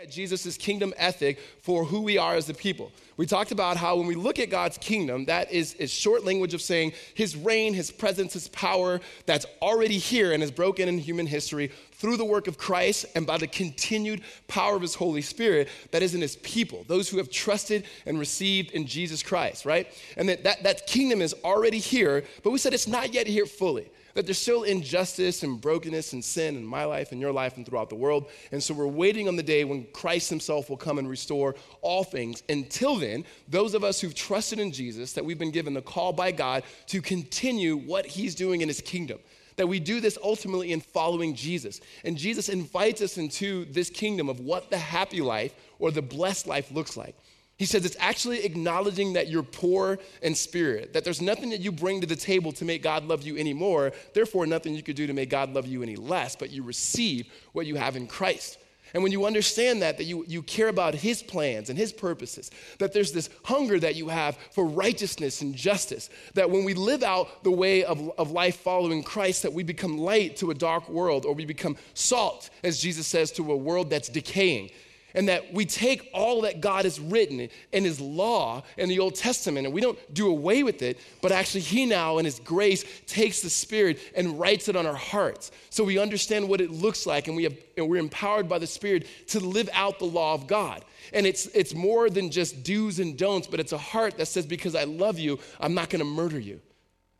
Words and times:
at 0.00 0.12
Jesus' 0.12 0.56
kingdom 0.56 0.94
ethic 0.96 1.40
for 1.60 1.84
who 1.84 2.02
we 2.02 2.18
are 2.18 2.36
as 2.36 2.48
a 2.48 2.54
people. 2.54 2.92
We 3.16 3.26
talked 3.26 3.50
about 3.50 3.76
how 3.76 3.96
when 3.96 4.06
we 4.06 4.14
look 4.14 4.38
at 4.38 4.48
God's 4.48 4.78
kingdom, 4.78 5.24
that 5.24 5.50
is, 5.50 5.74
is 5.74 5.90
short 5.90 6.24
language 6.24 6.54
of 6.54 6.62
saying 6.62 6.92
his 7.14 7.34
reign, 7.34 7.74
his 7.74 7.90
presence, 7.90 8.34
his 8.34 8.46
power 8.46 9.00
that's 9.26 9.44
already 9.60 9.98
here 9.98 10.32
and 10.32 10.40
is 10.40 10.52
broken 10.52 10.88
in 10.88 10.98
human 10.98 11.26
history 11.26 11.72
through 11.90 12.16
the 12.16 12.24
work 12.24 12.46
of 12.46 12.56
Christ 12.56 13.06
and 13.16 13.26
by 13.26 13.38
the 13.38 13.48
continued 13.48 14.22
power 14.46 14.76
of 14.76 14.82
his 14.82 14.94
Holy 14.94 15.20
Spirit 15.20 15.68
that 15.90 16.00
is 16.00 16.14
in 16.14 16.20
his 16.20 16.36
people, 16.36 16.84
those 16.86 17.08
who 17.08 17.16
have 17.16 17.28
trusted 17.28 17.84
and 18.06 18.20
received 18.20 18.70
in 18.70 18.86
Jesus 18.86 19.20
Christ, 19.20 19.64
right? 19.64 19.88
And 20.16 20.28
that, 20.28 20.44
that, 20.44 20.62
that 20.62 20.86
kingdom 20.86 21.20
is 21.20 21.34
already 21.42 21.80
here, 21.80 22.22
but 22.44 22.50
we 22.50 22.58
said 22.58 22.72
it's 22.72 22.86
not 22.86 23.12
yet 23.12 23.26
here 23.26 23.46
fully 23.46 23.90
that 24.18 24.26
there's 24.26 24.36
still 24.36 24.64
injustice 24.64 25.44
and 25.44 25.60
brokenness 25.60 26.12
and 26.12 26.24
sin 26.24 26.56
in 26.56 26.66
my 26.66 26.82
life 26.82 27.12
and 27.12 27.20
your 27.20 27.30
life 27.30 27.56
and 27.56 27.64
throughout 27.64 27.88
the 27.88 27.94
world. 27.94 28.28
And 28.50 28.60
so 28.60 28.74
we're 28.74 28.88
waiting 28.88 29.28
on 29.28 29.36
the 29.36 29.44
day 29.44 29.62
when 29.62 29.86
Christ 29.92 30.28
himself 30.28 30.68
will 30.68 30.76
come 30.76 30.98
and 30.98 31.08
restore 31.08 31.54
all 31.82 32.02
things. 32.02 32.42
Until 32.48 32.96
then, 32.96 33.24
those 33.46 33.74
of 33.74 33.84
us 33.84 34.00
who've 34.00 34.16
trusted 34.16 34.58
in 34.58 34.72
Jesus, 34.72 35.12
that 35.12 35.24
we've 35.24 35.38
been 35.38 35.52
given 35.52 35.72
the 35.72 35.82
call 35.82 36.12
by 36.12 36.32
God 36.32 36.64
to 36.88 37.00
continue 37.00 37.76
what 37.76 38.06
he's 38.06 38.34
doing 38.34 38.60
in 38.60 38.66
his 38.66 38.80
kingdom 38.80 39.20
that 39.54 39.66
we 39.66 39.80
do 39.80 40.00
this 40.00 40.16
ultimately 40.22 40.70
in 40.72 40.80
following 40.80 41.34
Jesus. 41.34 41.80
And 42.04 42.16
Jesus 42.16 42.48
invites 42.48 43.02
us 43.02 43.18
into 43.18 43.64
this 43.66 43.90
kingdom 43.90 44.28
of 44.28 44.38
what 44.38 44.70
the 44.70 44.78
happy 44.78 45.20
life 45.20 45.52
or 45.80 45.90
the 45.90 46.00
blessed 46.00 46.46
life 46.46 46.70
looks 46.70 46.96
like. 46.96 47.16
He 47.58 47.66
says 47.66 47.84
it's 47.84 47.96
actually 47.98 48.44
acknowledging 48.44 49.14
that 49.14 49.28
you're 49.28 49.42
poor 49.42 49.98
in 50.22 50.36
spirit, 50.36 50.92
that 50.92 51.02
there's 51.02 51.20
nothing 51.20 51.50
that 51.50 51.60
you 51.60 51.72
bring 51.72 52.00
to 52.00 52.06
the 52.06 52.14
table 52.14 52.52
to 52.52 52.64
make 52.64 52.84
God 52.84 53.04
love 53.04 53.22
you 53.22 53.36
anymore, 53.36 53.92
therefore, 54.14 54.46
nothing 54.46 54.74
you 54.74 54.82
could 54.82 54.94
do 54.94 55.08
to 55.08 55.12
make 55.12 55.28
God 55.28 55.52
love 55.52 55.66
you 55.66 55.82
any 55.82 55.96
less, 55.96 56.36
but 56.36 56.50
you 56.50 56.62
receive 56.62 57.26
what 57.52 57.66
you 57.66 57.74
have 57.74 57.96
in 57.96 58.06
Christ. 58.06 58.58
And 58.94 59.02
when 59.02 59.10
you 59.10 59.26
understand 59.26 59.82
that, 59.82 59.98
that 59.98 60.04
you, 60.04 60.24
you 60.28 60.40
care 60.40 60.68
about 60.68 60.94
his 60.94 61.20
plans 61.20 61.68
and 61.68 61.76
his 61.76 61.92
purposes, 61.92 62.50
that 62.78 62.92
there's 62.92 63.12
this 63.12 63.28
hunger 63.44 63.78
that 63.80 63.96
you 63.96 64.08
have 64.08 64.36
for 64.52 64.64
righteousness 64.64 65.42
and 65.42 65.54
justice, 65.54 66.10
that 66.34 66.50
when 66.50 66.64
we 66.64 66.74
live 66.74 67.02
out 67.02 67.42
the 67.42 67.50
way 67.50 67.84
of, 67.84 68.10
of 68.18 68.30
life 68.30 68.60
following 68.60 69.02
Christ, 69.02 69.42
that 69.42 69.52
we 69.52 69.64
become 69.64 69.98
light 69.98 70.36
to 70.36 70.52
a 70.52 70.54
dark 70.54 70.88
world, 70.88 71.26
or 71.26 71.34
we 71.34 71.44
become 71.44 71.76
salt, 71.94 72.50
as 72.62 72.78
Jesus 72.80 73.06
says, 73.08 73.32
to 73.32 73.52
a 73.52 73.56
world 73.56 73.90
that's 73.90 74.08
decaying 74.08 74.70
and 75.14 75.28
that 75.28 75.52
we 75.52 75.64
take 75.64 76.08
all 76.12 76.42
that 76.42 76.60
God 76.60 76.84
has 76.84 77.00
written 77.00 77.48
in 77.72 77.84
His 77.84 78.00
law 78.00 78.62
in 78.76 78.88
the 78.88 78.98
Old 78.98 79.14
Testament 79.14 79.66
and 79.66 79.74
we 79.74 79.80
don't 79.80 79.98
do 80.14 80.28
away 80.28 80.62
with 80.62 80.82
it, 80.82 80.98
but 81.22 81.32
actually 81.32 81.60
He 81.60 81.86
now, 81.86 82.18
in 82.18 82.24
His 82.24 82.40
grace, 82.40 82.84
takes 83.06 83.40
the 83.40 83.50
Spirit 83.50 83.98
and 84.14 84.38
writes 84.38 84.68
it 84.68 84.76
on 84.76 84.86
our 84.86 84.94
hearts. 84.94 85.50
So 85.70 85.84
we 85.84 85.98
understand 85.98 86.48
what 86.48 86.60
it 86.60 86.70
looks 86.70 87.06
like 87.06 87.28
and, 87.28 87.36
we 87.36 87.44
have, 87.44 87.56
and 87.76 87.88
we're 87.88 88.00
empowered 88.00 88.48
by 88.48 88.58
the 88.58 88.66
Spirit 88.66 89.06
to 89.28 89.40
live 89.40 89.68
out 89.72 89.98
the 89.98 90.04
law 90.04 90.34
of 90.34 90.46
God. 90.46 90.84
And 91.12 91.26
it's, 91.26 91.46
it's 91.46 91.74
more 91.74 92.10
than 92.10 92.30
just 92.30 92.62
do's 92.62 92.98
and 92.98 93.16
don'ts, 93.16 93.46
but 93.46 93.60
it's 93.60 93.72
a 93.72 93.78
heart 93.78 94.18
that 94.18 94.26
says, 94.26 94.46
Because 94.46 94.74
I 94.74 94.84
love 94.84 95.18
you, 95.18 95.38
I'm 95.60 95.74
not 95.74 95.90
gonna 95.90 96.04
murder 96.04 96.38
you. 96.38 96.60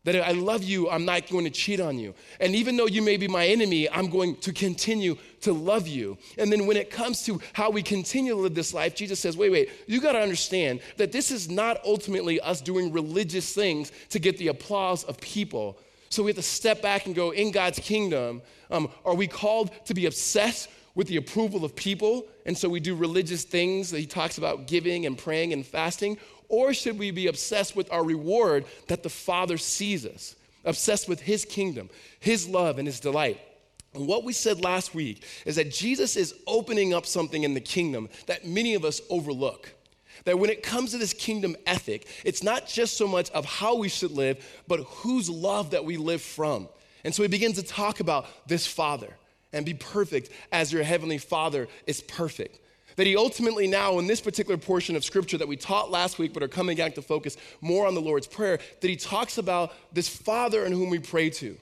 That 0.05 0.15
I 0.15 0.31
love 0.31 0.63
you, 0.63 0.89
I'm 0.89 1.03
not 1.03 1.29
going 1.29 1.43
to 1.43 1.51
cheat 1.51 1.81
on 1.81 1.99
you. 1.99 2.13
And 2.39 2.55
even 2.55 2.77
though 2.77 2.87
you 2.87 3.01
may 3.01 3.17
be 3.17 3.27
my 3.27 3.45
enemy, 3.45 3.89
I'm 3.89 4.09
going 4.09 4.37
to 4.37 4.53
continue 4.53 5.17
to 5.41 5.51
love 5.51 5.87
you. 5.87 6.17
And 6.37 6.51
then 6.51 6.67
when 6.67 6.77
it 6.77 6.89
comes 6.89 7.23
to 7.25 7.41
how 7.51 7.69
we 7.69 7.83
continue 7.83 8.33
to 8.33 8.39
live 8.39 8.55
this 8.55 8.73
life, 8.73 8.95
Jesus 8.95 9.19
says, 9.19 9.35
wait, 9.35 9.51
wait, 9.51 9.69
you 9.87 9.99
got 9.99 10.13
to 10.13 10.19
understand 10.19 10.79
that 10.95 11.11
this 11.11 11.31
is 11.31 11.49
not 11.49 11.83
ultimately 11.85 12.39
us 12.39 12.61
doing 12.61 12.93
religious 12.93 13.53
things 13.53 13.91
to 14.09 14.19
get 14.19 14.37
the 14.37 14.47
applause 14.47 15.03
of 15.03 15.19
people. 15.19 15.77
So 16.09 16.23
we 16.23 16.29
have 16.29 16.37
to 16.37 16.43
step 16.43 16.81
back 16.81 17.05
and 17.05 17.13
go, 17.13 17.31
in 17.31 17.51
God's 17.51 17.79
kingdom, 17.79 18.41
um, 18.71 18.89
are 19.03 19.15
we 19.15 19.27
called 19.27 19.69
to 19.85 19.93
be 19.93 20.05
obsessed 20.05 20.69
with 20.95 21.07
the 21.07 21.17
approval 21.17 21.63
of 21.65 21.75
people? 21.75 22.25
And 22.45 22.57
so 22.57 22.67
we 22.67 22.79
do 22.79 22.95
religious 22.95 23.43
things 23.43 23.91
that 23.91 23.99
he 23.99 24.07
talks 24.07 24.37
about 24.37 24.65
giving 24.65 25.05
and 25.05 25.17
praying 25.17 25.53
and 25.53 25.65
fasting? 25.65 26.17
Or 26.49 26.73
should 26.73 26.97
we 26.97 27.11
be 27.11 27.27
obsessed 27.27 27.75
with 27.75 27.91
our 27.91 28.03
reward 28.03 28.65
that 28.87 29.03
the 29.03 29.09
Father 29.09 29.57
sees 29.57 30.05
us, 30.05 30.35
obsessed 30.65 31.07
with 31.07 31.21
His 31.21 31.45
kingdom, 31.45 31.89
His 32.19 32.47
love, 32.47 32.79
and 32.79 32.87
His 32.87 32.99
delight? 32.99 33.39
And 33.93 34.07
what 34.07 34.23
we 34.23 34.33
said 34.33 34.63
last 34.63 34.93
week 34.93 35.23
is 35.45 35.55
that 35.55 35.71
Jesus 35.71 36.15
is 36.15 36.35
opening 36.45 36.93
up 36.93 37.05
something 37.05 37.43
in 37.43 37.53
the 37.53 37.61
kingdom 37.61 38.09
that 38.25 38.45
many 38.45 38.73
of 38.73 38.83
us 38.83 39.01
overlook. 39.09 39.73
That 40.25 40.37
when 40.37 40.49
it 40.49 40.63
comes 40.63 40.91
to 40.91 40.97
this 40.97 41.13
kingdom 41.13 41.55
ethic, 41.65 42.07
it's 42.25 42.43
not 42.43 42.67
just 42.67 42.97
so 42.97 43.07
much 43.07 43.29
of 43.31 43.45
how 43.45 43.75
we 43.77 43.87
should 43.87 44.11
live, 44.11 44.45
but 44.67 44.81
whose 44.81 45.29
love 45.29 45.71
that 45.71 45.85
we 45.85 45.97
live 45.97 46.21
from. 46.21 46.67
And 47.03 47.15
so 47.15 47.23
he 47.23 47.29
begins 47.29 47.55
to 47.55 47.63
talk 47.63 47.99
about 47.99 48.27
this 48.47 48.67
Father 48.67 49.15
and 49.53 49.65
be 49.65 49.73
perfect 49.73 50.29
as 50.51 50.73
your 50.73 50.83
heavenly 50.83 51.17
Father 51.17 51.67
is 51.87 52.01
perfect 52.01 52.59
that 52.99 53.07
he 53.07 53.15
ultimately 53.15 53.65
now, 53.65 53.97
in 53.97 54.07
this 54.07 54.19
particular 54.19 54.57
portion 54.57 54.93
of 54.97 55.05
scripture 55.05 55.37
that 55.37 55.47
we 55.47 55.55
taught 55.55 55.89
last 55.89 56.19
week, 56.19 56.33
but 56.33 56.43
are 56.43 56.49
coming 56.49 56.75
back 56.75 56.95
to 56.95 57.01
focus 57.01 57.37
more 57.61 57.87
on 57.87 57.95
the 57.95 58.01
Lord's 58.01 58.27
Prayer, 58.27 58.59
that 58.81 58.89
he 58.89 58.97
talks 58.97 59.37
about 59.37 59.73
this 59.93 60.09
Father 60.09 60.65
in 60.65 60.73
whom 60.73 60.89
we 60.89 60.99
pray 60.99 61.29
to. 61.29 61.55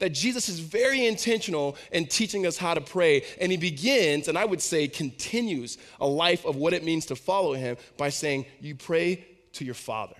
That 0.00 0.10
Jesus 0.10 0.50
is 0.50 0.60
very 0.60 1.06
intentional 1.06 1.78
in 1.92 2.08
teaching 2.08 2.44
us 2.46 2.58
how 2.58 2.74
to 2.74 2.82
pray. 2.82 3.24
And 3.40 3.50
he 3.50 3.56
begins, 3.56 4.28
and 4.28 4.36
I 4.36 4.44
would 4.44 4.60
say 4.60 4.86
continues, 4.86 5.78
a 5.98 6.06
life 6.06 6.44
of 6.44 6.56
what 6.56 6.74
it 6.74 6.84
means 6.84 7.06
to 7.06 7.16
follow 7.16 7.54
him 7.54 7.78
by 7.96 8.10
saying, 8.10 8.44
You 8.60 8.74
pray 8.74 9.24
to 9.54 9.64
your 9.64 9.72
Father. 9.72 10.16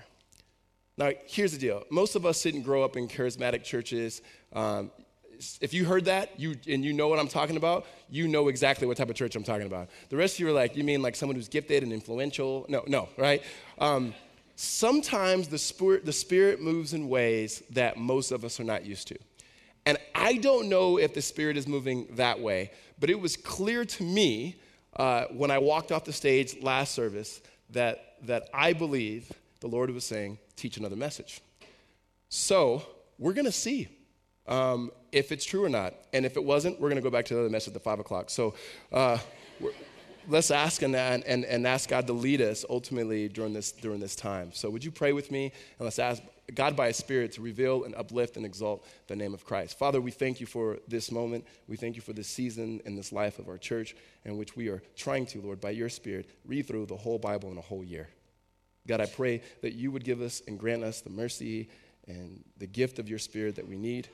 Now, 0.97 1.11
here's 1.27 1.53
the 1.53 1.59
deal. 1.59 1.83
Most 1.91 2.17
of 2.17 2.25
us 2.25 2.43
didn't 2.43 2.63
grow 2.63 2.83
up 2.83 2.97
in 2.97 3.09
charismatic 3.09 3.63
churches. 3.63 4.23
Um, 4.55 4.91
if 5.61 5.75
you 5.75 5.85
heard 5.85 6.05
that 6.07 6.39
you, 6.39 6.57
and 6.69 6.85
you 6.85 6.93
know 6.93 7.09
what 7.09 7.19
I'm 7.19 7.29
talking 7.29 7.57
about, 7.57 7.87
you 8.11 8.29
know 8.29 8.49
exactly 8.49 8.87
what 8.87 8.97
type 8.97 9.11
of 9.11 9.17
church 9.17 9.37
I'm 9.37 9.45
talking 9.45 9.67
about. 9.67 9.89
The 10.09 10.17
rest 10.17 10.37
of 10.37 10.41
you 10.41 10.49
are 10.49 10.53
like, 10.53 10.77
you 10.77 10.85
mean 10.85 11.03
like 11.03 11.17
someone 11.17 11.37
who's 11.37 11.49
gifted 11.49 11.83
and 11.83 11.93
influential? 11.93 12.67
No, 12.69 12.85
no, 12.87 13.09
right? 13.17 13.43
Um, 13.79 14.15
sometimes 14.57 15.49
the 15.49 15.59
spirit, 15.59 16.05
the 16.05 16.13
spirit 16.13 16.61
moves 16.61 16.93
in 16.93 17.09
ways 17.09 17.63
that 17.71 17.97
most 17.97 18.31
of 18.31 18.45
us 18.45 18.61
are 18.61 18.65
not 18.65 18.85
used 18.85 19.09
to. 19.09 19.19
And 19.85 19.99
I 20.15 20.35
don't 20.35 20.69
know 20.69 20.99
if 20.99 21.15
the 21.15 21.23
Spirit 21.23 21.57
is 21.57 21.67
moving 21.67 22.07
that 22.13 22.39
way, 22.41 22.71
but 23.01 23.11
it 23.11 23.19
was 23.19 23.37
clear 23.37 23.85
to 23.85 24.05
me 24.05 24.57
uh, 24.97 25.25
when 25.33 25.51
I 25.51 25.59
walked 25.59 25.91
off 25.91 26.05
the 26.05 26.13
stage 26.13 26.63
last 26.63 26.95
service 26.95 27.41
that, 27.71 28.17
that 28.23 28.49
I 28.55 28.75
believe 28.75 29.33
the 29.61 29.67
Lord 29.67 29.91
was 29.91 30.05
saying, 30.05 30.39
teach 30.57 30.77
another 30.77 30.97
message. 30.97 31.41
So 32.29 32.87
we're 33.19 33.33
going 33.33 33.47
to 33.47 33.53
see 33.53 33.89
um, 34.47 34.93
if 35.13 35.31
it's 35.31 35.45
true 35.45 35.65
or 35.65 35.69
not. 35.69 35.95
And 36.13 36.27
if 36.27 36.37
it 36.37 36.45
wasn't, 36.45 36.81
we're 36.81 36.89
going 36.89 36.97
to 36.97 37.03
go 37.03 37.11
back 37.11 37.27
to 37.27 37.35
the 37.35 37.41
other 37.41 37.51
message 37.51 37.69
at 37.69 37.75
the 37.75 37.81
5 37.81 38.01
o'clock. 38.01 38.31
So 38.31 38.55
uh, 38.91 39.19
let's 40.29 40.51
ask 40.51 40.83
and, 40.83 40.97
and, 40.97 41.45
and 41.45 41.67
ask 41.67 41.89
God 41.89 42.07
to 42.07 42.13
lead 42.13 42.41
us 42.41 42.65
ultimately 42.69 43.29
during 43.29 43.53
this, 43.53 43.73
during 43.73 44.01
this 44.01 44.17
time. 44.17 44.51
So 44.53 44.71
would 44.71 44.85
you 44.85 44.91
pray 44.91 45.13
with 45.13 45.31
me? 45.31 45.53
And 45.79 45.85
let's 45.85 45.99
ask 45.99 46.23
God 46.55 46.77
by 46.77 46.89
His 46.89 46.97
Spirit 46.97 47.33
to 47.33 47.43
reveal 47.43 47.85
and 47.85 47.95
uplift 47.95 48.37
and 48.37 48.45
exalt 48.45 48.87
the 49.07 49.17
name 49.17 49.35
of 49.35 49.45
Christ. 49.45 49.79
Father, 49.79 50.01
we 50.01 50.11
thank 50.11 50.41
you 50.41 50.47
for 50.47 50.79
this 50.89 51.11
moment. 51.11 51.47
We 51.69 51.77
thank 51.77 51.97
you 51.97 52.03
for 52.03 52.13
this 52.13 52.29
season 52.29 52.81
and 52.85 52.97
this 52.97 53.13
life 53.13 53.39
of 53.39 53.49
our 53.49 53.59
church 53.59 53.95
in 54.25 54.37
which 54.37 54.57
we 54.57 54.69
are 54.69 54.83
trying 54.97 55.27
to, 55.27 55.41
Lord, 55.41 55.61
by 55.61 55.71
your 55.71 55.89
Spirit, 55.89 56.29
read 56.45 56.67
through 56.67 56.87
the 56.87 56.97
whole 56.97 57.19
Bible 57.19 57.51
in 57.53 57.59
a 57.59 57.63
whole 57.63 57.85
year. 57.85 58.09
God, 58.87 59.01
I 59.01 59.07
pray 59.07 59.43
that 59.63 59.75
you 59.75 59.93
would 59.93 60.05
give 60.05 60.21
us 60.21 60.43
and 60.49 60.59
grant 60.59 60.83
us 60.83 61.01
the 61.01 61.11
mercy 61.11 61.69
and 62.09 62.43
the 62.59 62.67
gift 62.67 62.99
of 62.99 63.09
your 63.09 63.19
Spirit 63.19 63.55
that 63.57 63.69
we 63.69 63.77
need. 63.77 64.09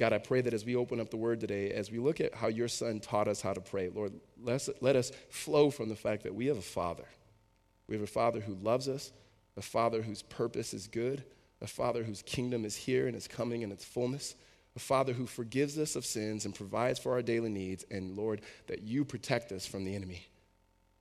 God, 0.00 0.14
I 0.14 0.18
pray 0.18 0.40
that 0.40 0.54
as 0.54 0.64
we 0.64 0.76
open 0.76 0.98
up 0.98 1.10
the 1.10 1.18
word 1.18 1.40
today, 1.40 1.72
as 1.72 1.90
we 1.90 1.98
look 1.98 2.22
at 2.22 2.34
how 2.34 2.46
your 2.48 2.68
son 2.68 3.00
taught 3.00 3.28
us 3.28 3.42
how 3.42 3.52
to 3.52 3.60
pray, 3.60 3.90
Lord, 3.90 4.14
let 4.42 4.54
us, 4.54 4.70
let 4.80 4.96
us 4.96 5.12
flow 5.28 5.68
from 5.68 5.90
the 5.90 5.94
fact 5.94 6.22
that 6.22 6.34
we 6.34 6.46
have 6.46 6.56
a 6.56 6.62
father. 6.62 7.04
We 7.86 7.96
have 7.96 8.02
a 8.02 8.06
father 8.06 8.40
who 8.40 8.54
loves 8.54 8.88
us, 8.88 9.12
a 9.58 9.60
father 9.60 10.00
whose 10.00 10.22
purpose 10.22 10.72
is 10.72 10.86
good, 10.86 11.22
a 11.60 11.66
father 11.66 12.02
whose 12.02 12.22
kingdom 12.22 12.64
is 12.64 12.76
here 12.76 13.08
and 13.08 13.14
is 13.14 13.28
coming 13.28 13.60
in 13.60 13.70
its 13.70 13.84
fullness, 13.84 14.36
a 14.74 14.78
father 14.78 15.12
who 15.12 15.26
forgives 15.26 15.78
us 15.78 15.96
of 15.96 16.06
sins 16.06 16.46
and 16.46 16.54
provides 16.54 16.98
for 16.98 17.12
our 17.12 17.20
daily 17.20 17.50
needs, 17.50 17.84
and 17.90 18.16
Lord, 18.16 18.40
that 18.68 18.80
you 18.80 19.04
protect 19.04 19.52
us 19.52 19.66
from 19.66 19.84
the 19.84 19.94
enemy. 19.94 20.26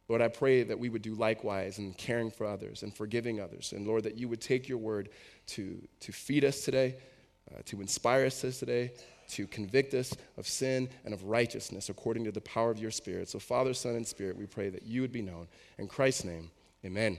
Lord, 0.09 0.21
I 0.21 0.27
pray 0.27 0.63
that 0.63 0.77
we 0.77 0.89
would 0.89 1.03
do 1.03 1.15
likewise 1.15 1.79
in 1.79 1.93
caring 1.93 2.31
for 2.31 2.45
others 2.45 2.83
and 2.83 2.93
forgiving 2.93 3.39
others. 3.39 3.71
And 3.71 3.87
Lord, 3.87 4.03
that 4.03 4.17
you 4.17 4.27
would 4.27 4.41
take 4.41 4.67
your 4.67 4.79
word 4.79 5.07
to, 5.47 5.87
to 6.01 6.11
feed 6.11 6.43
us 6.43 6.65
today 6.65 6.97
uh, 7.53 7.61
to 7.65 7.81
inspire 7.81 8.25
us 8.25 8.41
today, 8.41 8.91
to 9.29 9.47
convict 9.47 9.93
us 9.93 10.13
of 10.37 10.47
sin 10.47 10.89
and 11.05 11.13
of 11.13 11.23
righteousness 11.23 11.89
according 11.89 12.23
to 12.25 12.31
the 12.31 12.41
power 12.41 12.71
of 12.71 12.79
your 12.79 12.91
Spirit. 12.91 13.29
So, 13.29 13.39
Father, 13.39 13.73
Son, 13.73 13.95
and 13.95 14.07
Spirit, 14.07 14.37
we 14.37 14.45
pray 14.45 14.69
that 14.69 14.83
you 14.83 15.01
would 15.01 15.11
be 15.11 15.21
known. 15.21 15.47
In 15.77 15.87
Christ's 15.87 16.25
name, 16.25 16.51
amen. 16.83 17.17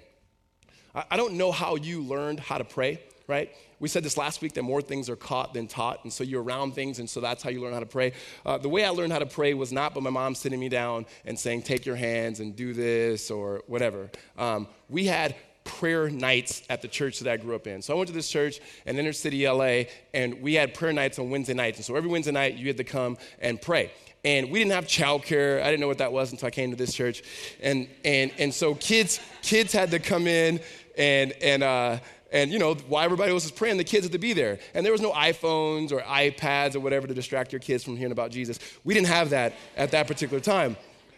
I, 0.94 1.05
I 1.12 1.17
don't 1.17 1.35
know 1.35 1.53
how 1.53 1.77
you 1.77 2.03
learned 2.03 2.41
how 2.41 2.59
to 2.59 2.65
pray, 2.65 3.00
right? 3.27 3.50
We 3.79 3.88
said 3.88 4.03
this 4.03 4.17
last 4.17 4.43
week 4.43 4.55
that 4.55 4.62
more 4.62 4.82
things 4.82 5.09
are 5.09 5.17
caught 5.17 5.55
than 5.55 5.67
taught, 5.67 6.05
and 6.05 6.12
so 6.12 6.25
you're 6.25 6.43
around 6.43 6.75
things, 6.75 6.99
and 6.99 7.09
so 7.09 7.21
that's 7.21 7.43
how 7.43 7.50
you 7.50 7.61
learn 7.61 7.73
how 7.73 7.81
to 7.81 7.87
pray. 7.87 8.12
Uh, 8.44 8.59
the 8.59 8.69
way 8.69 8.85
I 8.85 8.91
learned 8.91 9.12
how 9.12 9.21
to 9.21 9.26
pray 9.26 9.55
was 9.55 9.73
not 9.73 9.94
by 9.94 10.00
my 10.00 10.11
mom 10.11 10.35
sitting 10.35 10.61
me 10.61 10.69
down 10.69 11.06
and 11.25 11.38
saying, 11.38 11.62
Take 11.62 11.87
your 11.87 11.97
hands 11.97 12.41
and 12.41 12.55
do 12.55 12.75
this 12.75 13.31
or 13.31 13.62
whatever. 13.67 14.11
Um, 14.37 14.67
we 14.88 15.06
had 15.06 15.37
prayer 15.65 16.11
nights 16.11 16.62
at 16.69 16.83
the 16.83 16.89
church 16.89 17.21
that 17.21 17.33
I 17.33 17.37
grew 17.37 17.55
up 17.55 17.67
in. 17.67 17.83
So 17.83 17.95
I 17.95 17.97
went 17.97 18.09
to 18.09 18.15
this 18.15 18.29
church 18.29 18.61
in 18.87 18.99
inner 18.99 19.12
city 19.12 19.47
LA, 19.47 19.85
and 20.15 20.41
we 20.41 20.55
had 20.55 20.75
prayer 20.75 20.93
nights 20.93 21.19
on 21.19 21.31
Wednesday 21.31 21.55
nights. 21.55 21.79
And 21.79 21.85
so 21.85 21.97
every 21.97 22.11
Wednesday 22.11 22.33
night, 22.33 22.57
you 22.57 22.67
had 22.67 22.77
to 22.79 22.85
come 22.85 23.17
and 23.41 23.61
pray. 23.61 23.93
and 24.25 24.51
we 24.51 24.59
didn't 24.59 24.73
have 24.73 24.87
childcare. 24.87 25.62
I 25.62 25.67
didn't 25.67 25.81
know 25.81 25.89
what 25.89 25.99
that 25.99 26.12
was 26.12 26.33
until 26.33 26.47
I 26.49 26.51
came 26.51 26.71
to 26.71 26.77
this 26.77 26.93
church, 26.93 27.23
and 27.62 27.89
and 28.05 28.31
and 28.39 28.53
so 28.53 28.75
kids 28.75 29.21
kids 29.43 29.73
had 29.73 29.91
to 29.93 29.99
come 29.99 30.27
in 30.27 30.61
and 30.97 31.33
and. 31.41 31.62
Uh, 31.62 31.99
and 32.33 32.53
you 32.53 32.59
know 32.61 32.75
while 32.75 33.05
everybody 33.05 33.33
else 33.33 33.43
was 33.43 33.51
praying 33.51 33.77
the 33.77 33.83
kids 33.83 34.05
had 34.05 34.12
to 34.12 34.19
be 34.19 34.33
there 34.33 34.61
and 34.75 34.87
there 34.87 34.93
was 34.93 35.01
no 35.01 35.11
iphones 35.12 35.91
or 35.91 36.01
ipads 36.03 36.77
or 36.77 36.81
whatever 36.81 37.09
to 37.09 37.15
distract 37.15 37.53
your 37.53 37.59
kids 37.59 37.83
from 37.83 37.97
hearing 37.97 38.12
about 38.12 38.31
jesus 38.31 38.61
we 38.85 38.95
didn't 38.95 39.09
have 39.09 39.31
that 39.31 39.53
at 39.77 39.91
that 39.91 40.07
particular 40.07 40.41
time 40.41 40.77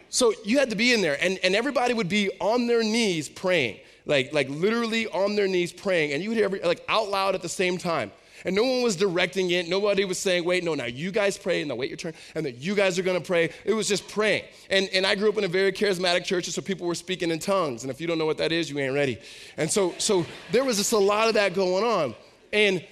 so 0.09 0.33
you 0.43 0.57
had 0.57 0.71
to 0.71 0.75
be 0.75 0.91
in 0.91 1.01
there 1.01 1.15
and, 1.21 1.37
and 1.43 1.55
everybody 1.55 1.93
would 1.93 2.09
be 2.09 2.31
on 2.39 2.65
their 2.65 2.83
knees 2.83 3.29
praying 3.29 3.79
like 4.05 4.33
like 4.33 4.49
literally 4.49 5.07
on 5.07 5.35
their 5.35 5.47
knees 5.47 5.71
praying 5.71 6.13
and 6.13 6.21
you 6.21 6.29
would 6.29 6.37
hear 6.37 6.45
every, 6.45 6.59
like 6.61 6.83
out 6.87 7.09
loud 7.09 7.35
at 7.35 7.41
the 7.41 7.49
same 7.49 7.77
time 7.77 8.11
and 8.45 8.55
no 8.55 8.63
one 8.63 8.81
was 8.81 8.95
directing 8.95 9.51
it. 9.51 9.67
Nobody 9.67 10.05
was 10.05 10.19
saying, 10.19 10.43
wait, 10.43 10.63
no, 10.63 10.75
now 10.75 10.85
you 10.85 11.11
guys 11.11 11.37
pray, 11.37 11.61
and 11.61 11.69
now 11.69 11.75
wait 11.75 11.89
your 11.89 11.97
turn, 11.97 12.13
and 12.35 12.45
then 12.45 12.55
you 12.57 12.75
guys 12.75 12.99
are 12.99 13.03
gonna 13.03 13.21
pray. 13.21 13.49
It 13.65 13.73
was 13.73 13.87
just 13.87 14.07
praying. 14.07 14.43
And, 14.69 14.89
and 14.93 15.05
I 15.05 15.15
grew 15.15 15.29
up 15.29 15.37
in 15.37 15.43
a 15.43 15.47
very 15.49 15.71
charismatic 15.71 16.25
church, 16.25 16.45
so 16.45 16.61
people 16.61 16.87
were 16.87 16.95
speaking 16.95 17.31
in 17.31 17.39
tongues. 17.39 17.83
And 17.83 17.91
if 17.91 18.01
you 18.01 18.07
don't 18.07 18.17
know 18.17 18.25
what 18.25 18.37
that 18.37 18.51
is, 18.51 18.69
you 18.69 18.79
ain't 18.79 18.93
ready. 18.93 19.19
And 19.57 19.69
so, 19.69 19.93
so 19.97 20.25
there 20.51 20.63
was 20.63 20.77
just 20.77 20.93
a 20.93 20.97
lot 20.97 21.27
of 21.27 21.35
that 21.35 21.53
going 21.53 21.83
on. 21.83 22.15
And 22.51 22.85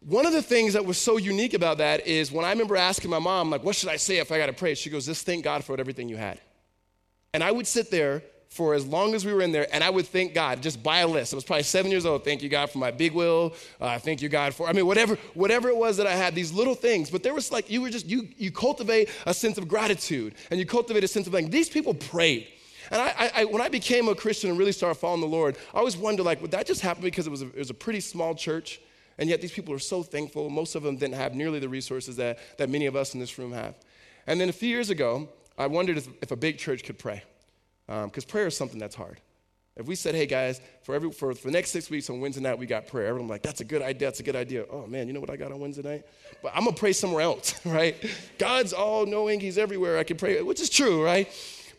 one 0.00 0.24
of 0.24 0.32
the 0.32 0.42
things 0.42 0.72
that 0.72 0.84
was 0.84 0.96
so 0.96 1.18
unique 1.18 1.52
about 1.52 1.78
that 1.78 2.06
is 2.06 2.32
when 2.32 2.44
I 2.44 2.50
remember 2.50 2.76
asking 2.76 3.10
my 3.10 3.18
mom, 3.18 3.50
like, 3.50 3.62
what 3.62 3.76
should 3.76 3.90
I 3.90 3.96
say 3.96 4.18
if 4.18 4.32
I 4.32 4.38
gotta 4.38 4.52
pray? 4.52 4.74
She 4.74 4.88
goes, 4.88 5.06
just 5.06 5.26
thank 5.26 5.44
God 5.44 5.62
for 5.62 5.78
everything 5.78 6.08
you 6.08 6.16
had. 6.16 6.40
And 7.34 7.44
I 7.44 7.50
would 7.52 7.66
sit 7.66 7.90
there 7.90 8.22
for 8.50 8.74
as 8.74 8.84
long 8.84 9.14
as 9.14 9.24
we 9.24 9.32
were 9.32 9.42
in 9.42 9.52
there, 9.52 9.68
and 9.72 9.82
I 9.82 9.90
would 9.90 10.08
thank 10.08 10.34
God 10.34 10.60
just 10.60 10.82
by 10.82 10.98
a 10.98 11.06
list. 11.06 11.32
I 11.32 11.36
was 11.36 11.44
probably 11.44 11.62
seven 11.62 11.88
years 11.88 12.04
old. 12.04 12.24
Thank 12.24 12.42
you, 12.42 12.48
God, 12.48 12.68
for 12.68 12.78
my 12.78 12.90
Big 12.90 13.12
Wheel. 13.12 13.54
Uh, 13.80 13.96
thank 14.00 14.20
you, 14.20 14.28
God, 14.28 14.54
for 14.54 14.68
I 14.68 14.72
mean, 14.72 14.86
whatever, 14.86 15.14
whatever 15.34 15.68
it 15.68 15.76
was 15.76 15.96
that 15.98 16.08
I 16.08 16.16
had. 16.16 16.34
These 16.34 16.52
little 16.52 16.74
things, 16.74 17.10
but 17.10 17.22
there 17.22 17.32
was 17.32 17.52
like 17.52 17.70
you 17.70 17.80
were 17.80 17.90
just 17.90 18.06
you 18.06 18.28
you 18.36 18.50
cultivate 18.50 19.08
a 19.24 19.32
sense 19.32 19.56
of 19.56 19.68
gratitude, 19.68 20.34
and 20.50 20.58
you 20.58 20.66
cultivate 20.66 21.04
a 21.04 21.08
sense 21.08 21.28
of 21.28 21.32
like 21.32 21.50
these 21.50 21.68
people 21.68 21.94
prayed. 21.94 22.48
And 22.90 23.00
I, 23.00 23.30
I, 23.36 23.44
when 23.44 23.62
I 23.62 23.68
became 23.68 24.08
a 24.08 24.16
Christian 24.16 24.50
and 24.50 24.58
really 24.58 24.72
started 24.72 24.96
following 24.96 25.20
the 25.20 25.28
Lord, 25.28 25.56
I 25.72 25.78
always 25.78 25.96
wondered 25.96 26.24
like, 26.24 26.42
would 26.42 26.50
that 26.50 26.66
just 26.66 26.80
happen 26.80 27.04
because 27.04 27.28
it 27.28 27.30
was 27.30 27.42
a, 27.42 27.46
it 27.46 27.58
was 27.58 27.70
a 27.70 27.74
pretty 27.74 28.00
small 28.00 28.34
church, 28.34 28.80
and 29.18 29.30
yet 29.30 29.40
these 29.40 29.52
people 29.52 29.72
are 29.72 29.78
so 29.78 30.02
thankful. 30.02 30.50
Most 30.50 30.74
of 30.74 30.82
them 30.82 30.96
didn't 30.96 31.14
have 31.14 31.36
nearly 31.36 31.60
the 31.60 31.68
resources 31.68 32.16
that 32.16 32.40
that 32.58 32.68
many 32.68 32.86
of 32.86 32.96
us 32.96 33.14
in 33.14 33.20
this 33.20 33.38
room 33.38 33.52
have. 33.52 33.76
And 34.26 34.40
then 34.40 34.48
a 34.48 34.52
few 34.52 34.68
years 34.68 34.90
ago, 34.90 35.28
I 35.56 35.68
wondered 35.68 35.98
if, 35.98 36.08
if 36.20 36.32
a 36.32 36.36
big 36.36 36.58
church 36.58 36.82
could 36.82 36.98
pray 36.98 37.22
because 37.90 38.24
um, 38.24 38.28
prayer 38.28 38.46
is 38.46 38.56
something 38.56 38.78
that's 38.78 38.94
hard. 38.94 39.20
If 39.76 39.86
we 39.86 39.96
said, 39.96 40.14
hey 40.14 40.26
guys, 40.26 40.60
for, 40.82 40.94
every, 40.94 41.10
for, 41.10 41.34
for 41.34 41.48
the 41.48 41.52
next 41.52 41.70
six 41.70 41.90
weeks 41.90 42.08
on 42.08 42.20
Wednesday 42.20 42.42
night, 42.42 42.58
we 42.58 42.66
got 42.66 42.86
prayer, 42.86 43.06
everyone's 43.06 43.30
like, 43.30 43.42
that's 43.42 43.60
a 43.60 43.64
good 43.64 43.82
idea, 43.82 44.08
that's 44.08 44.20
a 44.20 44.22
good 44.22 44.36
idea. 44.36 44.64
Oh 44.70 44.86
man, 44.86 45.08
you 45.08 45.12
know 45.12 45.20
what 45.20 45.30
I 45.30 45.36
got 45.36 45.50
on 45.50 45.58
Wednesday 45.58 45.82
night? 45.82 46.04
But 46.40 46.52
I'm 46.54 46.64
gonna 46.64 46.76
pray 46.76 46.92
somewhere 46.92 47.22
else, 47.22 47.54
right? 47.66 47.96
God's 48.38 48.72
all 48.72 49.06
knowing, 49.06 49.40
He's 49.40 49.58
everywhere, 49.58 49.98
I 49.98 50.04
can 50.04 50.16
pray, 50.16 50.40
which 50.42 50.60
is 50.60 50.70
true, 50.70 51.04
right? 51.04 51.28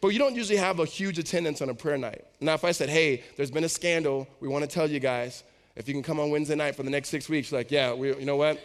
But 0.01 0.09
you 0.09 0.19
don't 0.19 0.35
usually 0.35 0.57
have 0.57 0.79
a 0.79 0.85
huge 0.85 1.17
attendance 1.19 1.61
on 1.61 1.69
a 1.69 1.75
prayer 1.75 1.97
night. 1.97 2.25
Now, 2.41 2.55
if 2.55 2.65
I 2.65 2.71
said, 2.71 2.89
hey, 2.89 3.23
there's 3.37 3.51
been 3.51 3.63
a 3.63 3.69
scandal, 3.69 4.27
we 4.41 4.47
wanna 4.47 4.67
tell 4.67 4.89
you 4.89 4.99
guys, 4.99 5.43
if 5.77 5.87
you 5.87 5.93
can 5.93 6.03
come 6.03 6.19
on 6.19 6.29
Wednesday 6.29 6.55
night 6.55 6.75
for 6.75 6.83
the 6.83 6.89
next 6.89 7.09
six 7.09 7.29
weeks, 7.29 7.53
like, 7.53 7.71
yeah, 7.71 7.93
we, 7.93 8.09
you 8.15 8.25
know 8.25 8.35
what? 8.35 8.59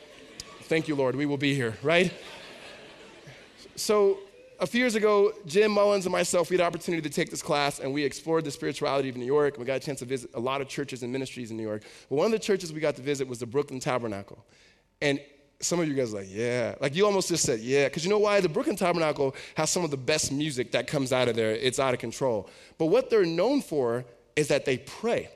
Thank 0.63 0.89
you, 0.89 0.97
Lord, 0.97 1.15
we 1.15 1.27
will 1.27 1.37
be 1.37 1.55
here, 1.55 1.77
right? 1.83 2.13
So 3.77 4.19
a 4.61 4.67
few 4.67 4.81
years 4.81 4.95
ago, 4.95 5.33
Jim 5.47 5.71
Mullins 5.71 6.07
and 6.07 6.13
myself, 6.13 6.51
we 6.51 6.57
had 6.57 6.67
opportunity 6.67 7.03
to 7.03 7.15
take 7.15 7.31
this 7.31 7.43
class 7.43 7.79
and 7.79 7.93
we 7.93 8.05
explored 8.05 8.45
the 8.45 8.51
spirituality 8.51 9.09
of 9.09 9.17
New 9.17 9.27
York. 9.27 9.59
We 9.59 9.65
got 9.65 9.77
a 9.77 9.81
chance 9.81 9.99
to 10.01 10.05
visit 10.05 10.31
a 10.35 10.41
lot 10.41 10.61
of 10.61 10.69
churches 10.69 11.03
and 11.03 11.13
ministries 11.13 11.51
in 11.51 11.57
New 11.57 11.63
York. 11.63 11.83
But 12.09 12.17
one 12.17 12.27
of 12.27 12.33
the 12.33 12.39
churches 12.39 12.73
we 12.73 12.81
got 12.81 12.97
to 12.97 13.03
visit 13.03 13.29
was 13.29 13.39
the 13.39 13.47
Brooklyn 13.47 13.81
Tabernacle. 13.81 14.45
And 15.03 15.21
some 15.61 15.81
of 15.81 15.89
you 15.89 15.95
guys 15.95 16.13
are 16.13 16.19
like, 16.19 16.29
yeah. 16.31 16.75
Like 16.81 16.95
you 16.95 17.05
almost 17.07 17.29
just 17.29 17.45
said, 17.45 17.61
yeah. 17.61 17.85
Because 17.85 18.05
you 18.05 18.11
know 18.11 18.19
why? 18.19 18.41
The 18.41 18.49
Brooklyn 18.49 18.77
Tabernacle 18.77 19.35
has 19.57 19.71
some 19.71 19.85
of 19.85 19.91
the 19.91 19.97
best 19.97 20.33
music 20.33 20.73
that 20.73 20.87
comes 20.87 21.13
out 21.13 21.29
of 21.29 21.37
there. 21.37 21.53
It's 21.53 21.79
out 21.79 21.95
of 21.95 22.01
control. 22.01 22.49
But 22.79 22.87
what 22.87 23.11
they're 23.11 23.27
known 23.27 23.63
for 23.63 24.05
is 24.37 24.49
that 24.49 24.65
they 24.65 24.79
pray. 24.79 25.31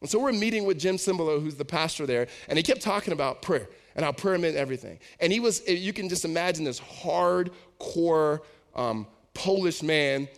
And 0.00 0.10
so 0.10 0.18
we're 0.18 0.32
meeting 0.32 0.64
with 0.64 0.78
Jim 0.78 0.96
Cymbala, 0.96 1.40
who's 1.40 1.56
the 1.56 1.64
pastor 1.64 2.06
there, 2.06 2.26
and 2.48 2.58
he 2.58 2.62
kept 2.62 2.82
talking 2.82 3.12
about 3.12 3.40
prayer 3.40 3.68
and 3.96 4.04
how 4.04 4.12
prayer 4.12 4.36
meant 4.38 4.56
everything. 4.56 4.98
And 5.18 5.32
he 5.32 5.40
was, 5.40 5.66
you 5.66 5.92
can 5.92 6.08
just 6.08 6.24
imagine 6.24 6.64
this 6.64 6.80
hardcore 6.80 8.40
um, 8.74 9.06
Polish 9.34 9.82
man, 9.82 10.28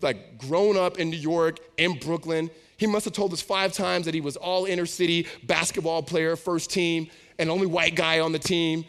like 0.00 0.38
grown 0.38 0.76
up 0.76 0.98
in 0.98 1.10
New 1.10 1.16
York, 1.16 1.58
in 1.76 1.98
Brooklyn. 1.98 2.50
He 2.76 2.86
must 2.86 3.04
have 3.04 3.14
told 3.14 3.32
us 3.32 3.42
five 3.42 3.72
times 3.72 4.06
that 4.06 4.14
he 4.14 4.20
was 4.20 4.36
all 4.36 4.64
inner 4.64 4.86
city 4.86 5.26
basketball 5.44 6.02
player, 6.02 6.34
first 6.36 6.70
team, 6.70 7.08
and 7.38 7.50
only 7.50 7.66
white 7.66 7.94
guy 7.94 8.20
on 8.20 8.32
the 8.32 8.38
team. 8.38 8.84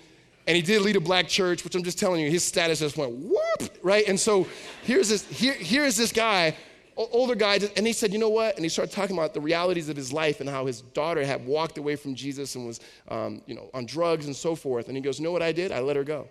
And 0.48 0.56
he 0.56 0.62
did 0.62 0.82
lead 0.82 0.96
a 0.96 1.02
black 1.02 1.28
church, 1.28 1.64
which 1.64 1.76
I'm 1.76 1.84
just 1.84 2.00
telling 2.00 2.22
you, 2.22 2.30
his 2.30 2.44
status 2.44 2.80
just 2.80 2.98
went 2.98 3.12
whoop, 3.12 3.78
right? 3.84 4.08
And 4.08 4.20
so 4.20 4.48
here's 4.84 5.10
this, 5.10 5.28
here, 5.28 5.54
here's 5.54 5.96
this 5.98 6.12
guy, 6.12 6.56
older 6.96 7.36
guy, 7.36 7.60
and 7.76 7.86
he 7.86 7.94
said, 7.94 8.12
you 8.12 8.20
know 8.20 8.30
what? 8.30 8.56
And 8.56 8.66
he 8.66 8.70
started 8.70 8.94
talking 8.94 9.16
about 9.16 9.34
the 9.34 9.42
realities 9.42 9.90
of 9.90 9.96
his 9.96 10.12
life 10.12 10.40
and 10.40 10.50
how 10.50 10.66
his 10.66 10.82
daughter 10.82 11.24
had 11.26 11.46
walked 11.46 11.78
away 11.78 11.96
from 11.96 12.16
Jesus 12.16 12.56
and 12.56 12.66
was, 12.66 12.80
um, 13.10 13.42
you 13.46 13.56
know, 13.56 13.70
on 13.74 13.86
drugs 13.86 14.26
and 14.26 14.36
so 14.36 14.56
forth. 14.56 14.88
And 14.88 14.98
he 14.98 15.02
goes, 15.02 15.20
you 15.20 15.26
know 15.26 15.32
what 15.32 15.44
I 15.44 15.52
did? 15.52 15.72
I 15.72 15.80
let 15.80 15.96
her 15.96 16.04
go. 16.04 16.28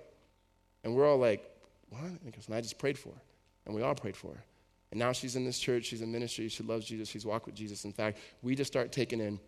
And 0.82 0.94
we're 0.94 1.08
all 1.08 1.18
like, 1.18 1.49
what? 1.90 2.02
And 2.02 2.32
goes, 2.32 2.46
and 2.46 2.54
I 2.54 2.60
just 2.60 2.78
prayed 2.78 2.98
for 2.98 3.10
her. 3.10 3.22
And 3.66 3.74
we 3.74 3.82
all 3.82 3.94
prayed 3.94 4.16
for 4.16 4.32
her. 4.32 4.44
And 4.90 4.98
now 4.98 5.12
she's 5.12 5.36
in 5.36 5.44
this 5.44 5.58
church, 5.58 5.84
she's 5.84 6.02
in 6.02 6.10
ministry, 6.10 6.48
she 6.48 6.62
loves 6.62 6.84
Jesus, 6.84 7.08
she's 7.08 7.24
walked 7.24 7.46
with 7.46 7.54
Jesus. 7.54 7.84
In 7.84 7.92
fact, 7.92 8.18
we 8.42 8.56
just 8.56 8.72
start 8.72 8.90
taking 8.90 9.20
in 9.20 9.38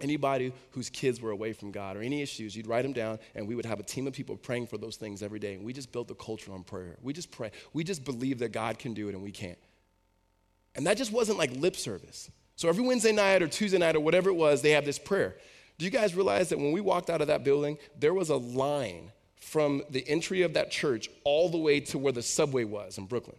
anybody 0.00 0.52
whose 0.70 0.90
kids 0.90 1.20
were 1.20 1.30
away 1.30 1.52
from 1.52 1.70
God 1.70 1.96
or 1.96 2.02
any 2.02 2.20
issues, 2.20 2.54
you'd 2.56 2.66
write 2.66 2.82
them 2.82 2.92
down, 2.92 3.18
and 3.34 3.46
we 3.46 3.54
would 3.54 3.64
have 3.64 3.80
a 3.80 3.82
team 3.82 4.06
of 4.06 4.12
people 4.12 4.36
praying 4.36 4.66
for 4.66 4.76
those 4.76 4.96
things 4.96 5.22
every 5.22 5.38
day. 5.38 5.54
And 5.54 5.64
we 5.64 5.72
just 5.72 5.92
built 5.92 6.10
a 6.10 6.14
culture 6.14 6.52
on 6.52 6.64
prayer. 6.64 6.96
We 7.02 7.12
just 7.12 7.30
pray. 7.30 7.52
We 7.72 7.84
just 7.84 8.04
believe 8.04 8.40
that 8.40 8.52
God 8.52 8.78
can 8.78 8.92
do 8.94 9.08
it 9.08 9.14
and 9.14 9.22
we 9.22 9.30
can't. 9.30 9.58
And 10.74 10.86
that 10.86 10.96
just 10.96 11.12
wasn't 11.12 11.38
like 11.38 11.52
lip 11.52 11.76
service. 11.76 12.30
So 12.56 12.68
every 12.68 12.84
Wednesday 12.84 13.12
night 13.12 13.42
or 13.42 13.48
Tuesday 13.48 13.78
night 13.78 13.96
or 13.96 14.00
whatever 14.00 14.30
it 14.30 14.34
was, 14.34 14.62
they 14.62 14.70
have 14.70 14.84
this 14.84 14.98
prayer. 14.98 15.36
Do 15.78 15.84
you 15.84 15.90
guys 15.90 16.14
realize 16.14 16.48
that 16.50 16.58
when 16.58 16.72
we 16.72 16.80
walked 16.80 17.10
out 17.10 17.20
of 17.20 17.28
that 17.28 17.44
building, 17.44 17.78
there 17.98 18.14
was 18.14 18.28
a 18.28 18.36
line 18.36 19.10
from 19.42 19.82
the 19.90 20.08
entry 20.08 20.42
of 20.42 20.54
that 20.54 20.70
church 20.70 21.10
all 21.24 21.48
the 21.50 21.58
way 21.58 21.80
to 21.80 21.98
where 21.98 22.12
the 22.12 22.22
subway 22.22 22.64
was 22.64 22.96
in 22.96 23.06
Brooklyn. 23.06 23.36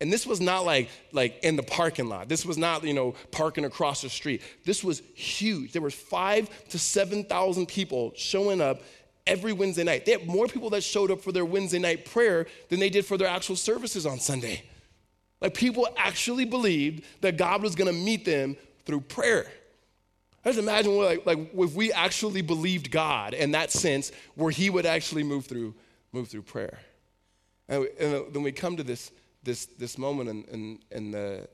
And 0.00 0.12
this 0.12 0.26
was 0.26 0.40
not 0.40 0.64
like, 0.64 0.88
like 1.12 1.38
in 1.42 1.56
the 1.56 1.62
parking 1.62 2.08
lot. 2.08 2.28
This 2.28 2.44
was 2.44 2.58
not, 2.58 2.84
you 2.84 2.94
know, 2.94 3.14
parking 3.30 3.64
across 3.64 4.02
the 4.02 4.08
street. 4.08 4.42
This 4.64 4.82
was 4.82 5.02
huge. 5.14 5.72
There 5.72 5.82
were 5.82 5.90
five 5.90 6.48
to 6.70 6.78
7,000 6.78 7.66
people 7.66 8.12
showing 8.16 8.60
up 8.60 8.82
every 9.26 9.52
Wednesday 9.52 9.84
night. 9.84 10.04
They 10.04 10.12
had 10.12 10.26
more 10.26 10.46
people 10.46 10.70
that 10.70 10.82
showed 10.82 11.10
up 11.10 11.20
for 11.20 11.32
their 11.32 11.44
Wednesday 11.44 11.78
night 11.78 12.04
prayer 12.06 12.46
than 12.68 12.80
they 12.80 12.90
did 12.90 13.06
for 13.06 13.16
their 13.16 13.28
actual 13.28 13.56
services 13.56 14.06
on 14.06 14.18
Sunday. 14.18 14.62
Like 15.40 15.54
people 15.54 15.86
actually 15.96 16.44
believed 16.44 17.04
that 17.20 17.36
God 17.36 17.62
was 17.62 17.74
gonna 17.74 17.92
meet 17.92 18.24
them 18.24 18.56
through 18.84 19.02
prayer. 19.02 19.50
Just 20.46 20.60
imagine 20.60 20.96
like, 20.96 21.26
like 21.26 21.38
if 21.54 21.74
we 21.74 21.92
actually 21.92 22.40
believed 22.40 22.92
God 22.92 23.34
in 23.34 23.50
that 23.52 23.72
sense, 23.72 24.12
where 24.36 24.50
He 24.50 24.70
would 24.70 24.86
actually 24.86 25.24
move 25.24 25.46
through, 25.46 25.74
move 26.12 26.28
through 26.28 26.42
prayer. 26.42 26.78
And, 27.68 27.80
we, 27.80 27.88
and 27.98 28.32
then 28.32 28.42
we 28.42 28.52
come 28.52 28.76
to 28.76 28.84
this, 28.84 29.10
this, 29.42 29.66
this 29.66 29.98
moment 29.98 30.30
in, 30.30 30.44
in, 30.44 30.78
in 30.92 31.10
the, 31.10 31.48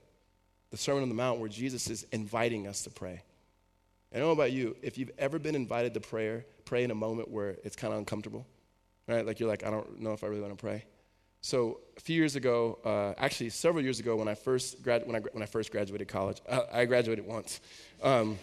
the 0.71 0.77
Sermon 0.77 1.03
on 1.03 1.09
the 1.09 1.15
Mount 1.15 1.41
where 1.41 1.49
Jesus 1.49 1.89
is 1.89 2.07
inviting 2.13 2.67
us 2.67 2.83
to 2.83 2.91
pray. 2.91 3.23
I 4.13 4.19
don't 4.19 4.27
know 4.27 4.33
about 4.33 4.53
you, 4.53 4.77
if 4.83 4.99
you've 4.99 5.13
ever 5.19 5.39
been 5.39 5.55
invited 5.55 5.95
to 5.95 6.01
prayer, 6.01 6.45
pray 6.67 6.85
in 6.85 6.91
a 6.91 6.95
moment 6.95 7.31
where 7.31 7.57
it's 7.65 7.77
kind 7.77 7.95
of 7.95 7.99
uncomfortable, 7.99 8.47
right? 9.09 9.25
Like 9.25 9.41
you're 9.41 9.49
like, 9.49 9.65
I 9.65 9.71
don't 9.71 10.01
know 10.01 10.13
if 10.13 10.23
I 10.23 10.27
really 10.27 10.43
want 10.43 10.53
to 10.53 10.63
pray. 10.63 10.85
So 11.41 11.81
a 11.97 12.01
few 12.01 12.17
years 12.17 12.37
ago, 12.37 12.79
uh, 12.85 13.15
actually 13.17 13.49
several 13.49 13.83
years 13.83 14.01
ago, 14.01 14.17
when 14.17 14.29
I 14.29 14.35
first 14.35 14.83
grad- 14.83 15.07
when 15.07 15.17
I, 15.17 15.21
when 15.33 15.43
I 15.43 15.47
first 15.47 15.73
graduated 15.73 16.09
college, 16.09 16.43
I, 16.51 16.63
I 16.73 16.85
graduated 16.85 17.27
once. 17.27 17.61
Um, 18.03 18.39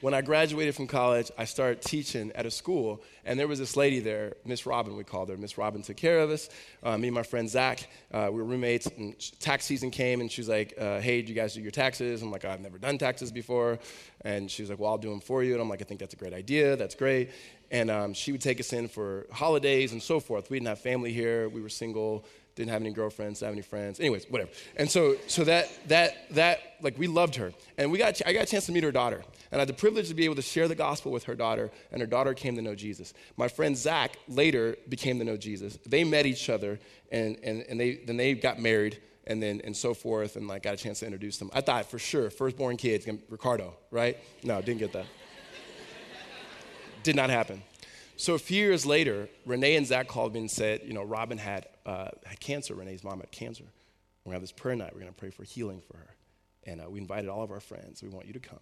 when 0.00 0.14
I 0.14 0.22
graduated 0.22 0.74
from 0.74 0.86
college, 0.86 1.30
I 1.36 1.44
started 1.44 1.82
teaching 1.82 2.32
at 2.34 2.46
a 2.46 2.50
school, 2.50 3.02
and 3.24 3.38
there 3.38 3.46
was 3.46 3.58
this 3.58 3.76
lady 3.76 4.00
there, 4.00 4.34
Miss 4.44 4.64
Robin, 4.64 4.96
we 4.96 5.04
called 5.04 5.28
her. 5.28 5.36
Miss 5.36 5.58
Robin 5.58 5.82
took 5.82 5.96
care 5.96 6.20
of 6.20 6.30
us. 6.30 6.48
Uh, 6.82 6.96
me 6.96 7.08
and 7.08 7.14
my 7.14 7.22
friend 7.22 7.48
Zach, 7.48 7.86
uh, 8.12 8.28
we 8.32 8.38
were 8.38 8.44
roommates, 8.44 8.86
and 8.86 9.14
tax 9.40 9.66
season 9.66 9.90
came, 9.90 10.20
and 10.20 10.32
she 10.32 10.40
was 10.40 10.48
like, 10.48 10.74
uh, 10.78 11.00
"Hey, 11.00 11.20
do 11.20 11.28
you 11.28 11.34
guys 11.34 11.54
do 11.54 11.60
your 11.60 11.70
taxes?" 11.70 12.22
I'm 12.22 12.30
like, 12.30 12.44
"I've 12.44 12.60
never 12.60 12.78
done 12.78 12.96
taxes 12.96 13.30
before," 13.30 13.78
and 14.22 14.50
she 14.50 14.62
was 14.62 14.70
like, 14.70 14.78
"Well, 14.78 14.90
I'll 14.90 14.98
do 14.98 15.10
them 15.10 15.20
for 15.20 15.42
you." 15.44 15.52
And 15.52 15.60
I'm 15.60 15.68
like, 15.68 15.82
"I 15.82 15.84
think 15.84 16.00
that's 16.00 16.14
a 16.14 16.18
great 16.18 16.34
idea. 16.34 16.76
That's 16.76 16.94
great." 16.94 17.30
And 17.70 17.90
um, 17.90 18.14
she 18.14 18.32
would 18.32 18.40
take 18.40 18.58
us 18.58 18.72
in 18.72 18.88
for 18.88 19.26
holidays 19.30 19.92
and 19.92 20.02
so 20.02 20.18
forth. 20.18 20.50
We 20.50 20.56
didn't 20.56 20.68
have 20.68 20.80
family 20.80 21.12
here. 21.12 21.48
We 21.48 21.60
were 21.60 21.68
single 21.68 22.24
didn't 22.54 22.70
have 22.70 22.82
any 22.82 22.90
girlfriends, 22.90 23.40
didn't 23.40 23.48
have 23.48 23.54
any 23.54 23.62
friends. 23.62 24.00
Anyways, 24.00 24.26
whatever. 24.28 24.50
And 24.76 24.90
so, 24.90 25.16
so 25.26 25.44
that, 25.44 25.68
that, 25.88 26.34
that, 26.34 26.60
like, 26.82 26.98
we 26.98 27.06
loved 27.06 27.36
her. 27.36 27.52
And 27.78 27.90
we 27.90 27.98
got, 27.98 28.20
I 28.26 28.32
got 28.32 28.44
a 28.44 28.46
chance 28.46 28.66
to 28.66 28.72
meet 28.72 28.84
her 28.84 28.92
daughter. 28.92 29.22
And 29.52 29.60
I 29.60 29.62
had 29.62 29.68
the 29.68 29.74
privilege 29.74 30.08
to 30.08 30.14
be 30.14 30.24
able 30.24 30.36
to 30.36 30.42
share 30.42 30.68
the 30.68 30.74
gospel 30.74 31.10
with 31.10 31.24
her 31.24 31.34
daughter, 31.34 31.70
and 31.90 32.00
her 32.00 32.06
daughter 32.06 32.34
came 32.34 32.56
to 32.56 32.62
know 32.62 32.74
Jesus. 32.74 33.14
My 33.36 33.48
friend 33.48 33.76
Zach 33.76 34.16
later 34.28 34.76
became 34.88 35.18
to 35.18 35.24
know 35.24 35.36
Jesus. 35.36 35.78
They 35.86 36.04
met 36.04 36.26
each 36.26 36.48
other, 36.48 36.78
and, 37.10 37.36
and, 37.42 37.64
and 37.68 37.80
they, 37.80 37.96
then 37.96 38.16
they 38.16 38.34
got 38.34 38.60
married, 38.60 39.00
and 39.26 39.42
then 39.42 39.60
and 39.64 39.76
so 39.76 39.94
forth, 39.94 40.36
and 40.36 40.48
like 40.48 40.62
got 40.62 40.74
a 40.74 40.76
chance 40.76 41.00
to 41.00 41.06
introduce 41.06 41.38
them. 41.38 41.50
I 41.52 41.60
thought 41.60 41.90
for 41.90 41.98
sure, 41.98 42.30
firstborn 42.30 42.76
kid, 42.76 43.22
Ricardo, 43.28 43.74
right? 43.90 44.18
No, 44.42 44.60
didn't 44.60 44.80
get 44.80 44.92
that. 44.92 45.06
Did 47.02 47.16
not 47.16 47.30
happen. 47.30 47.62
So 48.16 48.34
a 48.34 48.38
few 48.38 48.58
years 48.62 48.84
later, 48.84 49.28
Renee 49.46 49.76
and 49.76 49.86
Zach 49.86 50.06
called 50.06 50.34
me 50.34 50.40
and 50.40 50.50
said, 50.50 50.82
you 50.84 50.92
know, 50.92 51.02
Robin 51.02 51.38
had, 51.38 51.66
uh, 51.90 52.08
had 52.24 52.38
cancer. 52.38 52.74
Renee's 52.74 53.02
mom 53.02 53.18
had 53.18 53.32
cancer. 53.32 53.64
We're 53.64 54.30
going 54.30 54.32
to 54.32 54.36
have 54.36 54.42
this 54.42 54.52
prayer 54.52 54.76
night. 54.76 54.92
We're 54.94 55.00
going 55.00 55.12
to 55.12 55.18
pray 55.18 55.30
for 55.30 55.42
healing 55.42 55.80
for 55.80 55.96
her. 55.96 56.14
And 56.64 56.80
uh, 56.80 56.88
we 56.88 57.00
invited 57.00 57.28
all 57.28 57.42
of 57.42 57.50
our 57.50 57.60
friends. 57.60 58.02
We 58.02 58.08
want 58.08 58.26
you 58.26 58.32
to 58.34 58.38
come. 58.38 58.60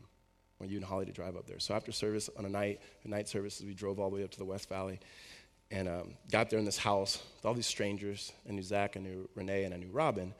We 0.59 0.65
want 0.65 0.71
you 0.71 0.79
and 0.79 0.87
Holly 0.87 1.05
to 1.05 1.13
drive 1.13 1.37
up 1.37 1.47
there. 1.47 1.59
So 1.59 1.75
after 1.75 1.93
service 1.93 2.31
on 2.39 2.47
a 2.47 2.49
night, 2.49 2.81
the 3.03 3.11
night 3.11 3.29
services, 3.29 3.67
we 3.67 3.75
drove 3.75 4.01
all 4.01 4.09
the 4.09 4.17
way 4.17 4.25
up 4.25 4.31
to 4.31 4.39
the 4.39 4.47
West 4.47 4.69
Valley 4.69 4.99
and 5.71 5.89
um, 5.89 6.15
got 6.31 6.49
there 6.49 6.59
in 6.59 6.65
this 6.65 6.79
house 6.79 7.23
with 7.37 7.45
all 7.45 7.53
these 7.53 7.67
strangers. 7.67 8.33
I 8.49 8.53
knew 8.53 8.63
Zach, 8.63 8.97
I 8.97 9.01
knew 9.01 9.29
Renee, 9.35 9.65
and 9.65 9.75
I 9.75 9.77
knew 9.77 9.91
Robin. 9.91 10.33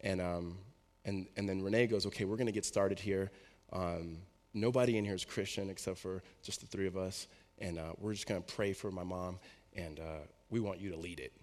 And, 0.00 0.22
um, 0.22 0.56
and, 1.04 1.26
and 1.36 1.46
then 1.46 1.62
Renee 1.62 1.88
goes, 1.88 2.06
okay, 2.06 2.24
we're 2.24 2.36
going 2.36 2.46
to 2.46 2.52
get 2.52 2.64
started 2.64 2.98
here. 2.98 3.30
Um, 3.72 4.18
nobody 4.54 4.96
in 4.96 5.04
here 5.04 5.14
is 5.14 5.26
Christian 5.26 5.68
except 5.68 5.98
for 5.98 6.22
just 6.42 6.62
the 6.62 6.66
three 6.66 6.86
of 6.86 6.96
us. 6.96 7.26
And 7.58 7.78
uh, 7.78 7.92
we're 7.98 8.14
just 8.14 8.26
going 8.26 8.42
to 8.42 8.54
pray 8.54 8.72
for 8.72 8.90
my 8.90 9.04
mom, 9.04 9.38
and 9.76 10.00
uh, 10.00 10.24
we 10.48 10.60
want 10.60 10.80
you 10.80 10.90
to 10.90 10.96
lead 10.96 11.20
it. 11.20 11.34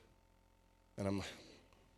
And 0.97 1.07
I'm 1.07 1.19
like, 1.19 1.27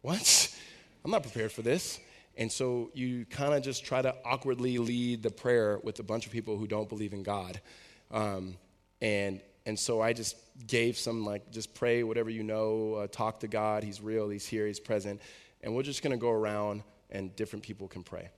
what? 0.01 0.57
I'm 1.03 1.11
not 1.11 1.23
prepared 1.23 1.51
for 1.51 1.61
this. 1.61 1.99
And 2.37 2.51
so 2.51 2.89
you 2.93 3.25
kind 3.25 3.53
of 3.53 3.63
just 3.63 3.85
try 3.85 4.01
to 4.01 4.15
awkwardly 4.23 4.77
lead 4.77 5.23
the 5.23 5.29
prayer 5.29 5.79
with 5.83 5.99
a 5.99 6.03
bunch 6.03 6.25
of 6.25 6.31
people 6.31 6.57
who 6.57 6.67
don't 6.67 6.87
believe 6.87 7.13
in 7.13 7.23
God. 7.23 7.59
Um, 8.11 8.55
and, 9.01 9.41
and 9.65 9.77
so 9.77 10.01
I 10.01 10.13
just 10.13 10.37
gave 10.67 10.97
some, 10.97 11.25
like, 11.25 11.51
just 11.51 11.73
pray 11.73 12.03
whatever 12.03 12.29
you 12.29 12.43
know, 12.43 12.95
uh, 12.95 13.07
talk 13.07 13.41
to 13.41 13.47
God. 13.47 13.83
He's 13.83 14.01
real, 14.01 14.29
He's 14.29 14.45
here, 14.45 14.67
He's 14.67 14.79
present. 14.79 15.21
And 15.61 15.75
we're 15.75 15.83
just 15.83 16.01
going 16.01 16.11
to 16.11 16.17
go 16.17 16.31
around 16.31 16.83
and 17.09 17.35
different 17.35 17.63
people 17.63 17.87
can 17.87 18.03
pray. 18.03 18.29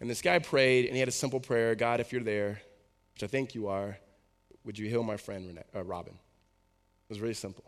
And 0.00 0.08
this 0.08 0.22
guy 0.22 0.38
prayed, 0.38 0.86
and 0.86 0.94
he 0.94 1.00
had 1.00 1.08
a 1.08 1.12
simple 1.12 1.40
prayer 1.40 1.74
God, 1.74 2.00
if 2.00 2.12
you're 2.12 2.22
there, 2.22 2.60
which 3.14 3.22
I 3.22 3.26
think 3.26 3.54
you 3.54 3.68
are, 3.68 3.98
would 4.64 4.78
you 4.78 4.88
heal 4.88 5.02
my 5.02 5.16
friend 5.16 5.46
Renee, 5.46 5.62
uh, 5.74 5.84
Robin? 5.84 6.14
It 6.14 7.08
was 7.08 7.20
really 7.20 7.34
simple. 7.34 7.64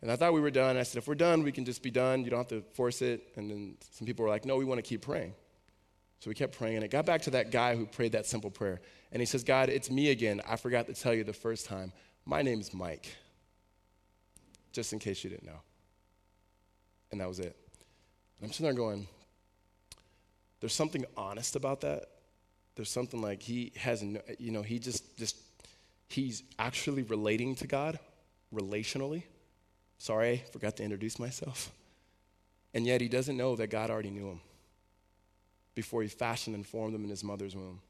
And 0.00 0.12
I 0.12 0.16
thought 0.16 0.32
we 0.32 0.40
were 0.40 0.50
done. 0.50 0.76
I 0.76 0.84
said, 0.84 0.98
if 0.98 1.08
we're 1.08 1.16
done, 1.16 1.42
we 1.42 1.50
can 1.50 1.64
just 1.64 1.82
be 1.82 1.90
done. 1.90 2.22
You 2.22 2.30
don't 2.30 2.38
have 2.38 2.48
to 2.48 2.62
force 2.74 3.02
it. 3.02 3.32
And 3.36 3.50
then 3.50 3.76
some 3.92 4.06
people 4.06 4.24
were 4.24 4.30
like, 4.30 4.44
no, 4.44 4.56
we 4.56 4.64
want 4.64 4.78
to 4.78 4.82
keep 4.82 5.02
praying. 5.02 5.34
So 6.20 6.30
we 6.30 6.34
kept 6.34 6.56
praying. 6.56 6.76
And 6.76 6.84
it 6.84 6.90
got 6.90 7.04
back 7.04 7.22
to 7.22 7.30
that 7.30 7.50
guy 7.50 7.74
who 7.74 7.84
prayed 7.84 8.12
that 8.12 8.26
simple 8.26 8.50
prayer. 8.50 8.80
And 9.10 9.20
he 9.20 9.26
says, 9.26 9.42
God, 9.42 9.68
it's 9.68 9.90
me 9.90 10.10
again. 10.10 10.40
I 10.46 10.56
forgot 10.56 10.86
to 10.86 10.94
tell 10.94 11.14
you 11.14 11.24
the 11.24 11.32
first 11.32 11.66
time. 11.66 11.92
My 12.24 12.42
name 12.42 12.60
is 12.60 12.72
Mike. 12.72 13.12
Just 14.72 14.92
in 14.92 14.98
case 15.00 15.24
you 15.24 15.30
didn't 15.30 15.46
know. 15.46 15.60
And 17.10 17.20
that 17.20 17.28
was 17.28 17.40
it. 17.40 17.56
And 18.40 18.46
I'm 18.46 18.52
sitting 18.52 18.66
there 18.66 18.74
going, 18.74 19.08
there's 20.60 20.74
something 20.74 21.04
honest 21.16 21.56
about 21.56 21.80
that. 21.80 22.04
There's 22.76 22.90
something 22.90 23.20
like 23.20 23.42
he 23.42 23.72
has, 23.76 24.02
no, 24.02 24.20
you 24.38 24.52
know, 24.52 24.62
he 24.62 24.78
just, 24.78 25.16
just, 25.18 25.36
he's 26.08 26.44
actually 26.58 27.02
relating 27.02 27.56
to 27.56 27.66
God 27.66 27.98
relationally 28.54 29.24
Sorry, 29.98 30.32
I 30.32 30.50
forgot 30.50 30.76
to 30.76 30.82
introduce 30.84 31.18
myself. 31.18 31.70
And 32.72 32.86
yet 32.86 33.00
he 33.00 33.08
doesn't 33.08 33.36
know 33.36 33.56
that 33.56 33.68
God 33.68 33.90
already 33.90 34.10
knew 34.10 34.28
him 34.28 34.40
before 35.74 36.02
he 36.02 36.08
fashioned 36.08 36.54
and 36.54 36.66
formed 36.66 36.94
him 36.94 37.04
in 37.04 37.10
his 37.10 37.24
mother's 37.24 37.54
womb. 37.54 37.80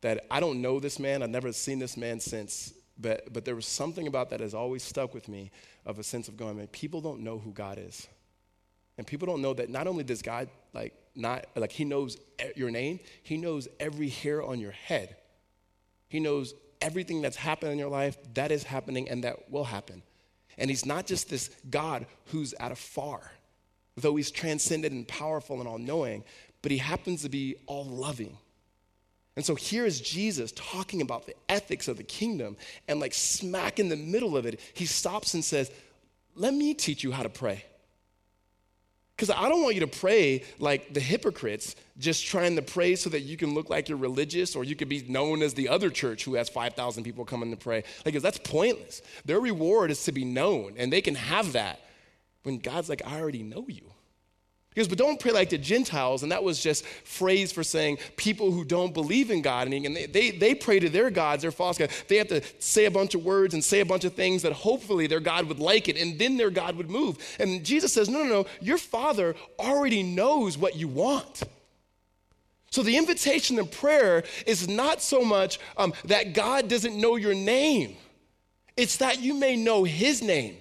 That 0.00 0.26
I 0.30 0.40
don't 0.40 0.60
know 0.62 0.80
this 0.80 0.98
man, 0.98 1.22
I've 1.22 1.30
never 1.30 1.52
seen 1.52 1.78
this 1.78 1.96
man 1.96 2.20
since, 2.20 2.72
but, 2.98 3.32
but 3.32 3.44
there 3.44 3.54
was 3.54 3.66
something 3.66 4.06
about 4.06 4.30
that 4.30 4.40
has 4.40 4.54
always 4.54 4.82
stuck 4.82 5.14
with 5.14 5.28
me 5.28 5.50
of 5.84 5.98
a 5.98 6.02
sense 6.02 6.28
of 6.28 6.36
going, 6.36 6.56
man, 6.56 6.66
people 6.68 7.00
don't 7.00 7.20
know 7.20 7.38
who 7.38 7.52
God 7.52 7.78
is. 7.78 8.06
And 8.98 9.06
people 9.06 9.26
don't 9.26 9.42
know 9.42 9.52
that 9.54 9.68
not 9.68 9.86
only 9.86 10.04
does 10.04 10.22
God 10.22 10.48
like 10.72 10.94
not 11.14 11.46
like 11.56 11.72
he 11.72 11.84
knows 11.84 12.18
your 12.54 12.70
name, 12.70 13.00
he 13.22 13.36
knows 13.36 13.68
every 13.80 14.08
hair 14.08 14.42
on 14.42 14.60
your 14.60 14.72
head. 14.72 15.16
He 16.08 16.20
knows 16.20 16.54
everything 16.80 17.22
that's 17.22 17.36
happened 17.36 17.72
in 17.72 17.78
your 17.78 17.88
life, 17.88 18.16
that 18.34 18.52
is 18.52 18.62
happening 18.64 19.08
and 19.08 19.24
that 19.24 19.50
will 19.50 19.64
happen. 19.64 20.02
And 20.58 20.70
he's 20.70 20.86
not 20.86 21.06
just 21.06 21.28
this 21.28 21.50
God 21.68 22.06
who's 22.26 22.54
at 22.54 22.72
afar, 22.72 23.20
though 23.96 24.16
he's 24.16 24.30
transcendent 24.30 24.94
and 24.94 25.06
powerful 25.06 25.60
and 25.60 25.68
all 25.68 25.78
knowing, 25.78 26.24
but 26.62 26.72
he 26.72 26.78
happens 26.78 27.22
to 27.22 27.28
be 27.28 27.56
all 27.66 27.84
loving. 27.84 28.36
And 29.36 29.44
so 29.44 29.54
here 29.54 29.84
is 29.84 30.00
Jesus 30.00 30.52
talking 30.52 31.02
about 31.02 31.26
the 31.26 31.34
ethics 31.48 31.88
of 31.88 31.98
the 31.98 32.02
kingdom, 32.02 32.56
and 32.88 33.00
like 33.00 33.12
smack 33.12 33.78
in 33.78 33.90
the 33.90 33.96
middle 33.96 34.36
of 34.36 34.46
it, 34.46 34.60
he 34.72 34.86
stops 34.86 35.34
and 35.34 35.44
says, 35.44 35.70
Let 36.34 36.54
me 36.54 36.72
teach 36.72 37.04
you 37.04 37.12
how 37.12 37.22
to 37.22 37.28
pray. 37.28 37.64
Because 39.16 39.30
I 39.30 39.48
don't 39.48 39.62
want 39.62 39.74
you 39.74 39.80
to 39.80 39.86
pray 39.86 40.44
like 40.58 40.92
the 40.92 41.00
hypocrites, 41.00 41.74
just 41.98 42.26
trying 42.26 42.54
to 42.56 42.62
pray 42.62 42.96
so 42.96 43.08
that 43.08 43.20
you 43.20 43.38
can 43.38 43.54
look 43.54 43.70
like 43.70 43.88
you're 43.88 43.96
religious 43.96 44.54
or 44.54 44.62
you 44.62 44.76
could 44.76 44.90
be 44.90 45.06
known 45.08 45.40
as 45.40 45.54
the 45.54 45.70
other 45.70 45.88
church 45.88 46.24
who 46.24 46.34
has 46.34 46.50
5,000 46.50 47.02
people 47.02 47.24
coming 47.24 47.50
to 47.50 47.56
pray. 47.56 47.84
Like, 48.04 48.14
that's 48.20 48.38
pointless. 48.38 49.00
Their 49.24 49.40
reward 49.40 49.90
is 49.90 50.04
to 50.04 50.12
be 50.12 50.26
known, 50.26 50.74
and 50.76 50.92
they 50.92 51.00
can 51.00 51.14
have 51.14 51.54
that 51.54 51.80
when 52.42 52.58
God's 52.58 52.90
like, 52.90 53.00
I 53.06 53.18
already 53.18 53.42
know 53.42 53.64
you. 53.68 53.90
He 54.76 54.82
goes, 54.82 54.88
but 54.88 54.98
don't 54.98 55.18
pray 55.18 55.32
like 55.32 55.48
the 55.48 55.56
Gentiles. 55.56 56.22
And 56.22 56.30
that 56.32 56.44
was 56.44 56.62
just 56.62 56.84
phrase 56.84 57.50
for 57.50 57.64
saying 57.64 57.96
people 58.16 58.50
who 58.50 58.62
don't 58.62 58.92
believe 58.92 59.30
in 59.30 59.40
God. 59.40 59.68
And 59.68 59.96
they, 59.96 60.04
they, 60.04 60.30
they 60.32 60.54
pray 60.54 60.78
to 60.78 60.90
their 60.90 61.08
gods, 61.08 61.40
their 61.40 61.50
false 61.50 61.78
gods. 61.78 62.04
They 62.08 62.18
have 62.18 62.28
to 62.28 62.42
say 62.58 62.84
a 62.84 62.90
bunch 62.90 63.14
of 63.14 63.24
words 63.24 63.54
and 63.54 63.64
say 63.64 63.80
a 63.80 63.86
bunch 63.86 64.04
of 64.04 64.12
things 64.12 64.42
that 64.42 64.52
hopefully 64.52 65.06
their 65.06 65.18
God 65.18 65.46
would 65.46 65.60
like 65.60 65.88
it. 65.88 65.96
And 65.96 66.18
then 66.18 66.36
their 66.36 66.50
God 66.50 66.76
would 66.76 66.90
move. 66.90 67.16
And 67.40 67.64
Jesus 67.64 67.94
says, 67.94 68.10
no, 68.10 68.22
no, 68.22 68.28
no. 68.28 68.46
Your 68.60 68.76
Father 68.76 69.34
already 69.58 70.02
knows 70.02 70.58
what 70.58 70.76
you 70.76 70.88
want. 70.88 71.42
So 72.70 72.82
the 72.82 72.98
invitation 72.98 73.58
in 73.58 73.68
prayer 73.68 74.24
is 74.46 74.68
not 74.68 75.00
so 75.00 75.24
much 75.24 75.58
um, 75.78 75.94
that 76.04 76.34
God 76.34 76.68
doesn't 76.68 77.00
know 77.00 77.16
your 77.16 77.34
name, 77.34 77.96
it's 78.76 78.98
that 78.98 79.20
you 79.22 79.32
may 79.32 79.56
know 79.56 79.84
his 79.84 80.20
name 80.20 80.58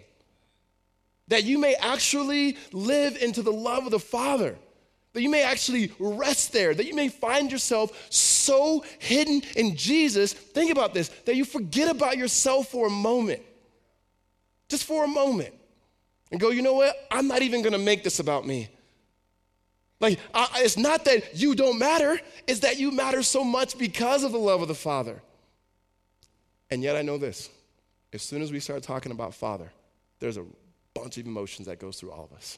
that 1.27 1.43
you 1.43 1.57
may 1.57 1.75
actually 1.75 2.57
live 2.71 3.17
into 3.17 3.41
the 3.41 3.51
love 3.51 3.85
of 3.85 3.91
the 3.91 3.99
Father, 3.99 4.57
that 5.13 5.21
you 5.21 5.29
may 5.29 5.43
actually 5.43 5.91
rest 5.99 6.51
there, 6.53 6.73
that 6.73 6.85
you 6.85 6.93
may 6.93 7.07
find 7.07 7.51
yourself 7.51 8.07
so 8.09 8.83
hidden 8.99 9.41
in 9.55 9.75
Jesus. 9.75 10.33
Think 10.33 10.71
about 10.71 10.93
this 10.93 11.09
that 11.25 11.35
you 11.35 11.45
forget 11.45 11.89
about 11.89 12.17
yourself 12.17 12.69
for 12.69 12.87
a 12.87 12.91
moment, 12.91 13.41
just 14.69 14.83
for 14.83 15.03
a 15.03 15.07
moment, 15.07 15.53
and 16.31 16.39
go, 16.39 16.49
you 16.49 16.61
know 16.61 16.73
what? 16.73 16.95
I'm 17.09 17.27
not 17.27 17.41
even 17.41 17.61
gonna 17.61 17.77
make 17.77 18.03
this 18.03 18.19
about 18.19 18.45
me. 18.45 18.69
Like, 20.01 20.19
I, 20.33 20.47
it's 20.57 20.77
not 20.77 21.05
that 21.05 21.35
you 21.35 21.55
don't 21.55 21.79
matter, 21.79 22.19
it's 22.47 22.59
that 22.59 22.77
you 22.77 22.91
matter 22.91 23.23
so 23.23 23.43
much 23.43 23.77
because 23.77 24.23
of 24.23 24.33
the 24.33 24.37
love 24.37 24.61
of 24.61 24.67
the 24.67 24.75
Father. 24.75 25.21
And 26.69 26.83
yet, 26.83 26.95
I 26.95 27.01
know 27.01 27.17
this 27.17 27.49
as 28.11 28.21
soon 28.21 28.41
as 28.41 28.51
we 28.51 28.59
start 28.59 28.83
talking 28.83 29.11
about 29.11 29.33
Father, 29.33 29.71
there's 30.19 30.37
a 30.37 30.45
bunch 30.95 31.17
of 31.17 31.27
emotions 31.27 31.67
that 31.67 31.79
goes 31.79 31.99
through 31.99 32.11
all 32.11 32.23
of 32.23 32.33
us. 32.35 32.57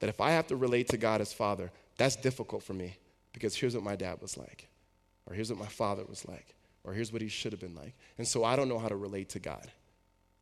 That 0.00 0.08
if 0.08 0.20
I 0.20 0.30
have 0.30 0.46
to 0.48 0.56
relate 0.56 0.88
to 0.88 0.96
God 0.96 1.20
as 1.20 1.32
Father, 1.32 1.70
that's 1.98 2.16
difficult 2.16 2.62
for 2.62 2.72
me 2.72 2.96
because 3.32 3.54
here's 3.54 3.74
what 3.74 3.84
my 3.84 3.96
dad 3.96 4.20
was 4.20 4.36
like, 4.36 4.68
or 5.26 5.34
here's 5.34 5.50
what 5.50 5.58
my 5.58 5.66
father 5.66 6.04
was 6.08 6.26
like, 6.26 6.54
or 6.84 6.92
here's 6.92 7.12
what 7.12 7.22
he 7.22 7.28
should 7.28 7.52
have 7.52 7.60
been 7.60 7.74
like. 7.74 7.94
And 8.18 8.26
so 8.26 8.44
I 8.44 8.56
don't 8.56 8.68
know 8.68 8.78
how 8.78 8.88
to 8.88 8.96
relate 8.96 9.28
to 9.30 9.38
God. 9.38 9.70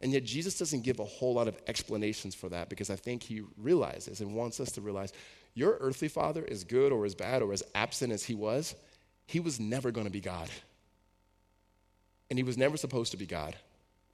And 0.00 0.12
yet 0.12 0.24
Jesus 0.24 0.58
doesn't 0.58 0.82
give 0.82 0.98
a 0.98 1.04
whole 1.04 1.34
lot 1.34 1.48
of 1.48 1.58
explanations 1.66 2.34
for 2.34 2.48
that 2.48 2.68
because 2.68 2.88
I 2.88 2.96
think 2.96 3.22
he 3.22 3.42
realizes 3.58 4.20
and 4.20 4.34
wants 4.34 4.58
us 4.58 4.72
to 4.72 4.80
realize 4.80 5.12
your 5.54 5.76
earthly 5.80 6.08
father, 6.08 6.42
is 6.44 6.64
good 6.64 6.92
or 6.92 7.04
as 7.04 7.14
bad 7.14 7.42
or 7.42 7.52
as 7.52 7.62
absent 7.74 8.12
as 8.12 8.24
he 8.24 8.34
was, 8.34 8.74
he 9.26 9.40
was 9.40 9.60
never 9.60 9.90
going 9.90 10.06
to 10.06 10.12
be 10.12 10.20
God. 10.20 10.48
And 12.30 12.38
he 12.38 12.42
was 12.42 12.56
never 12.56 12.76
supposed 12.76 13.10
to 13.10 13.16
be 13.16 13.26
God. 13.26 13.56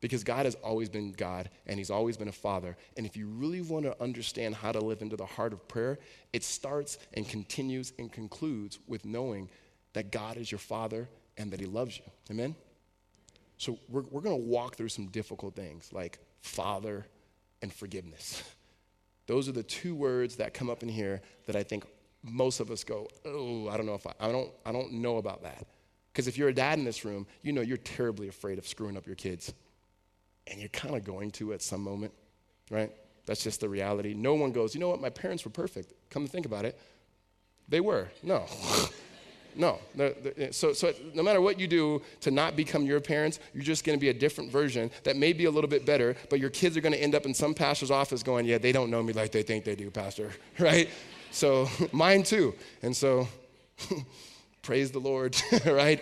Because 0.00 0.25
God 0.25 0.45
has 0.45 0.55
always 0.57 0.88
been 0.88 1.12
God 1.12 1.50
and 1.67 1.79
He's 1.79 1.91
always 1.91 2.17
been 2.17 2.29
a 2.29 2.33
Father. 2.33 2.76
And 2.97 3.07
if 3.07 3.17
you 3.17 3.29
really 3.29 3.62
want 3.62 3.85
to 3.87 4.03
understand 4.03 4.55
how 4.55 4.73
to 4.73 4.81
live 4.81 5.03
into 5.03 5.17
the 5.17 5.26
heart 5.26 5.53
of 5.53 5.67
prayer, 5.69 5.99
it 6.33 6.45
starts 6.45 6.99
and 7.15 7.29
continues 7.29 7.93
and 7.99 8.12
concludes 8.12 8.79
with 8.87 9.05
knowing 9.05 9.49
that 9.95 10.12
God 10.12 10.37
is 10.37 10.53
your 10.53 10.59
Father 10.59 11.09
and 11.38 11.50
that 11.53 11.61
He 11.61 11.67
loves 11.67 11.99
you. 11.99 12.05
Amen? 12.31 12.55
So 13.59 13.79
we're, 13.88 14.03
we're 14.11 14.21
going 14.21 14.37
to 14.37 14.47
walk 14.47 14.76
through 14.76 14.91
some 14.91 15.07
difficult 15.07 15.57
things 15.57 15.91
like 15.93 16.19
Father 16.41 17.07
and 17.62 17.73
forgiveness. 17.73 18.43
Those 19.26 19.49
are 19.49 19.53
the 19.53 19.62
two 19.62 19.95
words 19.95 20.37
that 20.37 20.55
come 20.55 20.71
up 20.71 20.83
in 20.83 20.88
here 20.88 21.21
that 21.47 21.57
I 21.57 21.62
think 21.62 21.85
most 22.23 22.61
of 22.61 22.71
us 22.71 22.85
go, 22.85 23.09
oh, 23.25 23.69
I 23.69 23.76
don't 23.76 23.87
know 23.87 23.95
if 23.95 24.07
I, 24.07 24.12
I 24.21 24.31
don't, 24.31 24.50
I 24.65 24.73
don't 24.73 24.93
know 24.93 25.17
about 25.17 25.43
that. 25.43 25.67
Because 26.12 26.29
if 26.29 26.38
you're 26.38 26.49
a 26.49 26.55
dad 26.55 26.79
in 26.79 26.85
this 26.85 27.05
room, 27.05 27.26
you 27.43 27.53
know 27.53 27.61
you're 27.61 27.76
terribly 27.76 28.29
afraid 28.29 28.59
of 28.59 28.67
screwing 28.67 28.97
up 28.97 29.07
your 29.07 29.17
kids 29.17 29.53
and 30.47 30.61
you're 30.61 30.69
kind 30.71 30.97
of 30.97 31.05
going 31.05 31.31
to 31.33 31.53
at 31.53 31.62
some 31.62 31.83
moment, 31.83 32.12
right? 32.71 32.91
That's 33.26 33.43
just 33.43 33.61
the 33.61 33.69
reality. 33.69 34.15
No 34.15 34.35
one 34.35 34.53
goes, 34.53 34.75
you 34.75 34.81
know 34.81 34.88
what, 34.88 35.00
my 35.00 35.11
parents 35.11 35.45
were 35.45 35.50
perfect. 35.50 35.93
Come 36.11 36.25
to 36.25 36.31
think 36.31 36.47
about 36.47 36.65
it. 36.65 36.79
They 37.69 37.81
were. 37.81 38.09
No. 38.23 38.47
no. 39.57 39.79
They're, 39.97 40.15
eh, 40.37 40.49
so, 40.53 40.73
so 40.73 40.95
no 41.12 41.25
matter 41.25 41.41
what 41.41 41.59
you 41.59 41.67
do 41.67 42.00
to 42.21 42.31
not 42.31 42.55
become 42.55 42.85
your 42.85 43.00
parents, 43.00 43.41
you're 43.53 43.65
just 43.65 43.85
going 43.85 43.99
to 43.99 44.00
be 44.00 44.11
a 44.11 44.15
different 44.15 44.53
version 44.53 44.91
that 45.03 45.17
may 45.17 45.33
be 45.33 45.47
a 45.47 45.50
little 45.50 45.69
bit 45.69 45.85
better, 45.85 46.15
but 46.31 46.38
your 46.38 46.50
kids 46.50 46.76
are 46.76 46.81
going 46.81 46.93
to 46.93 47.03
end 47.03 47.17
up 47.17 47.26
in 47.26 47.35
some 47.35 47.53
pastor's 47.53 47.91
office 47.91 48.23
going, 48.23 48.47
yeah, 48.47 48.59
they 48.59 48.71
don't 48.71 48.91
know 48.91 49.03
me 49.03 49.12
like 49.12 49.33
they 49.33 49.43
think 49.43 49.65
they 49.65 49.75
do, 49.75 49.91
pastor, 49.91 50.31
right? 50.61 50.88
So 51.33 51.69
mine 51.93 52.23
too. 52.23 52.55
And 52.83 52.97
so 52.97 53.26
praise 54.62 54.93
the 54.93 55.00
Lord, 55.00 55.37
right? 55.67 56.00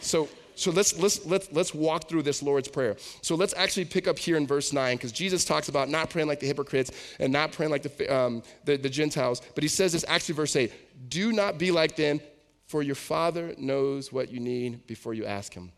So 0.00 0.28
so 0.56 0.70
let's 0.70 0.98
let's 0.98 1.24
let's 1.26 1.52
let's 1.52 1.74
walk 1.74 2.08
through 2.08 2.22
this 2.22 2.42
Lord's 2.42 2.66
prayer. 2.66 2.96
So 3.20 3.34
let's 3.34 3.52
actually 3.54 3.84
pick 3.84 4.08
up 4.08 4.18
here 4.18 4.38
in 4.38 4.46
verse 4.46 4.72
nine 4.72 4.96
because 4.96 5.12
Jesus 5.12 5.44
talks 5.44 5.68
about 5.68 5.90
not 5.90 6.08
praying 6.08 6.28
like 6.28 6.40
the 6.40 6.46
hypocrites 6.46 6.90
and 7.20 7.30
not 7.30 7.52
praying 7.52 7.70
like 7.70 7.82
the, 7.82 8.14
um, 8.14 8.42
the 8.64 8.78
the 8.78 8.88
Gentiles. 8.88 9.42
But 9.54 9.62
he 9.62 9.68
says 9.68 9.92
this 9.92 10.04
actually 10.08 10.34
verse 10.34 10.56
eight: 10.56 10.72
Do 11.10 11.30
not 11.30 11.58
be 11.58 11.70
like 11.70 11.94
them, 11.94 12.20
for 12.66 12.82
your 12.82 12.94
Father 12.94 13.54
knows 13.58 14.10
what 14.10 14.30
you 14.30 14.40
need 14.40 14.86
before 14.86 15.12
you 15.12 15.26
ask 15.26 15.52
Him. 15.52 15.72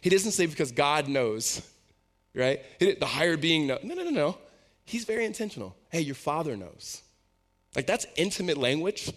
He 0.00 0.08
doesn't 0.08 0.32
say 0.32 0.46
because 0.46 0.72
God 0.72 1.06
knows, 1.06 1.60
right? 2.34 2.60
The 2.80 3.06
higher 3.06 3.36
being 3.36 3.66
knows. 3.66 3.80
No, 3.84 3.94
no, 3.94 4.04
no, 4.04 4.10
no. 4.10 4.38
He's 4.86 5.04
very 5.04 5.26
intentional. 5.26 5.76
Hey, 5.90 6.00
your 6.00 6.14
Father 6.14 6.56
knows. 6.56 7.02
Like 7.76 7.86
that's 7.86 8.06
intimate 8.16 8.56
language. 8.56 9.12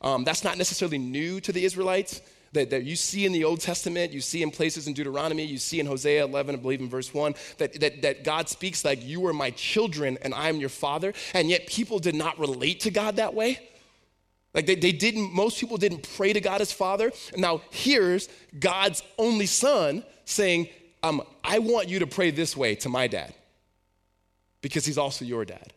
Um, 0.00 0.22
that's 0.22 0.44
not 0.44 0.58
necessarily 0.58 0.98
new 0.98 1.40
to 1.40 1.50
the 1.50 1.64
Israelites 1.64 2.20
that, 2.52 2.70
that 2.70 2.84
you 2.84 2.96
see 2.96 3.24
in 3.24 3.32
the 3.32 3.44
Old 3.44 3.60
Testament, 3.60 4.12
you 4.12 4.20
see 4.20 4.42
in 4.42 4.50
places 4.50 4.86
in 4.86 4.92
Deuteronomy, 4.92 5.44
you 5.44 5.58
see 5.58 5.80
in 5.80 5.86
Hosea 5.86 6.24
11, 6.24 6.54
I 6.54 6.58
believe 6.58 6.80
in 6.80 6.88
verse 6.88 7.12
1, 7.12 7.34
that, 7.58 7.80
that, 7.80 8.02
that 8.02 8.24
God 8.24 8.48
speaks 8.48 8.84
like, 8.84 9.04
You 9.04 9.26
are 9.26 9.32
my 9.32 9.50
children 9.50 10.18
and 10.22 10.34
I 10.34 10.48
am 10.48 10.56
your 10.56 10.68
father. 10.68 11.14
And 11.34 11.48
yet 11.48 11.66
people 11.66 11.98
did 11.98 12.14
not 12.14 12.38
relate 12.38 12.80
to 12.80 12.90
God 12.90 13.16
that 13.16 13.34
way. 13.34 13.58
Like 14.54 14.66
they, 14.66 14.74
they 14.74 14.92
didn't, 14.92 15.32
most 15.32 15.58
people 15.58 15.78
didn't 15.78 16.08
pray 16.16 16.32
to 16.32 16.40
God 16.40 16.60
as 16.60 16.72
father. 16.72 17.10
And 17.32 17.40
now 17.40 17.62
here's 17.70 18.28
God's 18.58 19.02
only 19.16 19.46
son 19.46 20.04
saying, 20.26 20.68
um, 21.02 21.22
I 21.42 21.58
want 21.58 21.88
you 21.88 22.00
to 22.00 22.06
pray 22.06 22.30
this 22.30 22.56
way 22.56 22.74
to 22.76 22.88
my 22.88 23.06
dad 23.06 23.34
because 24.60 24.84
he's 24.84 24.98
also 24.98 25.24
your 25.24 25.44
dad 25.44 25.72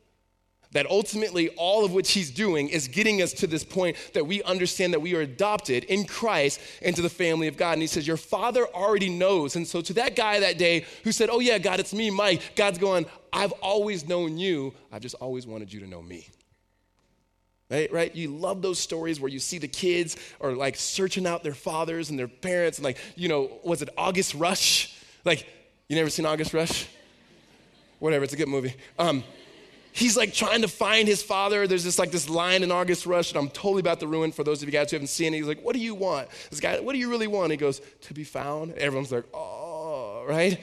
that 0.75 0.85
ultimately 0.87 1.47
all 1.55 1.85
of 1.85 1.93
which 1.93 2.11
he's 2.11 2.29
doing 2.29 2.67
is 2.67 2.89
getting 2.89 3.21
us 3.21 3.31
to 3.31 3.47
this 3.47 3.63
point 3.63 3.95
that 4.13 4.27
we 4.27 4.43
understand 4.43 4.91
that 4.91 4.99
we 4.99 5.15
are 5.15 5.21
adopted 5.21 5.85
in 5.85 6.03
Christ 6.03 6.59
into 6.81 7.01
the 7.01 7.09
family 7.09 7.47
of 7.47 7.55
God. 7.55 7.71
And 7.73 7.81
he 7.81 7.87
says, 7.87 8.05
Your 8.05 8.17
father 8.17 8.65
already 8.73 9.09
knows. 9.09 9.55
And 9.55 9.65
so 9.65 9.79
to 9.79 9.93
that 9.93 10.17
guy 10.17 10.41
that 10.41 10.57
day 10.57 10.85
who 11.05 11.13
said, 11.13 11.29
Oh, 11.31 11.39
yeah, 11.39 11.59
God, 11.59 11.79
it's 11.79 11.93
me, 11.93 12.09
Mike, 12.09 12.41
God's 12.57 12.77
going, 12.77 13.05
I've 13.31 13.53
always 13.53 14.05
known 14.05 14.37
you. 14.37 14.73
I've 14.91 15.01
just 15.01 15.15
always 15.15 15.47
wanted 15.47 15.71
you 15.71 15.79
to 15.79 15.87
know 15.87 16.01
me. 16.01 16.27
Right, 17.71 17.89
right? 17.93 18.13
You 18.13 18.35
love 18.35 18.61
those 18.61 18.77
stories 18.77 19.17
where 19.21 19.31
you 19.31 19.39
see 19.39 19.59
the 19.59 19.69
kids 19.69 20.17
are 20.41 20.51
like 20.51 20.75
searching 20.75 21.25
out 21.25 21.41
their 21.41 21.53
fathers 21.53 22.09
and 22.09 22.19
their 22.19 22.27
parents, 22.27 22.79
and 22.79 22.83
like, 22.83 22.97
you 23.15 23.29
know, 23.29 23.49
was 23.63 23.81
it 23.81 23.87
August 23.97 24.35
Rush? 24.35 24.93
Like, 25.23 25.47
you 25.87 25.95
never 25.95 26.09
seen 26.09 26.25
August 26.25 26.53
Rush? 26.53 26.85
Whatever, 27.99 28.25
it's 28.25 28.33
a 28.33 28.37
good 28.37 28.49
movie. 28.49 28.75
Um, 28.99 29.23
he's 29.95 30.17
like 30.17 30.33
trying 30.33 30.61
to 30.61 30.67
find 30.67 31.07
his 31.07 31.23
father. 31.23 31.67
There's 31.67 31.83
this 31.83 31.97
like 31.97 32.11
this 32.11 32.29
line 32.29 32.63
in 32.63 32.71
August 32.71 33.05
Rush, 33.05 33.31
and 33.31 33.39
I'm 33.39 33.49
totally 33.49 33.79
about 33.79 33.99
to 34.01 34.07
ruin 34.07 34.31
for 34.31 34.43
those 34.43 34.61
of 34.61 34.67
you 34.67 34.71
guys 34.71 34.91
who 34.91 34.97
haven't 34.97 35.07
seen 35.07 35.33
it. 35.33 35.37
He's 35.37 35.47
like, 35.47 35.61
"What 35.61 35.73
do 35.73 35.79
you 35.79 35.95
want?" 35.95 36.27
This 36.49 36.59
guy, 36.59 36.79
"What 36.79 36.93
do 36.93 36.99
you 36.99 37.09
really 37.09 37.27
want?" 37.27 37.51
He 37.51 37.57
goes, 37.57 37.81
"To 38.01 38.13
be 38.13 38.23
found." 38.23 38.73
Everyone's 38.73 39.11
like, 39.11 39.25
"Oh, 39.33 40.25
right." 40.27 40.61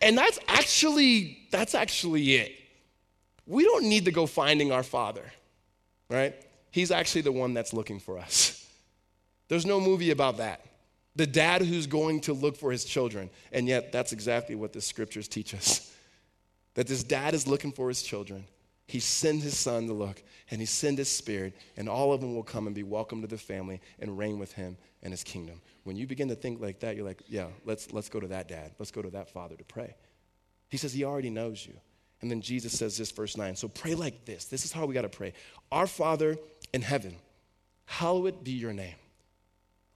And 0.00 0.16
that's 0.16 0.38
actually 0.48 1.46
that's 1.50 1.74
actually 1.74 2.36
it. 2.36 2.52
We 3.46 3.64
don't 3.64 3.84
need 3.88 4.06
to 4.06 4.12
go 4.12 4.26
finding 4.26 4.72
our 4.72 4.82
father, 4.82 5.24
right? 6.08 6.34
He's 6.70 6.90
actually 6.90 7.22
the 7.22 7.32
one 7.32 7.54
that's 7.54 7.72
looking 7.72 7.98
for 7.98 8.18
us. 8.18 8.66
There's 9.48 9.66
no 9.66 9.80
movie 9.80 10.10
about 10.10 10.38
that. 10.38 10.64
The 11.16 11.26
dad 11.26 11.62
who's 11.62 11.86
going 11.86 12.22
to 12.22 12.32
look 12.32 12.56
for 12.56 12.72
his 12.72 12.84
children, 12.84 13.30
and 13.52 13.68
yet 13.68 13.92
that's 13.92 14.12
exactly 14.12 14.54
what 14.54 14.72
the 14.72 14.80
scriptures 14.80 15.28
teach 15.28 15.54
us 15.54 15.93
that 16.74 16.86
this 16.86 17.04
dad 17.04 17.34
is 17.34 17.46
looking 17.46 17.72
for 17.72 17.88
his 17.88 18.02
children. 18.02 18.44
He 18.86 19.00
sent 19.00 19.42
his 19.42 19.58
son 19.58 19.86
to 19.86 19.94
look, 19.94 20.22
and 20.50 20.60
he 20.60 20.66
sent 20.66 20.98
his 20.98 21.08
spirit, 21.08 21.54
and 21.76 21.88
all 21.88 22.12
of 22.12 22.20
them 22.20 22.34
will 22.34 22.42
come 22.42 22.66
and 22.66 22.74
be 22.74 22.82
welcome 22.82 23.22
to 23.22 23.26
the 23.26 23.38
family 23.38 23.80
and 23.98 24.18
reign 24.18 24.38
with 24.38 24.52
him 24.52 24.76
and 25.02 25.12
his 25.12 25.24
kingdom. 25.24 25.60
When 25.84 25.96
you 25.96 26.06
begin 26.06 26.28
to 26.28 26.34
think 26.34 26.60
like 26.60 26.80
that, 26.80 26.96
you're 26.96 27.06
like, 27.06 27.22
yeah, 27.26 27.46
let's, 27.64 27.92
let's 27.92 28.08
go 28.08 28.20
to 28.20 28.26
that 28.28 28.48
dad. 28.48 28.72
Let's 28.78 28.90
go 28.90 29.02
to 29.02 29.10
that 29.10 29.30
father 29.30 29.56
to 29.56 29.64
pray. 29.64 29.94
He 30.68 30.76
says 30.76 30.92
he 30.92 31.04
already 31.04 31.30
knows 31.30 31.66
you. 31.66 31.74
And 32.20 32.30
then 32.30 32.40
Jesus 32.40 32.76
says 32.76 32.96
this, 32.96 33.10
verse 33.10 33.36
9. 33.36 33.54
So 33.56 33.68
pray 33.68 33.94
like 33.94 34.24
this. 34.24 34.46
This 34.46 34.64
is 34.64 34.72
how 34.72 34.86
we 34.86 34.94
got 34.94 35.02
to 35.02 35.08
pray. 35.08 35.34
Our 35.70 35.86
Father 35.86 36.36
in 36.72 36.82
heaven, 36.82 37.16
hallowed 37.84 38.42
be 38.44 38.52
your 38.52 38.72
name. 38.72 38.94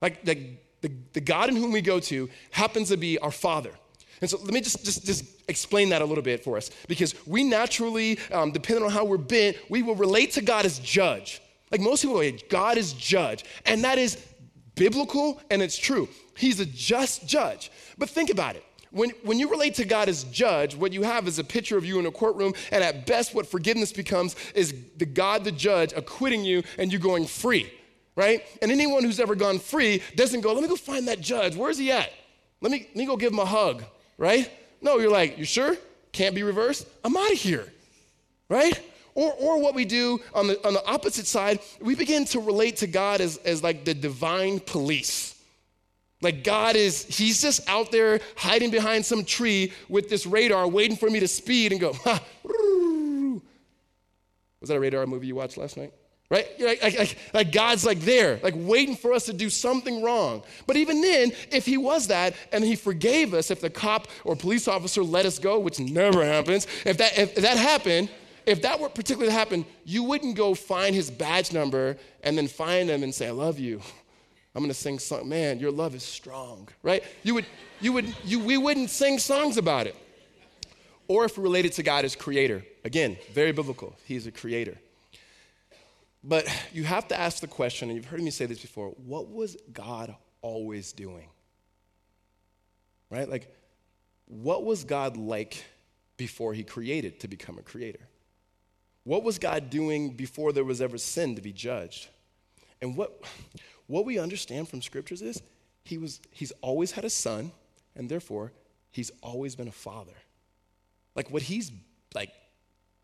Like, 0.02 0.26
like 0.26 0.62
the, 0.82 0.92
the 1.14 1.20
God 1.20 1.48
in 1.48 1.56
whom 1.56 1.72
we 1.72 1.80
go 1.80 2.00
to 2.00 2.28
happens 2.50 2.88
to 2.88 2.96
be 2.96 3.18
our 3.18 3.30
Father. 3.30 3.72
And 4.20 4.28
so 4.28 4.38
let 4.38 4.52
me 4.52 4.60
just, 4.60 4.84
just, 4.84 5.06
just 5.06 5.24
explain 5.48 5.90
that 5.90 6.02
a 6.02 6.04
little 6.04 6.22
bit 6.22 6.42
for 6.42 6.56
us. 6.56 6.70
Because 6.88 7.14
we 7.26 7.44
naturally, 7.44 8.18
um, 8.32 8.50
depending 8.50 8.84
on 8.84 8.90
how 8.90 9.04
we're 9.04 9.16
bent, 9.16 9.56
we 9.68 9.82
will 9.82 9.94
relate 9.94 10.32
to 10.32 10.42
God 10.42 10.64
as 10.64 10.78
judge. 10.78 11.40
Like 11.70 11.80
most 11.80 12.02
people, 12.02 12.22
God 12.48 12.78
is 12.78 12.92
judge. 12.92 13.44
And 13.66 13.84
that 13.84 13.98
is 13.98 14.24
biblical 14.74 15.40
and 15.50 15.62
it's 15.62 15.76
true. 15.76 16.08
He's 16.36 16.60
a 16.60 16.66
just 16.66 17.26
judge. 17.26 17.70
But 17.96 18.08
think 18.08 18.30
about 18.30 18.56
it. 18.56 18.64
When, 18.90 19.10
when 19.22 19.38
you 19.38 19.50
relate 19.50 19.74
to 19.74 19.84
God 19.84 20.08
as 20.08 20.24
judge, 20.24 20.74
what 20.74 20.92
you 20.92 21.02
have 21.02 21.28
is 21.28 21.38
a 21.38 21.44
picture 21.44 21.76
of 21.76 21.84
you 21.84 21.98
in 21.98 22.06
a 22.06 22.10
courtroom, 22.10 22.54
and 22.72 22.82
at 22.82 23.06
best, 23.06 23.34
what 23.34 23.46
forgiveness 23.46 23.92
becomes 23.92 24.34
is 24.54 24.74
the 24.96 25.04
God, 25.04 25.44
the 25.44 25.52
judge, 25.52 25.92
acquitting 25.94 26.42
you 26.42 26.62
and 26.78 26.90
you 26.90 26.98
going 26.98 27.26
free, 27.26 27.70
right? 28.16 28.42
And 28.62 28.72
anyone 28.72 29.04
who's 29.04 29.20
ever 29.20 29.34
gone 29.34 29.58
free 29.58 30.02
doesn't 30.16 30.40
go, 30.40 30.54
let 30.54 30.62
me 30.62 30.68
go 30.68 30.76
find 30.76 31.06
that 31.08 31.20
judge. 31.20 31.54
Where's 31.54 31.76
he 31.76 31.92
at? 31.92 32.10
Let 32.62 32.72
me, 32.72 32.86
let 32.88 32.96
me 32.96 33.04
go 33.04 33.18
give 33.18 33.32
him 33.32 33.40
a 33.40 33.44
hug 33.44 33.84
right? 34.18 34.50
No, 34.82 34.98
you're 34.98 35.10
like, 35.10 35.38
you 35.38 35.44
sure? 35.44 35.76
Can't 36.12 36.34
be 36.34 36.42
reversed? 36.42 36.86
I'm 37.04 37.16
out 37.16 37.32
of 37.32 37.38
here, 37.38 37.66
right? 38.48 38.78
Or, 39.14 39.32
or 39.32 39.60
what 39.60 39.74
we 39.74 39.84
do 39.84 40.20
on 40.34 40.48
the, 40.48 40.66
on 40.66 40.74
the 40.74 40.84
opposite 40.86 41.26
side, 41.26 41.60
we 41.80 41.94
begin 41.94 42.24
to 42.26 42.40
relate 42.40 42.76
to 42.78 42.86
God 42.86 43.20
as, 43.20 43.38
as 43.38 43.62
like 43.62 43.84
the 43.84 43.94
divine 43.94 44.60
police. 44.60 45.34
Like 46.20 46.44
God 46.44 46.76
is, 46.76 47.04
he's 47.04 47.40
just 47.40 47.68
out 47.68 47.92
there 47.92 48.20
hiding 48.36 48.70
behind 48.70 49.04
some 49.04 49.24
tree 49.24 49.72
with 49.88 50.08
this 50.08 50.26
radar 50.26 50.66
waiting 50.66 50.96
for 50.96 51.08
me 51.08 51.20
to 51.20 51.28
speed 51.28 51.72
and 51.72 51.80
go, 51.80 51.92
ha, 52.04 52.20
was 54.60 54.68
that 54.68 54.76
a 54.76 54.80
radar 54.80 55.06
movie 55.06 55.28
you 55.28 55.36
watched 55.36 55.56
last 55.56 55.76
night? 55.76 55.92
Right? 56.30 56.46
Like, 56.60 56.82
like, 56.82 57.18
like, 57.32 57.52
God's 57.52 57.84
like 57.84 58.00
there, 58.00 58.38
like 58.42 58.54
waiting 58.56 58.96
for 58.96 59.12
us 59.12 59.26
to 59.26 59.32
do 59.32 59.48
something 59.48 60.02
wrong. 60.02 60.42
But 60.66 60.76
even 60.76 61.00
then, 61.00 61.32
if 61.50 61.64
He 61.64 61.76
was 61.78 62.06
that 62.08 62.34
and 62.52 62.62
He 62.62 62.76
forgave 62.76 63.34
us, 63.34 63.50
if 63.50 63.60
the 63.60 63.70
cop 63.70 64.08
or 64.24 64.36
police 64.36 64.68
officer 64.68 65.02
let 65.02 65.26
us 65.26 65.38
go, 65.38 65.58
which 65.58 65.80
never 65.80 66.24
happens, 66.24 66.66
if 66.84 66.98
that, 66.98 67.18
if 67.18 67.34
that 67.36 67.56
happened, 67.56 68.10
if 68.46 68.62
that 68.62 68.80
were 68.80 68.88
particularly 68.88 69.30
to 69.30 69.38
happen, 69.38 69.64
you 69.84 70.02
wouldn't 70.02 70.36
go 70.36 70.54
find 70.54 70.94
his 70.94 71.10
badge 71.10 71.52
number 71.52 71.96
and 72.22 72.36
then 72.36 72.48
find 72.48 72.88
him 72.88 73.02
and 73.02 73.14
say, 73.14 73.28
I 73.28 73.30
love 73.30 73.58
you. 73.58 73.80
I'm 74.54 74.62
gonna 74.62 74.74
sing 74.74 74.98
song. 74.98 75.28
Man, 75.28 75.58
your 75.58 75.70
love 75.70 75.94
is 75.94 76.02
strong, 76.02 76.66
right? 76.82 77.04
You 77.22 77.34
would, 77.34 77.46
you 77.80 77.92
would, 77.92 78.14
you, 78.24 78.40
we 78.40 78.56
wouldn't 78.56 78.90
sing 78.90 79.18
songs 79.18 79.56
about 79.56 79.86
it. 79.86 79.94
Or 81.08 81.26
if 81.26 81.38
related 81.38 81.72
to 81.74 81.82
God 81.82 82.04
as 82.04 82.16
creator. 82.16 82.64
Again, 82.84 83.16
very 83.32 83.52
biblical. 83.52 83.94
He 84.04 84.16
is 84.16 84.26
a 84.26 84.32
creator. 84.32 84.76
But 86.22 86.48
you 86.72 86.84
have 86.84 87.08
to 87.08 87.18
ask 87.18 87.40
the 87.40 87.46
question, 87.46 87.88
and 87.88 87.96
you've 87.96 88.06
heard 88.06 88.22
me 88.22 88.30
say 88.30 88.46
this 88.46 88.60
before 88.60 88.90
what 88.90 89.30
was 89.30 89.56
God 89.72 90.14
always 90.42 90.92
doing? 90.92 91.28
Right? 93.10 93.28
Like, 93.28 93.54
what 94.26 94.64
was 94.64 94.84
God 94.84 95.16
like 95.16 95.64
before 96.16 96.52
he 96.52 96.62
created 96.64 97.20
to 97.20 97.28
become 97.28 97.58
a 97.58 97.62
creator? 97.62 98.06
What 99.04 99.22
was 99.22 99.38
God 99.38 99.70
doing 99.70 100.10
before 100.10 100.52
there 100.52 100.64
was 100.64 100.82
ever 100.82 100.98
sin 100.98 101.36
to 101.36 101.40
be 101.40 101.52
judged? 101.52 102.08
And 102.82 102.96
what, 102.96 103.22
what 103.86 104.04
we 104.04 104.18
understand 104.18 104.68
from 104.68 104.82
scriptures 104.82 105.22
is 105.22 105.42
he 105.84 105.96
was, 105.96 106.20
he's 106.30 106.52
always 106.60 106.92
had 106.92 107.04
a 107.04 107.10
son, 107.10 107.52
and 107.96 108.08
therefore 108.08 108.52
he's 108.90 109.10
always 109.22 109.56
been 109.56 109.68
a 109.68 109.72
father. 109.72 110.12
Like 111.14 111.30
what 111.30 111.42
he's 111.42 111.72
like 112.14 112.32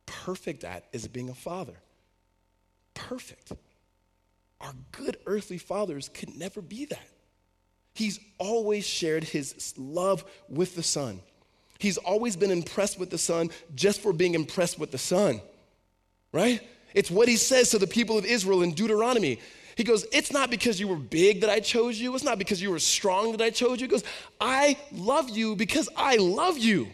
perfect 0.05 0.65
at 0.65 0.85
is 0.93 1.09
being 1.09 1.31
a 1.31 1.35
father 1.35 1.75
perfect. 2.95 3.53
Our 4.61 4.73
good 4.93 5.19
earthly 5.27 5.59
fathers 5.59 6.09
could 6.09 6.37
never 6.37 6.63
be 6.63 6.87
that. 6.87 7.09
He's 7.95 8.19
always 8.39 8.87
shared 8.87 9.25
his 9.25 9.75
love 9.77 10.25
with 10.49 10.75
the 10.75 10.83
Son. 10.83 11.21
He's 11.79 11.99
always 11.99 12.37
been 12.37 12.51
impressed 12.51 12.99
with 12.99 13.11
the 13.11 13.19
Son 13.19 13.51
just 13.75 14.01
for 14.01 14.13
being 14.13 14.35
impressed 14.35 14.79
with 14.79 14.91
the 14.91 14.99
Son, 14.99 15.41
right? 16.33 16.61
It's 16.95 17.11
what 17.11 17.29
he 17.29 17.37
says 17.37 17.71
to 17.71 17.79
the 17.79 17.87
people 17.87 18.17
of 18.17 18.25
Israel 18.25 18.63
in 18.63 18.73
Deuteronomy. 18.73 19.39
He 19.77 19.85
goes, 19.85 20.07
It's 20.13 20.33
not 20.33 20.51
because 20.51 20.79
you 20.79 20.89
were 20.89 20.97
big 20.97 21.41
that 21.41 21.51
I 21.51 21.61
chose 21.61 22.01
you. 22.01 22.15
It's 22.15 22.25
not 22.25 22.39
because 22.39 22.63
you 22.63 22.71
were 22.71 22.79
strong 22.79 23.33
that 23.33 23.43
I 23.43 23.51
chose 23.51 23.81
you. 23.81 23.87
He 23.87 23.91
goes, 23.91 24.05
I 24.41 24.79
love 24.93 25.31
you 25.31 25.57
because 25.57 25.89
I 25.97 26.17
love 26.17 26.57
you. 26.59 26.89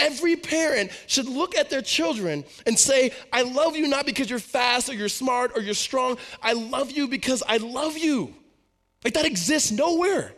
Every 0.00 0.36
parent 0.36 0.90
should 1.06 1.26
look 1.26 1.54
at 1.56 1.70
their 1.70 1.82
children 1.82 2.44
and 2.66 2.78
say, 2.78 3.12
I 3.32 3.42
love 3.42 3.76
you 3.76 3.86
not 3.86 4.06
because 4.06 4.28
you're 4.30 4.38
fast 4.38 4.88
or 4.88 4.94
you're 4.94 5.08
smart 5.08 5.52
or 5.54 5.60
you're 5.60 5.74
strong. 5.74 6.18
I 6.42 6.54
love 6.54 6.90
you 6.90 7.06
because 7.06 7.42
I 7.46 7.58
love 7.58 7.96
you. 7.98 8.34
Like 9.04 9.14
that 9.14 9.24
exists 9.26 9.70
nowhere. 9.70 10.34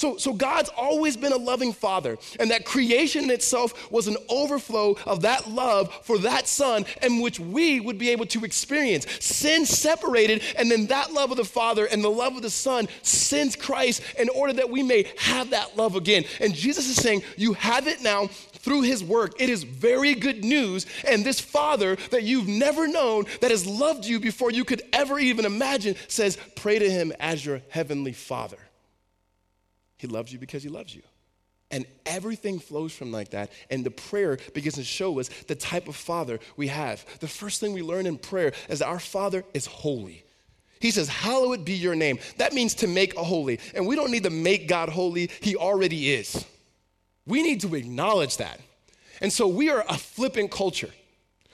So, 0.00 0.16
so 0.16 0.32
God's 0.32 0.70
always 0.78 1.14
been 1.14 1.34
a 1.34 1.36
loving 1.36 1.74
father, 1.74 2.16
and 2.38 2.50
that 2.50 2.64
creation 2.64 3.24
in 3.24 3.30
itself 3.30 3.92
was 3.92 4.08
an 4.08 4.16
overflow 4.30 4.96
of 5.04 5.20
that 5.20 5.50
love 5.50 5.92
for 6.04 6.16
that 6.20 6.48
son, 6.48 6.86
and 7.02 7.20
which 7.20 7.38
we 7.38 7.80
would 7.80 7.98
be 7.98 8.08
able 8.08 8.24
to 8.28 8.42
experience. 8.46 9.04
Sin 9.22 9.66
separated, 9.66 10.42
and 10.56 10.70
then 10.70 10.86
that 10.86 11.12
love 11.12 11.32
of 11.32 11.36
the 11.36 11.44
Father 11.44 11.84
and 11.84 12.02
the 12.02 12.10
love 12.10 12.34
of 12.34 12.40
the 12.40 12.48
Son 12.48 12.88
sends 13.02 13.56
Christ 13.56 14.02
in 14.18 14.30
order 14.30 14.54
that 14.54 14.70
we 14.70 14.82
may 14.82 15.04
have 15.18 15.50
that 15.50 15.76
love 15.76 15.96
again. 15.96 16.24
And 16.40 16.54
Jesus 16.54 16.88
is 16.88 16.96
saying, 16.96 17.22
You 17.36 17.52
have 17.52 17.86
it 17.86 18.00
now 18.00 18.28
through 18.28 18.80
his 18.80 19.04
work. 19.04 19.38
It 19.38 19.50
is 19.50 19.64
very 19.64 20.14
good 20.14 20.42
news. 20.42 20.86
And 21.06 21.26
this 21.26 21.40
Father 21.40 21.96
that 22.08 22.22
you've 22.22 22.48
never 22.48 22.88
known, 22.88 23.26
that 23.42 23.50
has 23.50 23.66
loved 23.66 24.06
you 24.06 24.18
before 24.18 24.50
you 24.50 24.64
could 24.64 24.80
ever 24.94 25.18
even 25.18 25.44
imagine, 25.44 25.94
says, 26.08 26.38
Pray 26.56 26.78
to 26.78 26.90
him 26.90 27.12
as 27.20 27.44
your 27.44 27.60
heavenly 27.68 28.14
Father. 28.14 28.56
He 30.00 30.06
loves 30.06 30.32
you 30.32 30.38
because 30.38 30.62
he 30.62 30.70
loves 30.70 30.94
you. 30.94 31.02
And 31.70 31.84
everything 32.06 32.58
flows 32.58 32.90
from 32.94 33.12
like 33.12 33.30
that. 33.30 33.52
And 33.68 33.84
the 33.84 33.90
prayer 33.90 34.38
begins 34.54 34.76
to 34.76 34.82
show 34.82 35.20
us 35.20 35.28
the 35.46 35.54
type 35.54 35.88
of 35.88 35.94
father 35.94 36.40
we 36.56 36.68
have. 36.68 37.04
The 37.20 37.28
first 37.28 37.60
thing 37.60 37.74
we 37.74 37.82
learn 37.82 38.06
in 38.06 38.16
prayer 38.16 38.52
is 38.70 38.78
that 38.78 38.88
our 38.88 38.98
father 38.98 39.44
is 39.52 39.66
holy. 39.66 40.24
He 40.80 40.90
says, 40.90 41.10
Hallowed 41.10 41.66
be 41.66 41.74
your 41.74 41.94
name. 41.94 42.18
That 42.38 42.54
means 42.54 42.74
to 42.76 42.86
make 42.86 43.14
a 43.18 43.22
holy. 43.22 43.60
And 43.74 43.86
we 43.86 43.94
don't 43.94 44.10
need 44.10 44.24
to 44.24 44.30
make 44.30 44.68
God 44.68 44.88
holy, 44.88 45.30
He 45.42 45.54
already 45.54 46.12
is. 46.14 46.46
We 47.26 47.42
need 47.42 47.60
to 47.60 47.74
acknowledge 47.74 48.38
that. 48.38 48.58
And 49.20 49.30
so 49.30 49.46
we 49.46 49.68
are 49.68 49.84
a 49.86 49.98
flippant 49.98 50.50
culture, 50.50 50.90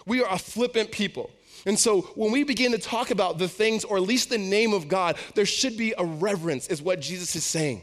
we 0.07 0.23
are 0.23 0.33
a 0.33 0.39
flippant 0.39 0.93
people. 0.93 1.31
And 1.67 1.77
so 1.77 2.03
when 2.15 2.31
we 2.31 2.45
begin 2.45 2.71
to 2.71 2.79
talk 2.79 3.11
about 3.11 3.39
the 3.39 3.49
things, 3.49 3.83
or 3.83 3.97
at 3.97 4.05
least 4.05 4.31
the 4.31 4.39
name 4.39 4.73
of 4.73 4.87
God, 4.87 5.17
there 5.35 5.45
should 5.45 5.77
be 5.77 5.95
a 5.99 6.05
reverence, 6.05 6.69
is 6.69 6.81
what 6.81 7.01
Jesus 7.01 7.35
is 7.35 7.43
saying. 7.43 7.83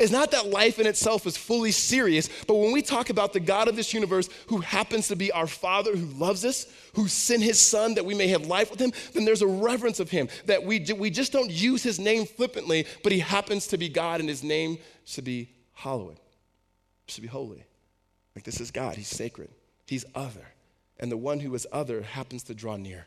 It's 0.00 0.10
not 0.10 0.32
that 0.32 0.50
life 0.50 0.80
in 0.80 0.86
itself 0.86 1.26
is 1.26 1.36
fully 1.36 1.70
serious, 1.70 2.28
but 2.48 2.56
when 2.56 2.72
we 2.72 2.82
talk 2.82 3.08
about 3.08 3.32
the 3.32 3.38
God 3.40 3.68
of 3.68 3.76
this 3.76 3.94
universe 3.94 4.28
who 4.48 4.58
happens 4.58 5.06
to 5.08 5.16
be 5.16 5.30
our 5.30 5.46
Father 5.46 5.94
who 5.94 6.06
loves 6.18 6.44
us, 6.44 6.66
who 6.94 7.06
sent 7.06 7.42
his 7.42 7.60
Son 7.60 7.94
that 7.94 8.04
we 8.04 8.14
may 8.14 8.26
have 8.28 8.46
life 8.46 8.68
with 8.68 8.80
him, 8.80 8.92
then 9.12 9.24
there's 9.24 9.42
a 9.42 9.46
reverence 9.46 10.00
of 10.00 10.10
him 10.10 10.28
that 10.46 10.64
we, 10.64 10.84
we 10.98 11.08
just 11.08 11.30
don't 11.30 11.52
use 11.52 11.84
his 11.84 12.00
name 12.00 12.26
flippantly, 12.26 12.84
but 13.04 13.12
he 13.12 13.20
happens 13.20 13.68
to 13.68 13.78
be 13.78 13.88
God 13.88 14.18
and 14.18 14.28
his 14.28 14.42
name 14.42 14.78
should 15.04 15.24
be 15.24 15.50
hallowed, 15.72 16.18
should 17.06 17.22
be 17.22 17.28
holy. 17.28 17.64
Like 18.34 18.44
this 18.44 18.60
is 18.60 18.72
God, 18.72 18.96
he's 18.96 19.08
sacred, 19.08 19.50
he's 19.86 20.04
other. 20.16 20.48
And 20.98 21.12
the 21.12 21.16
one 21.16 21.38
who 21.38 21.54
is 21.54 21.66
other 21.70 22.02
happens 22.02 22.42
to 22.44 22.54
draw 22.54 22.76
near. 22.76 23.06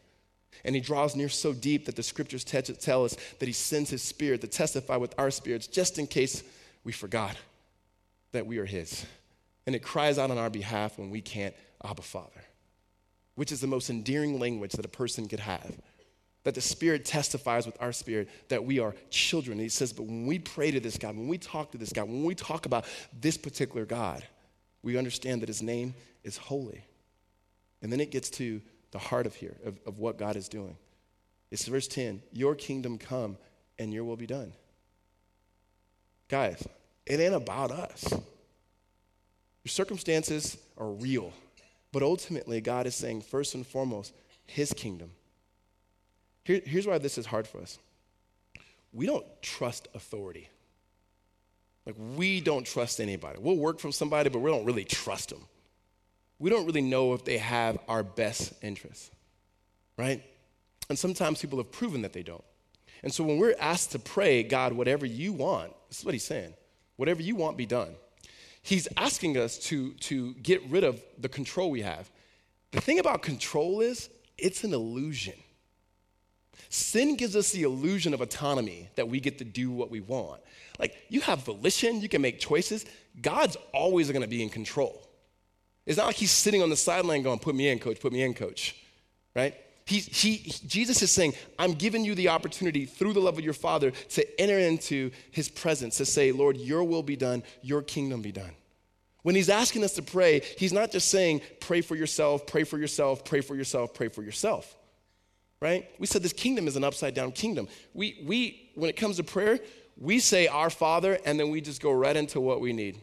And 0.64 0.76
he 0.76 0.82
draws 0.82 1.16
near 1.16 1.30
so 1.30 1.54
deep 1.54 1.86
that 1.86 1.96
the 1.96 2.04
scriptures 2.04 2.44
tell 2.44 3.04
us 3.04 3.18
that 3.40 3.46
he 3.46 3.54
sends 3.54 3.90
his 3.90 4.02
spirit 4.02 4.42
to 4.42 4.48
testify 4.48 4.96
with 4.96 5.14
our 5.18 5.32
spirits 5.32 5.68
just 5.68 6.00
in 6.00 6.08
case 6.08 6.44
we 6.84 6.92
forgot 6.92 7.36
that 8.32 8.46
we 8.46 8.58
are 8.58 8.66
His. 8.66 9.06
And 9.66 9.76
it 9.76 9.84
cries 9.84 10.18
out 10.18 10.32
on 10.32 10.38
our 10.38 10.50
behalf 10.50 10.98
when 10.98 11.10
we 11.10 11.22
can't, 11.22 11.54
Abba, 11.84 12.02
Father, 12.02 12.44
which 13.36 13.52
is 13.52 13.62
the 13.62 13.68
most 13.68 13.90
endearing 13.90 14.40
language 14.40 14.72
that 14.74 14.86
a 14.86 14.90
person 14.90 15.28
could 15.28 15.40
have. 15.40 15.78
That 16.44 16.56
the 16.56 16.62
Spirit 16.62 17.06
testifies 17.06 17.66
with 17.66 17.80
our 17.82 17.92
spirit 17.92 18.30
that 18.48 18.64
we 18.64 18.80
are 18.80 18.96
children. 19.10 19.58
And 19.58 19.62
he 19.62 19.70
says, 19.70 19.92
but 19.92 20.04
when 20.04 20.26
we 20.26 20.40
pray 20.40 20.72
to 20.72 20.80
this 20.80 20.98
God, 20.98 21.16
when 21.18 21.28
we 21.28 21.38
talk 21.38 21.72
to 21.74 21.78
this 21.78 21.92
God, 21.92 22.08
when 22.08 22.24
we 22.24 22.34
talk 22.34 22.66
about 22.66 22.86
this 23.20 23.38
particular 23.38 23.86
God, 23.86 24.24
we 24.82 24.98
understand 24.98 25.42
that 25.42 25.50
His 25.50 25.62
name 25.62 25.94
is 26.24 26.38
holy. 26.38 26.84
And 27.82 27.92
then 27.92 28.00
it 28.00 28.12
gets 28.12 28.30
to 28.32 28.62
the 28.92 29.00
heart 29.00 29.26
of 29.26 29.36
here, 29.36 29.58
of, 29.66 29.80
of 29.86 30.00
what 30.00 30.18
God 30.18 30.36
is 30.36 30.50
doing. 30.50 30.78
It's 31.52 31.66
verse 31.68 31.88
10 31.88 32.22
Your 32.32 32.56
kingdom 32.56 32.98
come 32.98 33.38
and 33.78 33.94
your 33.94 34.04
will 34.04 34.18
be 34.18 34.28
done. 34.28 34.54
Guys, 36.30 36.66
it 37.06 37.20
ain't 37.20 37.34
about 37.34 37.72
us. 37.72 38.12
Your 38.12 38.22
circumstances 39.70 40.58
are 40.78 40.90
real, 40.90 41.34
but 41.92 42.04
ultimately, 42.04 42.62
God 42.62 42.86
is 42.86 42.96
saying, 42.96 43.22
first 43.22 43.56
and 43.56 43.66
foremost, 43.66 44.14
His 44.46 44.72
kingdom. 44.72 45.12
Here, 46.46 46.62
here's 46.66 46.88
why 46.88 47.00
this 47.00 47.18
is 47.18 47.26
hard 47.26 47.48
for 47.48 47.60
us 47.60 47.78
we 48.94 49.06
don't 49.06 49.26
trust 49.42 49.88
authority. 49.94 50.50
Like, 51.86 51.96
we 52.16 52.42
don't 52.42 52.66
trust 52.66 53.00
anybody. 53.00 53.40
We'll 53.40 53.58
work 53.58 53.80
from 53.80 53.92
somebody, 53.92 54.30
but 54.30 54.40
we 54.40 54.52
don't 54.52 54.66
really 54.66 54.84
trust 54.84 55.30
them. 55.30 55.42
We 56.38 56.50
don't 56.50 56.66
really 56.66 56.82
know 56.82 57.14
if 57.14 57.26
they 57.26 57.38
have 57.38 57.78
our 57.88 58.04
best 58.04 58.54
interests, 58.64 59.10
right? 59.98 60.24
And 60.90 60.98
sometimes 60.98 61.42
people 61.42 61.58
have 61.58 61.72
proven 61.72 62.04
that 62.04 62.14
they 62.14 62.24
don't. 62.24 62.44
And 63.04 63.14
so 63.14 63.24
when 63.24 63.38
we're 63.38 63.56
asked 63.60 63.92
to 63.92 64.00
pray, 64.00 64.44
God, 64.44 64.74
whatever 64.74 65.06
you 65.06 65.34
want, 65.34 65.74
this 65.90 66.00
is 66.00 66.06
what 66.06 66.14
he's 66.14 66.24
saying 66.24 66.54
whatever 66.96 67.22
you 67.22 67.34
want, 67.34 67.56
be 67.56 67.66
done. 67.66 67.96
He's 68.62 68.90
asking 68.98 69.38
us 69.38 69.58
to, 69.70 69.94
to 69.94 70.34
get 70.34 70.62
rid 70.70 70.84
of 70.84 71.02
the 71.18 71.30
control 71.30 71.72
we 71.72 71.82
have. 71.82 72.12
The 72.72 72.82
thing 72.82 73.00
about 73.00 73.22
control 73.22 73.80
is, 73.80 74.10
it's 74.38 74.66
an 74.66 74.74
illusion. 74.74 75.36
Sin 76.68 77.16
gives 77.16 77.38
us 77.38 77.52
the 77.52 77.64
illusion 77.64 78.14
of 78.14 78.20
autonomy 78.20 78.90
that 78.96 79.08
we 79.08 79.22
get 79.22 79.38
to 79.38 79.46
do 79.46 79.72
what 79.72 79.90
we 79.90 80.02
want. 80.02 80.42
Like, 80.78 80.98
you 81.08 81.22
have 81.22 81.46
volition, 81.46 82.02
you 82.02 82.10
can 82.10 82.22
make 82.22 82.40
choices. 82.40 82.86
God's 83.22 83.56
always 83.74 84.12
gonna 84.12 84.28
be 84.28 84.44
in 84.44 84.50
control. 84.50 85.08
It's 85.86 85.98
not 85.98 86.08
like 86.08 86.18
he's 86.18 86.32
sitting 86.32 86.62
on 86.62 86.70
the 86.70 86.76
sideline 86.76 87.24
going, 87.24 87.40
put 87.40 87.56
me 87.56 87.70
in, 87.70 87.80
coach, 87.80 88.00
put 88.00 88.12
me 88.12 88.22
in, 88.22 88.34
coach, 88.34 88.76
right? 89.36 89.56
He, 89.90 90.02
he, 90.02 90.54
Jesus 90.68 91.02
is 91.02 91.12
saying, 91.12 91.34
I'm 91.58 91.74
giving 91.74 92.06
you 92.06 92.14
the 92.14 92.30
opportunity 92.30 92.86
through 92.86 93.14
the 93.14 93.20
love 93.20 93.40
of 93.40 93.44
your 93.44 93.56
Father 93.56 93.90
to 93.90 94.40
enter 94.40 94.60
into 94.60 95.10
his 95.32 95.50
presence, 95.50 95.98
to 95.98 96.06
say, 96.06 96.32
Lord, 96.32 96.58
your 96.58 96.84
will 96.84 97.02
be 97.02 97.16
done, 97.16 97.42
your 97.64 97.82
kingdom 97.82 98.22
be 98.22 98.32
done. 98.32 98.52
When 99.24 99.34
he's 99.34 99.50
asking 99.50 99.84
us 99.84 99.94
to 99.94 100.04
pray, 100.04 100.42
he's 100.60 100.72
not 100.72 100.92
just 100.92 101.08
saying, 101.08 101.42
pray 101.60 101.82
for 101.82 101.96
yourself, 101.96 102.46
pray 102.46 102.66
for 102.66 102.78
yourself, 102.78 103.26
pray 103.26 103.42
for 103.42 103.56
yourself, 103.56 103.96
pray 103.96 104.10
for 104.10 104.22
yourself. 104.22 104.78
Right? 105.60 105.90
We 105.98 106.06
said 106.06 106.22
this 106.22 106.34
kingdom 106.34 106.68
is 106.68 106.76
an 106.76 106.84
upside 106.84 107.16
down 107.16 107.32
kingdom. 107.32 107.68
We, 107.96 108.24
we, 108.28 108.70
when 108.76 108.92
it 108.92 108.96
comes 108.96 109.18
to 109.18 109.24
prayer, 109.24 109.58
we 109.98 110.20
say 110.20 110.46
our 110.46 110.70
Father, 110.70 111.18
and 111.26 111.40
then 111.40 111.50
we 111.50 111.62
just 111.62 111.82
go 111.82 111.92
right 111.92 112.16
into 112.16 112.40
what 112.40 112.62
we 112.62 112.74
need. 112.74 113.02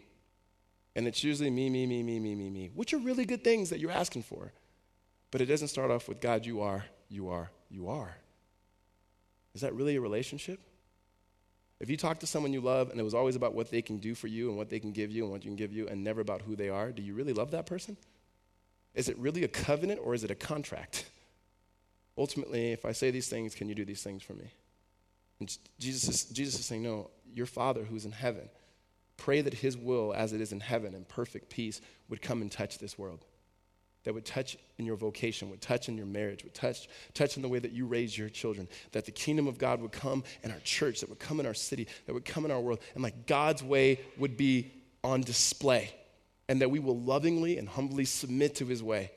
And 0.94 1.08
it's 1.08 1.24
usually 1.24 1.50
me, 1.50 1.68
me, 1.68 1.84
me, 1.84 2.04
me, 2.04 2.20
me, 2.20 2.36
me, 2.36 2.48
me, 2.48 2.70
which 2.74 2.94
are 2.94 2.98
really 2.98 3.24
good 3.24 3.42
things 3.42 3.70
that 3.70 3.80
you're 3.80 3.90
asking 3.90 4.22
for. 4.22 4.52
But 5.30 5.40
it 5.40 5.46
doesn't 5.46 5.68
start 5.68 5.90
off 5.90 6.08
with 6.08 6.20
God, 6.20 6.46
you 6.46 6.60
are, 6.60 6.84
you 7.08 7.28
are, 7.28 7.50
you 7.70 7.88
are. 7.88 8.16
Is 9.54 9.62
that 9.62 9.74
really 9.74 9.96
a 9.96 10.00
relationship? 10.00 10.60
If 11.78 11.90
you 11.90 11.96
talk 11.96 12.20
to 12.20 12.26
someone 12.26 12.52
you 12.52 12.60
love 12.60 12.90
and 12.90 12.98
it 12.98 13.02
was 13.02 13.14
always 13.14 13.36
about 13.36 13.54
what 13.54 13.70
they 13.70 13.82
can 13.82 13.98
do 13.98 14.14
for 14.14 14.28
you 14.28 14.48
and 14.48 14.56
what 14.56 14.70
they 14.70 14.80
can 14.80 14.92
give 14.92 15.10
you 15.10 15.24
and 15.24 15.32
what 15.32 15.44
you 15.44 15.50
can 15.50 15.56
give 15.56 15.72
you 15.72 15.88
and 15.88 16.02
never 16.02 16.20
about 16.20 16.42
who 16.42 16.56
they 16.56 16.68
are, 16.68 16.90
do 16.90 17.02
you 17.02 17.14
really 17.14 17.32
love 17.32 17.50
that 17.50 17.66
person? 17.66 17.96
Is 18.94 19.08
it 19.08 19.18
really 19.18 19.44
a 19.44 19.48
covenant 19.48 20.00
or 20.02 20.14
is 20.14 20.24
it 20.24 20.30
a 20.30 20.34
contract? 20.34 21.10
Ultimately, 22.16 22.72
if 22.72 22.86
I 22.86 22.92
say 22.92 23.10
these 23.10 23.28
things, 23.28 23.54
can 23.54 23.68
you 23.68 23.74
do 23.74 23.84
these 23.84 24.02
things 24.02 24.22
for 24.22 24.32
me? 24.32 24.50
And 25.38 25.54
Jesus 25.78 26.08
is, 26.08 26.24
Jesus 26.24 26.58
is 26.58 26.64
saying, 26.64 26.82
No, 26.82 27.10
your 27.34 27.44
Father 27.44 27.84
who's 27.84 28.06
in 28.06 28.12
heaven, 28.12 28.48
pray 29.18 29.42
that 29.42 29.52
his 29.52 29.76
will, 29.76 30.14
as 30.14 30.32
it 30.32 30.40
is 30.40 30.50
in 30.50 30.60
heaven, 30.60 30.94
in 30.94 31.04
perfect 31.04 31.50
peace, 31.50 31.82
would 32.08 32.22
come 32.22 32.40
and 32.40 32.50
touch 32.50 32.78
this 32.78 32.98
world 32.98 33.24
that 34.06 34.14
would 34.14 34.24
touch 34.24 34.56
in 34.78 34.86
your 34.86 34.94
vocation, 34.94 35.50
would 35.50 35.60
touch 35.60 35.88
in 35.88 35.96
your 35.96 36.06
marriage, 36.06 36.44
would 36.44 36.54
touch, 36.54 36.88
touch 37.12 37.34
in 37.34 37.42
the 37.42 37.48
way 37.48 37.58
that 37.58 37.72
you 37.72 37.86
raise 37.86 38.16
your 38.16 38.28
children, 38.28 38.68
that 38.92 39.04
the 39.04 39.10
kingdom 39.10 39.48
of 39.48 39.58
God 39.58 39.80
would 39.80 39.90
come 39.90 40.22
in 40.44 40.52
our 40.52 40.60
church, 40.60 41.00
that 41.00 41.08
would 41.08 41.18
come 41.18 41.40
in 41.40 41.46
our 41.46 41.54
city, 41.54 41.88
that 42.06 42.12
would 42.14 42.24
come 42.24 42.44
in 42.44 42.52
our 42.52 42.60
world, 42.60 42.78
and 42.94 43.02
like 43.02 43.26
God's 43.26 43.64
way 43.64 43.98
would 44.16 44.36
be 44.36 44.70
on 45.02 45.22
display, 45.22 45.90
and 46.48 46.60
that 46.60 46.70
we 46.70 46.78
will 46.78 46.96
lovingly 46.96 47.58
and 47.58 47.68
humbly 47.68 48.04
submit 48.04 48.54
to 48.54 48.64
his 48.64 48.80
way, 48.80 49.10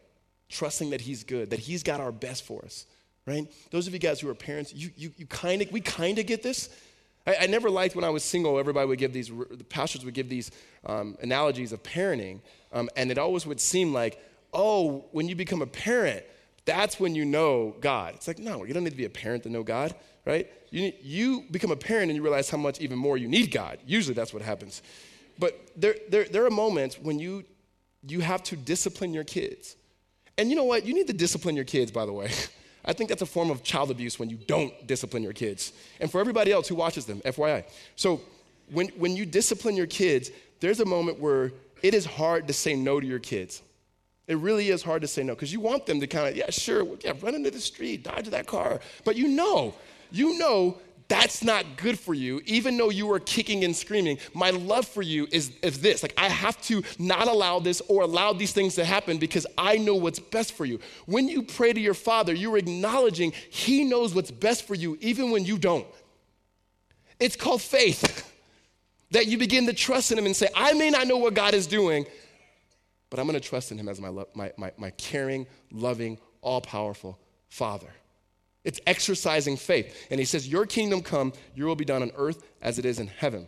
trusting 0.49 0.89
that 0.89 1.01
he's 1.01 1.23
good, 1.23 1.51
that 1.51 1.59
he's 1.59 1.83
got 1.83 1.99
our 1.99 2.11
best 2.11 2.43
for 2.43 2.65
us, 2.65 2.87
right? 3.27 3.45
Those 3.69 3.85
of 3.85 3.93
you 3.93 3.99
guys 3.99 4.19
who 4.19 4.27
are 4.27 4.33
parents, 4.33 4.73
you, 4.73 4.89
you, 4.97 5.11
you 5.17 5.27
kind 5.27 5.61
of, 5.61 5.71
we 5.71 5.81
kind 5.81 6.17
of 6.17 6.25
get 6.25 6.41
this. 6.41 6.67
I, 7.27 7.45
never 7.45 7.69
liked 7.69 7.95
when 7.95 8.05
I 8.05 8.09
was 8.09 8.23
single, 8.23 8.57
everybody 8.57 8.87
would 8.87 8.97
give 8.97 9.13
these, 9.13 9.27
the 9.27 9.63
pastors 9.69 10.03
would 10.03 10.15
give 10.15 10.29
these 10.29 10.49
um, 10.83 11.15
analogies 11.21 11.73
of 11.73 11.83
parenting, 11.83 12.39
um, 12.73 12.89
and 12.95 13.11
it 13.11 13.19
always 13.19 13.45
would 13.45 13.61
seem 13.61 13.93
like, 13.93 14.19
oh, 14.53 15.05
when 15.11 15.27
you 15.27 15.35
become 15.35 15.61
a 15.61 15.67
parent, 15.67 16.23
that's 16.65 16.99
when 16.99 17.15
you 17.15 17.25
know 17.25 17.75
God. 17.79 18.15
It's 18.15 18.27
like, 18.27 18.39
no, 18.39 18.63
you 18.63 18.73
don't 18.73 18.83
need 18.83 18.91
to 18.91 18.95
be 18.95 19.05
a 19.05 19.09
parent 19.09 19.43
to 19.43 19.49
know 19.49 19.63
God, 19.63 19.95
right? 20.25 20.47
You, 20.71 20.93
you 21.01 21.45
become 21.49 21.71
a 21.71 21.75
parent 21.75 22.09
and 22.09 22.15
you 22.15 22.21
realize 22.21 22.49
how 22.49 22.57
much 22.57 22.79
even 22.79 22.97
more 22.97 23.17
you 23.17 23.27
need 23.27 23.51
God. 23.51 23.79
Usually 23.85 24.13
that's 24.13 24.33
what 24.33 24.43
happens. 24.43 24.81
But 25.39 25.71
there, 25.75 25.95
there, 26.09 26.25
there 26.25 26.45
are 26.45 26.51
moments 26.51 26.99
when 26.99 27.17
you, 27.17 27.43
you 28.07 28.19
have 28.19 28.43
to 28.43 28.55
discipline 28.57 29.13
your 29.13 29.23
kids. 29.23 29.75
And 30.37 30.49
you 30.49 30.55
know 30.55 30.63
what? 30.63 30.85
You 30.85 30.93
need 30.93 31.07
to 31.07 31.13
discipline 31.13 31.55
your 31.55 31.65
kids, 31.65 31.91
by 31.91 32.05
the 32.05 32.13
way. 32.13 32.29
I 32.85 32.93
think 32.93 33.09
that's 33.09 33.21
a 33.21 33.25
form 33.25 33.49
of 33.49 33.63
child 33.63 33.91
abuse 33.91 34.19
when 34.19 34.29
you 34.29 34.37
don't 34.37 34.87
discipline 34.87 35.23
your 35.23 35.33
kids. 35.33 35.73
And 35.99 36.09
for 36.09 36.19
everybody 36.19 36.51
else 36.51 36.67
who 36.67 36.75
watches 36.75 37.05
them, 37.05 37.19
FYI. 37.21 37.65
So 37.95 38.21
when, 38.71 38.87
when 38.89 39.15
you 39.15 39.25
discipline 39.25 39.75
your 39.75 39.87
kids, 39.87 40.31
there's 40.59 40.79
a 40.79 40.85
moment 40.85 41.19
where 41.19 41.51
it 41.81 41.93
is 41.93 42.05
hard 42.05 42.47
to 42.47 42.53
say 42.53 42.75
no 42.75 42.99
to 42.99 43.05
your 43.05 43.19
kids. 43.19 43.61
It 44.29 44.37
really 44.37 44.69
is 44.69 44.83
hard 44.83 45.01
to 45.01 45.07
say 45.07 45.23
no 45.23 45.33
because 45.33 45.51
you 45.51 45.59
want 45.59 45.87
them 45.87 45.99
to 45.99 46.05
kind 46.05 46.27
of, 46.29 46.35
yeah, 46.37 46.51
sure, 46.51 46.85
yeah, 47.03 47.13
run 47.19 47.33
into 47.33 47.49
the 47.49 47.59
street, 47.59 48.03
dodge 48.03 48.29
that 48.29 48.45
car. 48.45 48.79
But 49.03 49.15
you 49.15 49.27
know, 49.27 49.73
you 50.11 50.37
know, 50.37 50.77
that's 51.07 51.43
not 51.43 51.65
good 51.77 51.97
for 51.97 52.13
you, 52.13 52.39
even 52.45 52.77
though 52.77 52.91
you 52.91 53.11
are 53.11 53.19
kicking 53.19 53.63
and 53.63 53.75
screaming. 53.75 54.19
My 54.35 54.51
love 54.51 54.87
for 54.87 55.01
you 55.01 55.27
is, 55.31 55.51
is 55.63 55.81
this. 55.81 56.03
Like, 56.03 56.13
I 56.15 56.29
have 56.29 56.61
to 56.63 56.83
not 56.99 57.27
allow 57.27 57.59
this 57.59 57.81
or 57.87 58.03
allow 58.03 58.31
these 58.31 58.53
things 58.53 58.75
to 58.75 58.85
happen 58.85 59.17
because 59.17 59.47
I 59.57 59.77
know 59.77 59.95
what's 59.95 60.19
best 60.19 60.53
for 60.53 60.65
you. 60.65 60.79
When 61.07 61.27
you 61.27 61.41
pray 61.41 61.73
to 61.73 61.79
your 61.79 61.95
Father, 61.95 62.31
you're 62.31 62.59
acknowledging 62.59 63.33
He 63.49 63.83
knows 63.83 64.13
what's 64.13 64.29
best 64.29 64.67
for 64.67 64.75
you, 64.75 64.95
even 65.01 65.31
when 65.31 65.43
you 65.43 65.57
don't. 65.57 65.87
It's 67.19 67.35
called 67.35 67.63
faith. 67.63 68.27
that 69.11 69.25
you 69.25 69.37
begin 69.37 69.65
to 69.65 69.73
trust 69.73 70.11
in 70.11 70.17
Him 70.17 70.27
and 70.27 70.35
say, 70.35 70.49
I 70.55 70.73
may 70.73 70.91
not 70.91 71.07
know 71.07 71.17
what 71.17 71.33
God 71.33 71.55
is 71.55 71.65
doing, 71.65 72.05
but 73.09 73.19
I'm 73.19 73.27
going 73.27 73.39
to 73.39 73.47
trust 73.47 73.71
in 73.71 73.77
Him 73.77 73.89
as 73.89 73.99
my, 73.99 74.09
lo- 74.09 74.29
my, 74.33 74.51
my, 74.57 74.71
my 74.77 74.91
caring, 74.91 75.47
loving, 75.71 76.17
all 76.41 76.61
powerful 76.61 77.19
Father. 77.49 77.89
It's 78.63 78.79
exercising 78.85 79.57
faith. 79.57 80.07
And 80.11 80.19
he 80.19 80.25
says, 80.25 80.47
Your 80.47 80.65
kingdom 80.65 81.01
come, 81.01 81.33
your 81.55 81.67
will 81.67 81.75
be 81.75 81.85
done 81.85 82.01
on 82.01 82.11
earth 82.15 82.43
as 82.61 82.77
it 82.77 82.85
is 82.85 82.99
in 82.99 83.07
heaven. 83.07 83.47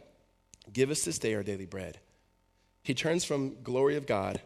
Give 0.72 0.90
us 0.90 1.04
this 1.04 1.20
day 1.20 1.36
our 1.36 1.44
daily 1.44 1.66
bread. 1.66 2.00
He 2.84 2.94
turns 2.94 3.24
from 3.24 3.62
glory 3.64 3.98
of 3.98 4.08
God, 4.08 4.42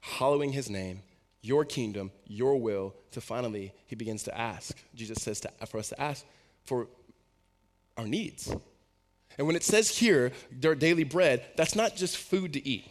hallowing 0.00 0.52
his 0.52 0.70
name, 0.70 1.02
your 1.42 1.64
kingdom, 1.64 2.12
your 2.26 2.60
will, 2.60 2.94
to 3.12 3.20
finally 3.20 3.72
he 3.86 3.96
begins 3.96 4.22
to 4.24 4.38
ask. 4.38 4.76
Jesus 4.94 5.22
says 5.22 5.40
to, 5.40 5.50
for 5.66 5.78
us 5.78 5.88
to 5.88 6.00
ask 6.00 6.24
for 6.64 6.86
our 7.96 8.06
needs. 8.06 8.54
And 9.38 9.46
when 9.46 9.56
it 9.56 9.64
says 9.64 9.96
here, 9.96 10.32
their 10.52 10.74
daily 10.74 11.04
bread, 11.04 11.44
that's 11.56 11.74
not 11.74 11.96
just 11.96 12.16
food 12.16 12.52
to 12.52 12.68
eat. 12.68 12.88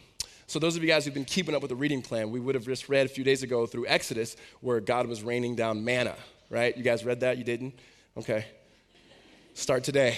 So, 0.50 0.58
those 0.58 0.74
of 0.74 0.82
you 0.82 0.88
guys 0.88 1.04
who've 1.04 1.14
been 1.14 1.24
keeping 1.24 1.54
up 1.54 1.62
with 1.62 1.68
the 1.68 1.76
reading 1.76 2.02
plan, 2.02 2.32
we 2.32 2.40
would 2.40 2.56
have 2.56 2.64
just 2.64 2.88
read 2.88 3.06
a 3.06 3.08
few 3.08 3.22
days 3.22 3.44
ago 3.44 3.66
through 3.66 3.86
Exodus 3.86 4.34
where 4.60 4.80
God 4.80 5.06
was 5.06 5.22
raining 5.22 5.54
down 5.54 5.84
manna, 5.84 6.16
right? 6.48 6.76
You 6.76 6.82
guys 6.82 7.04
read 7.04 7.20
that? 7.20 7.38
You 7.38 7.44
didn't? 7.44 7.78
Okay. 8.16 8.44
Start 9.54 9.84
today, 9.84 10.16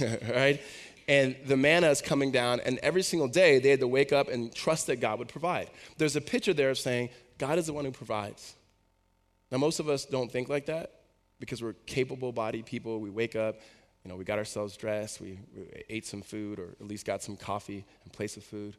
right? 0.26 0.58
And 1.06 1.36
the 1.44 1.58
manna 1.58 1.90
is 1.90 2.00
coming 2.00 2.32
down, 2.32 2.60
and 2.60 2.78
every 2.78 3.02
single 3.02 3.28
day 3.28 3.58
they 3.58 3.68
had 3.68 3.80
to 3.80 3.86
wake 3.86 4.10
up 4.10 4.28
and 4.28 4.54
trust 4.54 4.86
that 4.86 5.00
God 5.00 5.18
would 5.18 5.28
provide. 5.28 5.68
There's 5.98 6.16
a 6.16 6.22
picture 6.22 6.54
there 6.54 6.70
of 6.70 6.78
saying, 6.78 7.10
God 7.36 7.58
is 7.58 7.66
the 7.66 7.74
one 7.74 7.84
who 7.84 7.90
provides. 7.90 8.54
Now, 9.52 9.58
most 9.58 9.80
of 9.80 9.90
us 9.90 10.06
don't 10.06 10.32
think 10.32 10.48
like 10.48 10.64
that 10.64 10.92
because 11.40 11.62
we're 11.62 11.74
capable 11.84 12.32
bodied 12.32 12.64
people. 12.64 13.00
We 13.00 13.10
wake 13.10 13.36
up, 13.36 13.56
you 14.02 14.08
know, 14.08 14.16
we 14.16 14.24
got 14.24 14.38
ourselves 14.38 14.78
dressed, 14.78 15.20
we, 15.20 15.38
we, 15.54 15.84
ate 15.90 16.06
some 16.06 16.22
food, 16.22 16.58
or 16.58 16.74
at 16.80 16.88
least 16.88 17.04
got 17.04 17.22
some 17.22 17.36
coffee 17.36 17.84
in 18.06 18.10
place 18.12 18.38
of 18.38 18.44
food. 18.44 18.74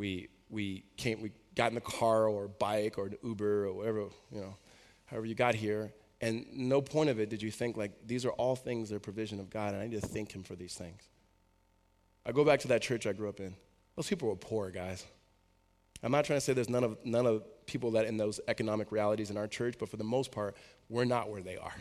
We, 0.00 0.28
we, 0.48 0.84
came, 0.96 1.20
we 1.20 1.30
got 1.54 1.68
in 1.68 1.74
the 1.74 1.82
car 1.82 2.26
or 2.26 2.48
bike 2.48 2.96
or 2.96 3.08
an 3.08 3.18
Uber 3.22 3.66
or 3.66 3.74
whatever, 3.74 3.98
you 4.32 4.40
know, 4.40 4.56
however 5.04 5.26
you 5.26 5.34
got 5.34 5.54
here, 5.54 5.92
and 6.22 6.46
no 6.54 6.80
point 6.80 7.10
of 7.10 7.20
it 7.20 7.28
did 7.28 7.42
you 7.42 7.50
think, 7.50 7.76
like, 7.76 7.92
these 8.06 8.24
are 8.24 8.30
all 8.30 8.56
things 8.56 8.88
that 8.88 8.96
are 8.96 9.00
provision 9.00 9.38
of 9.38 9.50
God, 9.50 9.74
and 9.74 9.82
I 9.82 9.86
need 9.86 10.00
to 10.00 10.06
thank 10.06 10.34
Him 10.34 10.42
for 10.42 10.56
these 10.56 10.72
things. 10.72 11.02
I 12.24 12.32
go 12.32 12.46
back 12.46 12.60
to 12.60 12.68
that 12.68 12.80
church 12.80 13.06
I 13.06 13.12
grew 13.12 13.28
up 13.28 13.40
in. 13.40 13.54
Those 13.94 14.08
people 14.08 14.28
were 14.28 14.36
poor, 14.36 14.70
guys. 14.70 15.04
I'm 16.02 16.12
not 16.12 16.24
trying 16.24 16.38
to 16.38 16.40
say 16.40 16.54
there's 16.54 16.70
none 16.70 16.82
of, 16.82 16.96
none 17.04 17.26
of 17.26 17.42
people 17.66 17.90
that 17.90 18.06
in 18.06 18.16
those 18.16 18.40
economic 18.48 18.92
realities 18.92 19.30
in 19.30 19.36
our 19.36 19.46
church, 19.46 19.74
but 19.78 19.90
for 19.90 19.98
the 19.98 20.04
most 20.04 20.32
part, 20.32 20.56
we're 20.88 21.04
not 21.04 21.28
where 21.28 21.42
they 21.42 21.58
are. 21.58 21.74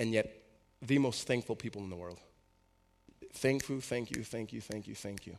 And 0.00 0.12
yet, 0.12 0.42
the 0.82 0.98
most 0.98 1.28
thankful 1.28 1.54
people 1.54 1.80
in 1.82 1.90
the 1.90 1.96
world. 1.96 2.18
Thank 3.34 3.68
you, 3.68 3.80
thank 3.80 4.10
you, 4.10 4.24
thank 4.24 4.52
you, 4.52 4.60
thank 4.60 4.88
you, 4.88 4.96
thank 4.96 5.28
you. 5.28 5.36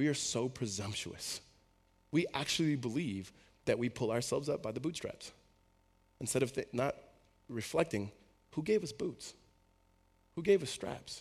We 0.00 0.08
are 0.08 0.14
so 0.14 0.48
presumptuous. 0.48 1.42
We 2.10 2.24
actually 2.32 2.74
believe 2.74 3.32
that 3.66 3.78
we 3.78 3.90
pull 3.90 4.10
ourselves 4.10 4.48
up 4.48 4.62
by 4.62 4.72
the 4.72 4.80
bootstraps 4.80 5.30
instead 6.22 6.42
of 6.42 6.54
th- 6.54 6.68
not 6.72 6.96
reflecting 7.50 8.10
who 8.52 8.62
gave 8.62 8.82
us 8.82 8.92
boots? 8.92 9.34
Who 10.36 10.42
gave 10.42 10.62
us 10.62 10.70
straps? 10.70 11.20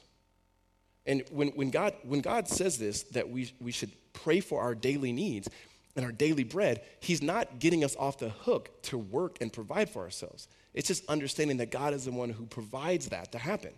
And 1.06 1.24
when, 1.30 1.50
when, 1.50 1.72
God, 1.72 1.94
when 2.04 2.22
God 2.22 2.48
says 2.48 2.78
this, 2.78 3.04
that 3.04 3.30
we, 3.30 3.52
we 3.60 3.74
should 3.74 3.92
pray 4.14 4.40
for 4.40 4.62
our 4.62 4.76
daily 4.76 5.12
needs 5.12 5.50
and 5.98 6.06
our 6.06 6.14
daily 6.14 6.46
bread, 6.46 6.80
He's 7.02 7.22
not 7.22 7.60
getting 7.60 7.84
us 7.84 7.98
off 7.98 8.18
the 8.18 8.30
hook 8.30 8.82
to 8.84 8.98
work 8.98 9.40
and 9.42 9.52
provide 9.52 9.90
for 9.90 10.04
ourselves. 10.04 10.48
It's 10.74 10.88
just 10.88 11.06
understanding 11.10 11.58
that 11.58 11.70
God 11.70 11.94
is 11.94 12.06
the 12.06 12.14
one 12.14 12.30
who 12.30 12.46
provides 12.46 13.10
that 13.10 13.34
to 13.34 13.40
happen. 13.40 13.74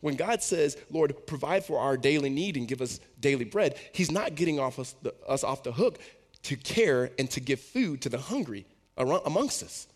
When 0.00 0.16
God 0.16 0.42
says, 0.42 0.76
Lord, 0.90 1.26
provide 1.26 1.64
for 1.64 1.78
our 1.78 1.96
daily 1.96 2.30
need 2.30 2.56
and 2.56 2.68
give 2.68 2.82
us 2.82 3.00
daily 3.20 3.44
bread, 3.44 3.78
He's 3.92 4.10
not 4.10 4.34
getting 4.34 4.58
off 4.58 4.78
us, 4.78 4.94
the, 5.02 5.14
us 5.26 5.44
off 5.44 5.62
the 5.62 5.72
hook 5.72 5.98
to 6.44 6.56
care 6.56 7.10
and 7.18 7.30
to 7.30 7.40
give 7.40 7.60
food 7.60 8.02
to 8.02 8.08
the 8.08 8.18
hungry 8.18 8.66
amongst 8.96 9.62
us. 9.62 9.88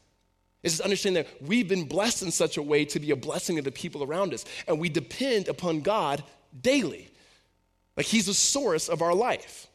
It's 0.63 0.75
just 0.75 0.83
understanding 0.83 1.25
that 1.25 1.43
we've 1.43 1.69
been 1.69 1.87
blessed 1.87 2.23
in 2.23 2.31
such 2.31 2.57
a 2.57 2.63
way 2.63 2.85
to 2.87 3.01
be 3.01 3.13
a 3.13 3.17
blessing 3.17 3.57
to 3.57 3.63
the 3.63 3.71
people 3.71 4.03
around 4.03 4.35
us, 4.35 4.45
and 4.67 4.79
we 4.79 4.89
depend 4.89 5.49
upon 5.49 5.81
God 5.81 6.23
daily. 6.61 7.09
Like 7.97 8.07
He's 8.07 8.27
the 8.27 8.35
source 8.35 8.89
of 8.89 9.03
our 9.03 9.15
life. 9.15 9.69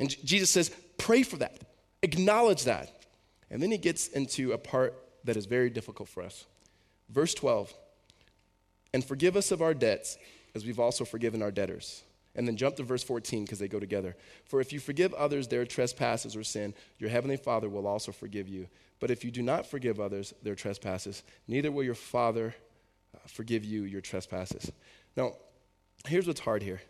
And 0.00 0.10
Jesus 0.24 0.50
says, 0.50 0.70
pray 0.98 1.22
for 1.22 1.36
that, 1.36 1.58
acknowledge 2.02 2.64
that. 2.64 3.06
And 3.50 3.62
then 3.62 3.70
He 3.70 3.78
gets 3.78 4.08
into 4.08 4.52
a 4.52 4.58
part 4.58 4.94
that 5.24 5.36
is 5.36 5.46
very 5.46 5.70
difficult 5.70 6.08
for 6.08 6.22
us. 6.22 6.44
Verse 7.08 7.34
12, 7.34 7.72
and 8.92 9.04
forgive 9.04 9.36
us 9.36 9.50
of 9.50 9.62
our 9.62 9.74
debts 9.74 10.18
as 10.54 10.64
we've 10.64 10.80
also 10.80 11.04
forgiven 11.04 11.42
our 11.42 11.50
debtors. 11.50 12.02
And 12.34 12.46
then 12.46 12.56
jump 12.56 12.76
to 12.76 12.84
verse 12.84 13.02
14 13.02 13.44
because 13.44 13.58
they 13.58 13.68
go 13.68 13.80
together. 13.80 14.16
For 14.44 14.60
if 14.60 14.72
you 14.72 14.80
forgive 14.80 15.12
others 15.14 15.48
their 15.48 15.66
trespasses 15.66 16.36
or 16.36 16.44
sin, 16.44 16.74
your 16.98 17.10
heavenly 17.10 17.36
Father 17.36 17.68
will 17.68 17.86
also 17.86 18.12
forgive 18.12 18.48
you. 18.48 18.68
But 19.00 19.10
if 19.10 19.24
you 19.24 19.30
do 19.30 19.42
not 19.42 19.66
forgive 19.66 19.98
others 19.98 20.34
their 20.42 20.54
trespasses, 20.54 21.22
neither 21.46 21.72
will 21.72 21.84
your 21.84 21.94
Father 21.94 22.54
uh, 23.14 23.18
forgive 23.26 23.64
you 23.64 23.82
your 23.82 24.00
trespasses. 24.00 24.70
Now, 25.16 25.32
here's 26.06 26.26
what's 26.26 26.40
hard 26.40 26.62
here 26.62 26.80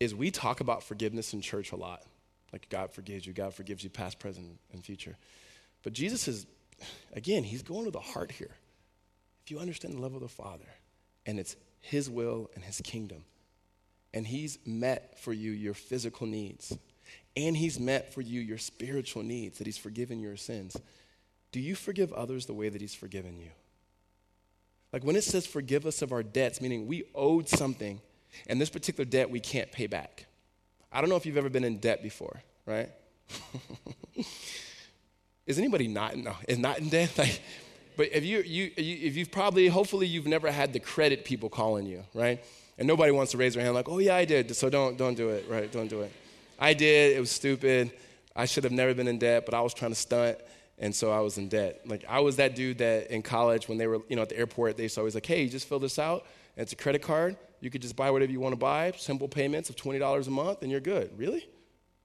is 0.00 0.14
we 0.14 0.30
talk 0.30 0.60
about 0.60 0.82
forgiveness 0.82 1.34
in 1.34 1.40
church 1.40 1.72
a 1.72 1.76
lot. 1.76 2.02
Like 2.52 2.68
God 2.68 2.90
forgives 2.90 3.26
you, 3.26 3.32
God 3.32 3.54
forgives 3.54 3.84
you 3.84 3.90
past, 3.90 4.18
present, 4.18 4.58
and 4.72 4.84
future. 4.84 5.16
But 5.82 5.92
Jesus 5.92 6.26
is, 6.26 6.46
again, 7.12 7.44
he's 7.44 7.62
going 7.62 7.84
to 7.84 7.90
the 7.90 8.00
heart 8.00 8.32
here. 8.32 8.50
If 9.44 9.50
you 9.50 9.58
understand 9.58 9.94
the 9.94 10.00
love 10.00 10.14
of 10.14 10.20
the 10.20 10.28
Father, 10.28 10.66
and 11.26 11.38
it's 11.38 11.56
his 11.80 12.10
will 12.10 12.50
and 12.54 12.64
his 12.64 12.80
kingdom, 12.82 13.24
and 14.12 14.26
he's 14.26 14.58
met 14.66 15.18
for 15.18 15.32
you 15.32 15.50
your 15.52 15.74
physical 15.74 16.26
needs, 16.26 16.76
and 17.36 17.56
he's 17.56 17.78
met 17.78 18.12
for 18.12 18.20
you 18.20 18.40
your 18.40 18.58
spiritual 18.58 19.22
needs, 19.22 19.58
that 19.58 19.66
he's 19.66 19.78
forgiven 19.78 20.20
your 20.20 20.36
sins 20.36 20.76
do 21.52 21.60
you 21.60 21.74
forgive 21.74 22.12
others 22.12 22.46
the 22.46 22.54
way 22.54 22.68
that 22.68 22.80
He's 22.80 22.94
forgiven 22.94 23.38
you? 23.38 23.50
Like 24.92 25.04
when 25.04 25.16
it 25.16 25.24
says 25.24 25.46
forgive 25.46 25.86
us 25.86 26.02
of 26.02 26.12
our 26.12 26.22
debts, 26.22 26.60
meaning 26.60 26.86
we 26.86 27.04
owed 27.14 27.48
something, 27.48 28.00
and 28.48 28.60
this 28.60 28.70
particular 28.70 29.08
debt 29.08 29.30
we 29.30 29.40
can't 29.40 29.70
pay 29.70 29.86
back. 29.86 30.26
I 30.92 31.00
don't 31.00 31.10
know 31.10 31.16
if 31.16 31.26
you've 31.26 31.36
ever 31.36 31.48
been 31.48 31.64
in 31.64 31.78
debt 31.78 32.02
before, 32.02 32.42
right? 32.66 32.90
is 35.46 35.58
anybody 35.58 35.86
not 35.86 36.16
no, 36.16 36.34
is 36.48 36.58
not 36.58 36.78
in 36.78 36.88
debt? 36.88 37.12
Like, 37.18 37.40
but 38.00 38.08
if 38.12 38.24
you, 38.24 38.38
you, 38.40 38.70
if 38.78 39.14
you've 39.14 39.30
probably 39.30 39.66
hopefully 39.68 40.06
you've 40.06 40.26
never 40.26 40.50
had 40.50 40.72
the 40.72 40.80
credit 40.80 41.22
people 41.22 41.50
calling 41.50 41.84
you, 41.84 42.02
right? 42.14 42.42
And 42.78 42.88
nobody 42.88 43.12
wants 43.12 43.32
to 43.32 43.36
raise 43.36 43.52
their 43.52 43.62
hand 43.62 43.74
like, 43.74 43.90
oh 43.90 43.98
yeah, 43.98 44.16
I 44.16 44.24
did. 44.24 44.56
So 44.56 44.70
don't 44.70 44.96
don't 44.96 45.16
do 45.16 45.28
it, 45.28 45.44
right? 45.50 45.70
Don't 45.70 45.88
do 45.88 46.00
it. 46.00 46.10
I 46.58 46.72
did. 46.72 47.14
It 47.14 47.20
was 47.20 47.30
stupid. 47.30 47.92
I 48.34 48.46
should 48.46 48.64
have 48.64 48.72
never 48.72 48.94
been 48.94 49.06
in 49.06 49.18
debt, 49.18 49.44
but 49.44 49.52
I 49.52 49.60
was 49.60 49.74
trying 49.74 49.90
to 49.90 50.00
stunt 50.00 50.38
and 50.78 50.94
so 50.94 51.10
I 51.12 51.20
was 51.20 51.36
in 51.36 51.50
debt. 51.50 51.82
Like 51.84 52.06
I 52.08 52.20
was 52.20 52.36
that 52.36 52.56
dude 52.56 52.78
that 52.78 53.10
in 53.10 53.20
college 53.20 53.68
when 53.68 53.76
they 53.76 53.86
were, 53.86 54.00
you 54.08 54.16
know, 54.16 54.22
at 54.22 54.30
the 54.30 54.38
airport, 54.38 54.78
they 54.78 54.88
always 54.96 55.14
like, 55.14 55.26
hey, 55.26 55.42
you 55.42 55.50
just 55.50 55.68
fill 55.68 55.78
this 55.78 55.98
out, 55.98 56.24
and 56.56 56.62
it's 56.62 56.72
a 56.72 56.76
credit 56.76 57.02
card. 57.02 57.36
You 57.60 57.68
could 57.68 57.82
just 57.82 57.96
buy 57.96 58.10
whatever 58.10 58.32
you 58.32 58.40
want 58.40 58.54
to 58.54 58.58
buy, 58.58 58.94
simple 58.96 59.28
payments 59.28 59.68
of 59.68 59.76
twenty 59.76 59.98
dollars 59.98 60.26
a 60.26 60.30
month, 60.30 60.62
and 60.62 60.70
you're 60.70 60.80
good. 60.80 61.10
Really? 61.18 61.46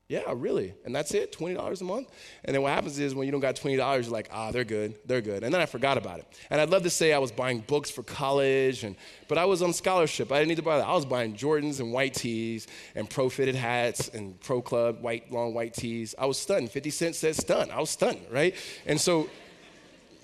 Yeah, 0.08 0.22
really. 0.36 0.76
And 0.86 0.96
that's 0.96 1.16
it, 1.16 1.32
$20 1.32 1.82
a 1.82 1.84
month. 1.84 2.12
And 2.44 2.54
then 2.54 2.62
what 2.62 2.72
happens 2.72 3.00
is 3.00 3.16
when 3.16 3.26
you 3.26 3.32
don't 3.32 3.42
got 3.42 3.56
$20, 3.56 4.04
you're 4.04 4.12
like, 4.12 4.30
ah, 4.32 4.52
they're 4.52 4.64
good, 4.64 4.94
they're 5.08 5.22
good. 5.22 5.44
And 5.44 5.52
then 5.52 5.60
I 5.60 5.66
forgot 5.66 5.98
about 5.98 6.20
it. 6.20 6.28
And 6.52 6.62
I'd 6.62 6.70
love 6.70 6.84
to 6.84 6.92
say 6.92 7.12
I 7.12 7.18
was 7.18 7.32
buying 7.32 7.62
books 7.62 7.90
for 7.90 8.04
college, 8.04 8.84
and, 8.84 8.96
but 9.28 9.40
I 9.40 9.46
was 9.46 9.64
on 9.64 9.74
scholarship. 9.74 10.32
I 10.32 10.38
didn't 10.38 10.50
need 10.50 10.58
to 10.58 10.62
buy 10.62 10.78
that. 10.78 10.88
I 10.88 10.94
was 10.94 11.06
buying 11.06 11.34
Jordans 11.34 11.80
and 11.80 11.92
white 11.92 12.14
tees 12.14 12.68
and 12.94 13.10
pro 13.10 13.30
fitted 13.30 13.56
hats 13.56 14.10
and 14.10 14.40
pro 14.42 14.62
club, 14.62 15.02
white, 15.02 15.32
long 15.32 15.56
white 15.56 15.74
tees. 15.74 16.14
I 16.20 16.28
was 16.28 16.38
stunned. 16.38 16.70
50 16.70 16.90
Cent 16.92 17.16
said 17.16 17.36
stunned. 17.36 17.72
I 17.72 17.80
was 17.80 17.90
stunned, 17.90 18.22
right? 18.30 18.54
And 18.86 19.02
so, 19.02 19.28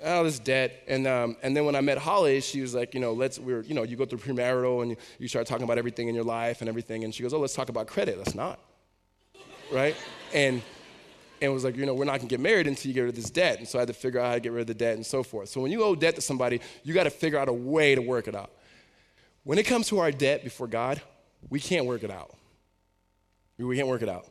oh, 0.04 0.24
this 0.24 0.38
debt. 0.38 0.84
And, 0.88 1.08
um, 1.08 1.38
and 1.41 1.58
then 1.58 1.65
when 1.65 1.76
I 1.76 1.82
met 1.82 1.98
Holly, 1.98 2.39
she 2.41 2.62
was 2.62 2.76
like, 2.76 2.94
you 2.94 3.00
know, 3.00 3.13
let's, 3.13 3.39
we're, 3.39 3.62
you 3.62 3.74
know, 3.74 3.82
you 3.82 3.98
go 3.98 4.06
through 4.06 4.20
premarital 4.20 4.84
and 4.84 4.91
you, 4.91 4.98
you 5.17 5.28
start 5.28 5.48
talking 5.48 5.63
about 5.63 5.80
everything 5.80 6.08
in 6.08 6.13
your 6.13 6.24
life 6.24 6.62
and 6.62 6.70
everything. 6.70 7.04
And 7.04 7.15
she 7.15 7.24
goes, 7.24 7.34
oh, 7.34 7.39
let's 7.39 7.56
talk 7.56 7.70
about 7.70 7.88
credit. 7.88 8.20
Let's 8.20 8.36
not 8.36 8.60
right? 9.72 9.96
And 10.34 10.62
and 11.42 11.52
was 11.52 11.64
like, 11.64 11.76
you 11.76 11.88
know, 11.88 11.96
we're 11.96 12.06
not 12.06 12.20
gonna 12.20 12.30
get 12.30 12.40
married 12.40 12.68
until 12.68 12.90
you 12.90 12.94
get 12.94 13.02
rid 13.02 13.10
of 13.10 13.16
this 13.16 13.32
debt. 13.32 13.58
And 13.58 13.68
so 13.68 13.80
I 13.80 13.82
had 13.82 13.88
to 13.88 13.94
figure 13.94 14.20
out 14.20 14.28
how 14.28 14.34
to 14.36 14.40
get 14.40 14.52
rid 14.52 14.62
of 14.62 14.68
the 14.68 14.76
debt 14.76 14.96
and 14.96 15.06
so 15.06 15.24
forth. 15.24 15.50
So 15.50 15.60
when 15.60 15.72
you 15.72 15.84
owe 15.84 15.96
debt 15.96 16.16
to 16.16 16.22
somebody, 16.22 16.62
you 16.84 16.94
got 16.94 17.06
to 17.06 17.10
figure 17.10 17.40
out 17.40 17.50
a 17.50 17.54
way 17.54 17.96
to 17.96 18.02
work 18.02 18.28
it 18.28 18.36
out. 18.36 18.52
When 19.44 19.58
it 19.58 19.64
comes 19.64 19.88
to 19.88 20.00
our 20.00 20.12
debt 20.12 20.44
before 20.44 20.68
God, 20.68 21.02
we 21.50 21.60
can't 21.60 21.88
work 21.88 22.04
it 22.04 22.12
out. 22.12 22.36
We 23.58 23.76
can't 23.76 23.88
work 23.88 24.02
it 24.04 24.10
out. 24.10 24.28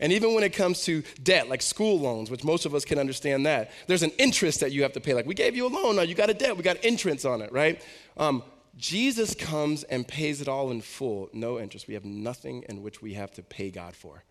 And 0.00 0.12
even 0.12 0.34
when 0.34 0.44
it 0.44 0.52
comes 0.52 0.84
to 0.84 1.02
debt, 1.22 1.48
like 1.48 1.62
school 1.62 1.98
loans, 1.98 2.30
which 2.30 2.44
most 2.44 2.66
of 2.66 2.74
us 2.74 2.84
can 2.84 2.98
understand 2.98 3.46
that, 3.46 3.70
there's 3.86 4.02
an 4.02 4.12
interest 4.18 4.60
that 4.60 4.72
you 4.72 4.82
have 4.82 4.92
to 4.92 5.00
pay. 5.00 5.14
Like, 5.14 5.26
we 5.26 5.34
gave 5.34 5.56
you 5.56 5.66
a 5.66 5.68
loan, 5.68 5.96
now 5.96 6.02
you 6.02 6.14
got 6.14 6.30
a 6.30 6.34
debt, 6.34 6.56
we 6.56 6.62
got 6.62 6.84
interest 6.84 7.26
on 7.26 7.42
it, 7.42 7.52
right? 7.52 7.84
Um, 8.16 8.42
Jesus 8.76 9.34
comes 9.34 9.82
and 9.84 10.06
pays 10.06 10.40
it 10.40 10.48
all 10.48 10.70
in 10.70 10.80
full, 10.80 11.28
no 11.32 11.58
interest. 11.58 11.88
We 11.88 11.94
have 11.94 12.04
nothing 12.04 12.64
in 12.68 12.82
which 12.82 13.02
we 13.02 13.14
have 13.14 13.32
to 13.32 13.42
pay 13.42 13.70
God 13.70 13.94
for. 13.94 14.22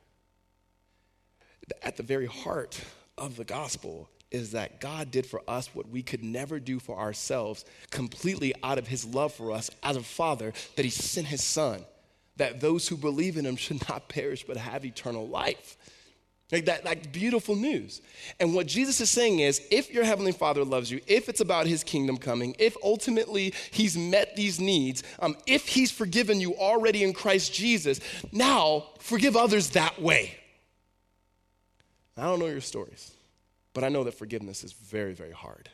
At 1.81 1.97
the 1.97 2.03
very 2.03 2.25
heart 2.25 2.79
of 3.17 3.35
the 3.35 3.45
gospel 3.45 4.09
is 4.31 4.51
that 4.51 4.79
God 4.79 5.11
did 5.11 5.25
for 5.25 5.41
us 5.47 5.69
what 5.73 5.89
we 5.89 6.01
could 6.01 6.23
never 6.23 6.59
do 6.59 6.79
for 6.79 6.97
ourselves, 6.97 7.65
completely 7.89 8.53
out 8.63 8.77
of 8.77 8.87
his 8.87 9.05
love 9.05 9.33
for 9.33 9.51
us 9.51 9.69
as 9.83 9.97
a 9.97 10.01
father, 10.01 10.53
that 10.75 10.85
he 10.85 10.91
sent 10.91 11.27
his 11.27 11.43
son, 11.43 11.83
that 12.37 12.61
those 12.61 12.87
who 12.87 12.95
believe 12.95 13.37
in 13.37 13.45
him 13.45 13.57
should 13.57 13.87
not 13.89 14.07
perish 14.07 14.45
but 14.45 14.57
have 14.57 14.85
eternal 14.85 15.27
life. 15.27 15.77
Like 16.51 16.65
that, 16.65 16.83
like 16.83 17.13
beautiful 17.13 17.55
news. 17.55 18.01
And 18.41 18.53
what 18.53 18.67
Jesus 18.67 18.99
is 18.99 19.09
saying 19.09 19.39
is 19.39 19.61
if 19.71 19.89
your 19.89 20.03
heavenly 20.03 20.33
father 20.33 20.65
loves 20.65 20.91
you, 20.91 20.99
if 21.07 21.29
it's 21.29 21.39
about 21.39 21.65
his 21.65 21.81
kingdom 21.81 22.17
coming, 22.17 22.55
if 22.59 22.75
ultimately 22.83 23.53
he's 23.71 23.97
met 23.97 24.35
these 24.35 24.59
needs, 24.59 25.01
um, 25.19 25.37
if 25.47 25.69
he's 25.69 25.91
forgiven 25.91 26.41
you 26.41 26.55
already 26.55 27.03
in 27.03 27.13
Christ 27.13 27.53
Jesus, 27.53 28.01
now 28.33 28.87
forgive 28.99 29.37
others 29.37 29.69
that 29.69 30.01
way. 30.01 30.40
I 32.17 32.23
don't 32.23 32.39
know 32.39 32.47
your 32.47 32.61
stories, 32.61 33.11
but 33.73 33.83
I 33.83 33.89
know 33.89 34.03
that 34.03 34.13
forgiveness 34.13 34.63
is 34.63 34.73
very, 34.73 35.13
very 35.13 35.31
hard. 35.31 35.69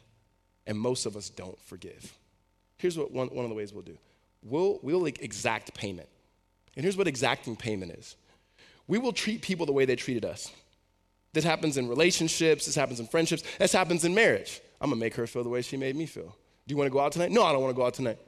And 0.65 0.77
most 0.77 1.05
of 1.05 1.15
us 1.15 1.29
don't 1.29 1.59
forgive. 1.61 2.13
Here's 2.77 2.97
what 2.97 3.11
one, 3.11 3.27
one 3.29 3.45
of 3.45 3.49
the 3.49 3.55
ways 3.55 3.73
we'll 3.73 3.83
do 3.83 3.97
we'll, 4.43 4.79
we'll 4.81 5.01
like 5.01 5.21
exact 5.21 5.73
payment. 5.73 6.07
And 6.75 6.83
here's 6.83 6.97
what 6.97 7.07
exacting 7.07 7.55
payment 7.55 7.91
is 7.93 8.15
we 8.87 8.97
will 8.97 9.13
treat 9.13 9.41
people 9.41 9.65
the 9.65 9.73
way 9.73 9.85
they 9.85 9.95
treated 9.95 10.25
us. 10.25 10.51
This 11.33 11.43
happens 11.43 11.77
in 11.77 11.87
relationships, 11.87 12.65
this 12.65 12.75
happens 12.75 12.99
in 12.99 13.07
friendships, 13.07 13.43
this 13.59 13.73
happens 13.73 14.05
in 14.05 14.13
marriage. 14.13 14.61
I'm 14.79 14.89
gonna 14.89 14.99
make 14.99 15.15
her 15.15 15.27
feel 15.27 15.43
the 15.43 15.49
way 15.49 15.61
she 15.61 15.77
made 15.77 15.95
me 15.95 16.05
feel. 16.05 16.35
Do 16.67 16.73
you 16.73 16.77
wanna 16.77 16.89
go 16.89 16.99
out 16.99 17.11
tonight? 17.11 17.31
No, 17.31 17.43
I 17.43 17.51
don't 17.51 17.61
wanna 17.61 17.73
go 17.73 17.85
out 17.85 17.93
tonight. 17.93 18.19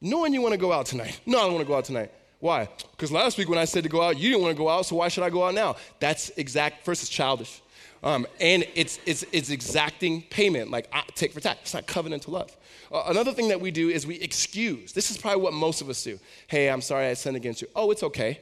Knowing 0.00 0.34
you 0.34 0.42
wanna 0.42 0.56
go 0.56 0.72
out 0.72 0.86
tonight. 0.86 1.20
No, 1.26 1.38
I 1.38 1.42
don't 1.42 1.52
wanna 1.52 1.64
go 1.64 1.76
out 1.76 1.84
tonight. 1.84 2.12
Why? 2.42 2.68
Because 2.90 3.12
last 3.12 3.38
week 3.38 3.48
when 3.48 3.56
I 3.60 3.64
said 3.64 3.84
to 3.84 3.88
go 3.88 4.02
out, 4.02 4.18
you 4.18 4.30
didn't 4.30 4.42
wanna 4.42 4.54
go 4.54 4.68
out, 4.68 4.84
so 4.84 4.96
why 4.96 5.06
should 5.06 5.22
I 5.22 5.30
go 5.30 5.46
out 5.46 5.54
now? 5.54 5.76
That's 6.00 6.30
exact, 6.30 6.84
first, 6.84 7.00
it's 7.00 7.08
childish. 7.08 7.62
Um, 8.02 8.26
and 8.40 8.66
it's, 8.74 8.98
it's, 9.06 9.24
it's 9.30 9.50
exacting 9.50 10.22
payment, 10.22 10.68
like 10.68 10.92
take 11.14 11.32
for 11.32 11.38
tax. 11.38 11.60
It's 11.62 11.74
not 11.74 11.86
covenantal 11.86 12.30
love. 12.30 12.56
Uh, 12.90 13.04
another 13.06 13.32
thing 13.32 13.46
that 13.50 13.60
we 13.60 13.70
do 13.70 13.90
is 13.90 14.08
we 14.08 14.16
excuse. 14.16 14.92
This 14.92 15.12
is 15.12 15.18
probably 15.18 15.40
what 15.40 15.52
most 15.52 15.82
of 15.82 15.88
us 15.88 16.02
do. 16.02 16.18
Hey, 16.48 16.68
I'm 16.68 16.80
sorry 16.80 17.06
I 17.06 17.14
sinned 17.14 17.36
against 17.36 17.62
you. 17.62 17.68
Oh, 17.76 17.92
it's 17.92 18.02
okay. 18.02 18.40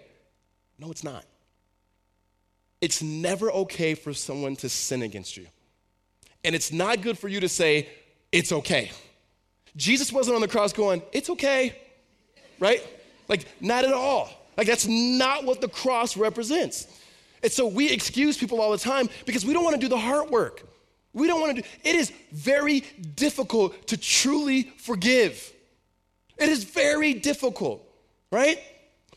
No, 0.78 0.90
it's 0.90 1.04
not. 1.04 1.26
It's 2.80 3.02
never 3.02 3.52
okay 3.52 3.92
for 3.92 4.14
someone 4.14 4.56
to 4.56 4.70
sin 4.70 5.02
against 5.02 5.36
you. 5.36 5.46
And 6.42 6.54
it's 6.54 6.72
not 6.72 7.02
good 7.02 7.18
for 7.18 7.28
you 7.28 7.40
to 7.40 7.50
say, 7.50 7.86
it's 8.32 8.50
okay. 8.50 8.92
Jesus 9.76 10.10
wasn't 10.10 10.36
on 10.36 10.40
the 10.40 10.48
cross 10.48 10.72
going, 10.72 11.02
it's 11.12 11.28
okay, 11.28 11.78
right? 12.58 12.82
Like, 13.30 13.46
not 13.60 13.84
at 13.84 13.94
all. 13.94 14.28
Like, 14.56 14.66
that's 14.66 14.86
not 14.86 15.44
what 15.44 15.60
the 15.60 15.68
cross 15.68 16.16
represents. 16.16 16.88
And 17.42 17.50
so 17.50 17.66
we 17.66 17.90
excuse 17.90 18.36
people 18.36 18.60
all 18.60 18.72
the 18.72 18.78
time 18.78 19.08
because 19.24 19.46
we 19.46 19.54
don't 19.54 19.64
want 19.64 19.76
to 19.76 19.80
do 19.80 19.88
the 19.88 19.96
hard 19.96 20.28
work. 20.28 20.64
We 21.12 21.26
don't 21.26 21.40
want 21.40 21.56
to 21.56 21.62
do 21.62 21.68
it 21.84 21.94
is 21.94 22.12
very 22.32 22.80
difficult 23.14 23.86
to 23.86 23.96
truly 23.96 24.64
forgive. 24.76 25.52
It 26.36 26.48
is 26.48 26.64
very 26.64 27.14
difficult, 27.14 27.82
right? 28.30 28.58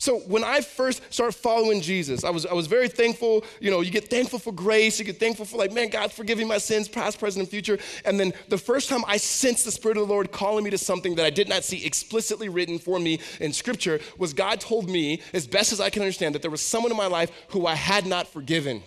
So 0.04 0.20
when 0.20 0.44
I 0.44 0.60
first 0.60 1.02
started 1.14 1.32
following 1.32 1.80
Jesus, 1.80 2.26
I 2.26 2.30
was, 2.30 2.46
I 2.46 2.52
was 2.52 2.68
very 2.68 2.90
thankful. 2.90 3.46
You 3.62 3.72
know, 3.72 3.80
you 3.80 3.90
get 3.90 4.10
thankful 4.10 4.38
for 4.38 4.52
grace. 4.52 5.00
You 5.00 5.06
get 5.06 5.18
thankful 5.18 5.46
for 5.46 5.56
like, 5.56 5.72
man, 5.72 5.88
God's 5.88 6.12
forgiving 6.12 6.46
my 6.46 6.58
sins, 6.58 6.90
past, 6.90 7.20
present, 7.20 7.44
and 7.44 7.50
future. 7.50 7.80
And 8.04 8.20
then 8.20 8.34
the 8.50 8.58
first 8.58 8.90
time 8.90 9.06
I 9.08 9.16
sensed 9.16 9.64
the 9.64 9.72
Spirit 9.72 9.96
of 9.96 10.06
the 10.06 10.14
Lord 10.14 10.34
calling 10.34 10.66
me 10.66 10.72
to 10.72 10.78
something 10.78 11.16
that 11.16 11.26
I 11.26 11.30
did 11.30 11.48
not 11.48 11.64
see 11.64 11.86
explicitly 11.86 12.50
written 12.50 12.80
for 12.80 13.00
me 13.00 13.22
in 13.40 13.54
Scripture 13.54 14.02
was 14.18 14.34
God 14.34 14.60
told 14.60 14.90
me, 14.90 15.22
as 15.32 15.48
best 15.48 15.72
as 15.72 15.80
I 15.80 15.90
can 15.90 16.02
understand, 16.02 16.36
that 16.36 16.42
there 16.42 16.52
was 16.52 16.60
someone 16.60 16.92
in 16.92 16.98
my 16.98 17.08
life 17.08 17.32
who 17.52 17.66
I 17.66 17.76
had 17.76 18.06
not 18.06 18.28
forgiven. 18.28 18.84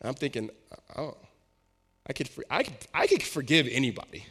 I'm 0.00 0.14
thinking, 0.14 0.48
uh, 0.70 1.00
oh, 1.00 1.16
I 2.06 2.12
could, 2.12 2.30
I 2.48 2.62
could, 2.62 2.76
I 2.94 3.08
could 3.08 3.22
forgive 3.24 3.66
anybody. 3.68 4.26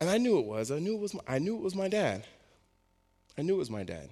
And 0.00 0.10
I 0.10 0.18
knew 0.18 0.40
it 0.40 0.44
was. 0.44 0.72
I 0.72 0.80
knew 0.80 0.96
it 0.96 1.00
was. 1.00 1.14
My, 1.14 1.20
I 1.28 1.38
knew 1.38 1.54
it 1.54 1.62
was 1.62 1.76
my 1.76 1.86
dad. 1.86 2.24
I 3.38 3.42
knew 3.42 3.54
it 3.54 3.58
was 3.58 3.70
my 3.70 3.84
dad 3.84 4.10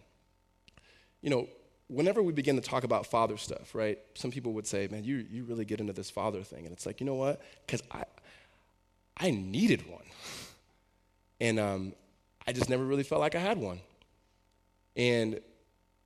you 1.23 1.31
know, 1.31 1.49
whenever 1.89 2.23
we 2.23 2.33
begin 2.33 2.57
to 2.57 2.63
talk 2.63 2.85
about 2.85 3.07
father 3.07 3.37
stuff, 3.37 3.75
right, 3.75 3.99
some 4.15 4.31
people 4.31 4.53
would 4.53 4.67
say, 4.67 4.89
man, 4.91 5.05
you, 5.05 5.27
you 5.31 5.45
really 5.45 5.65
get 5.65 5.81
into 5.81 5.93
this 5.93 6.11
father 6.11 6.43
thing. 6.43 6.65
And 6.65 6.73
it's 6.73 6.87
like, 6.87 7.01
you 7.01 7.07
know 7.07 7.15
what? 7.15 7.41
Because 7.67 7.83
I, 7.91 8.05
I 9.17 9.31
needed 9.31 9.89
one. 9.89 10.05
And 11.41 11.59
um, 11.59 11.93
I 12.47 12.53
just 12.53 12.69
never 12.69 12.85
really 12.85 13.03
felt 13.03 13.21
like 13.21 13.35
I 13.35 13.41
had 13.41 13.59
one. 13.59 13.81
And 14.97 15.41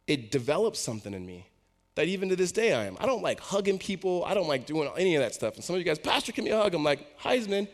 it 0.07 0.31
developed 0.31 0.77
something 0.77 1.13
in 1.13 1.27
me 1.27 1.49
that 1.95 2.09
even 2.09 2.29
to 2.29 2.37
this 2.37 2.53
day 2.53 2.73
I 2.73 2.85
am. 2.85 2.97
I 3.01 3.07
don't 3.07 3.23
like 3.23 3.41
hugging 3.41 3.79
people. 3.79 4.25
I 4.25 4.35
don't 4.35 4.49
like 4.49 4.67
doing 4.67 4.89
any 4.97 5.17
of 5.17 5.23
that 5.23 5.35
stuff. 5.35 5.55
And 5.55 5.65
some 5.65 5.75
of 5.75 5.81
you 5.81 5.85
guys, 5.85 5.99
Pastor, 5.99 6.33
give 6.33 6.45
me 6.45 6.51
a 6.51 6.63
hug. 6.63 6.75
I'm 6.75 6.85
like, 6.85 7.19
Heisman. 7.19 7.69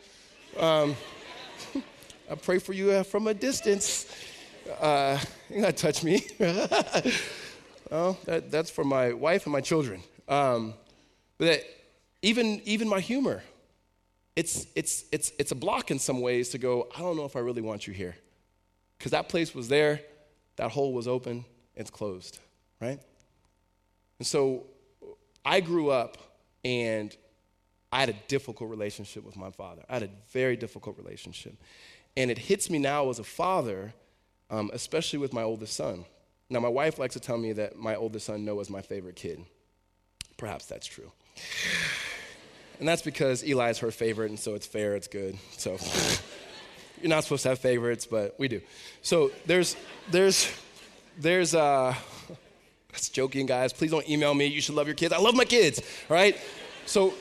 Um, 0.59 0.97
I 2.31 2.35
pray 2.37 2.59
for 2.59 2.73
you 2.73 2.91
uh, 2.93 3.03
from 3.03 3.27
a 3.27 3.35
distance. 3.35 4.07
Uh, 4.81 5.19
you 5.51 5.61
gotta 5.61 5.73
touch 5.73 6.03
me. 6.03 6.27
well, 7.91 8.19
that, 8.25 8.51
that's 8.51 8.71
for 8.71 8.85
my 8.85 9.13
wife 9.13 9.47
and 9.47 9.53
my 9.53 9.61
children. 9.61 10.03
Um, 10.29 10.75
but 11.39 11.47
that, 11.47 11.65
even 12.23 12.61
even 12.65 12.89
my 12.89 13.01
humor, 13.01 13.43
it's 14.37 14.67
it's 14.75 15.05
it's 15.13 15.33
it's 15.39 15.51
a 15.53 15.57
block 15.57 15.91
in 15.91 15.99
some 15.99 16.21
ways 16.21 16.51
to 16.51 16.59
go. 16.59 16.89
I 16.95 17.01
don't 17.01 17.17
know 17.17 17.25
if 17.25 17.37
I 17.37 17.41
really 17.41 17.63
want 17.63 17.87
you 17.87 17.93
here, 17.93 18.17
because 18.99 19.13
that 19.13 19.29
place 19.29 19.55
was 19.55 19.69
there, 19.69 20.01
that 20.57 20.71
hole 20.71 20.93
was 20.93 21.09
open, 21.09 21.45
it's 21.75 21.91
closed, 21.91 22.39
right? 22.81 23.01
And 24.19 24.27
so, 24.27 24.67
I 25.45 25.61
grew 25.61 25.91
up 25.91 26.17
and 26.65 27.15
I 27.93 28.01
had 28.01 28.09
a 28.09 28.15
difficult 28.29 28.71
relationship 28.71 29.25
with 29.25 29.37
my 29.37 29.51
father. 29.51 29.83
I 29.89 29.95
had 29.95 30.03
a 30.05 30.11
very 30.33 30.57
difficult 30.57 30.97
relationship. 30.97 31.55
And 32.17 32.31
it 32.31 32.39
hits 32.39 32.71
me 32.71 32.79
now 32.79 33.11
as 33.11 33.19
a 33.19 33.25
father 33.25 33.93
um, 34.53 34.71
especially 34.75 35.19
with 35.19 35.33
my 35.33 35.43
oldest 35.43 35.75
son. 35.75 36.05
Now, 36.51 36.61
my 36.61 36.69
wife 36.69 36.99
likes 36.99 37.15
to 37.15 37.21
tell 37.21 37.39
me 37.39 37.53
that 37.55 37.77
my 37.77 37.97
oldest 37.97 38.27
son, 38.27 38.45
Noah, 38.45 38.61
is 38.61 38.71
my 38.71 38.83
favorite 38.83 39.17
kid. 39.17 39.45
Perhaps 40.37 40.67
that's 40.67 40.87
true. 40.87 41.11
And 42.79 42.87
that's 42.87 43.01
because 43.01 43.45
Eli 43.45 43.71
is 43.71 43.79
her 43.79 43.91
favorite, 43.91 44.29
and 44.29 44.39
so 44.39 44.55
it's 44.55 44.67
fair, 44.67 44.95
it's 44.95 45.09
good. 45.09 45.39
So 45.53 45.79
you're 47.01 47.09
not 47.09 47.25
supposed 47.25 47.45
to 47.45 47.49
have 47.49 47.59
favorites, 47.59 48.07
but 48.07 48.35
we 48.39 48.49
do. 48.49 48.61
So 49.01 49.33
there's, 49.47 49.75
there's, 50.11 50.53
there's, 51.19 51.55
uh, 51.55 51.95
that's 52.91 53.09
joking, 53.09 53.47
guys. 53.47 53.73
Please 53.73 53.91
don't 53.91 54.07
email 54.09 54.35
me. 54.35 54.47
You 54.47 54.61
should 54.61 54.75
love 54.75 54.87
your 54.87 54.97
kids. 54.97 55.15
I 55.15 55.19
love 55.19 55.35
my 55.35 55.47
kids, 55.47 55.81
all 56.11 56.15
right? 56.15 56.37
So, 56.85 57.15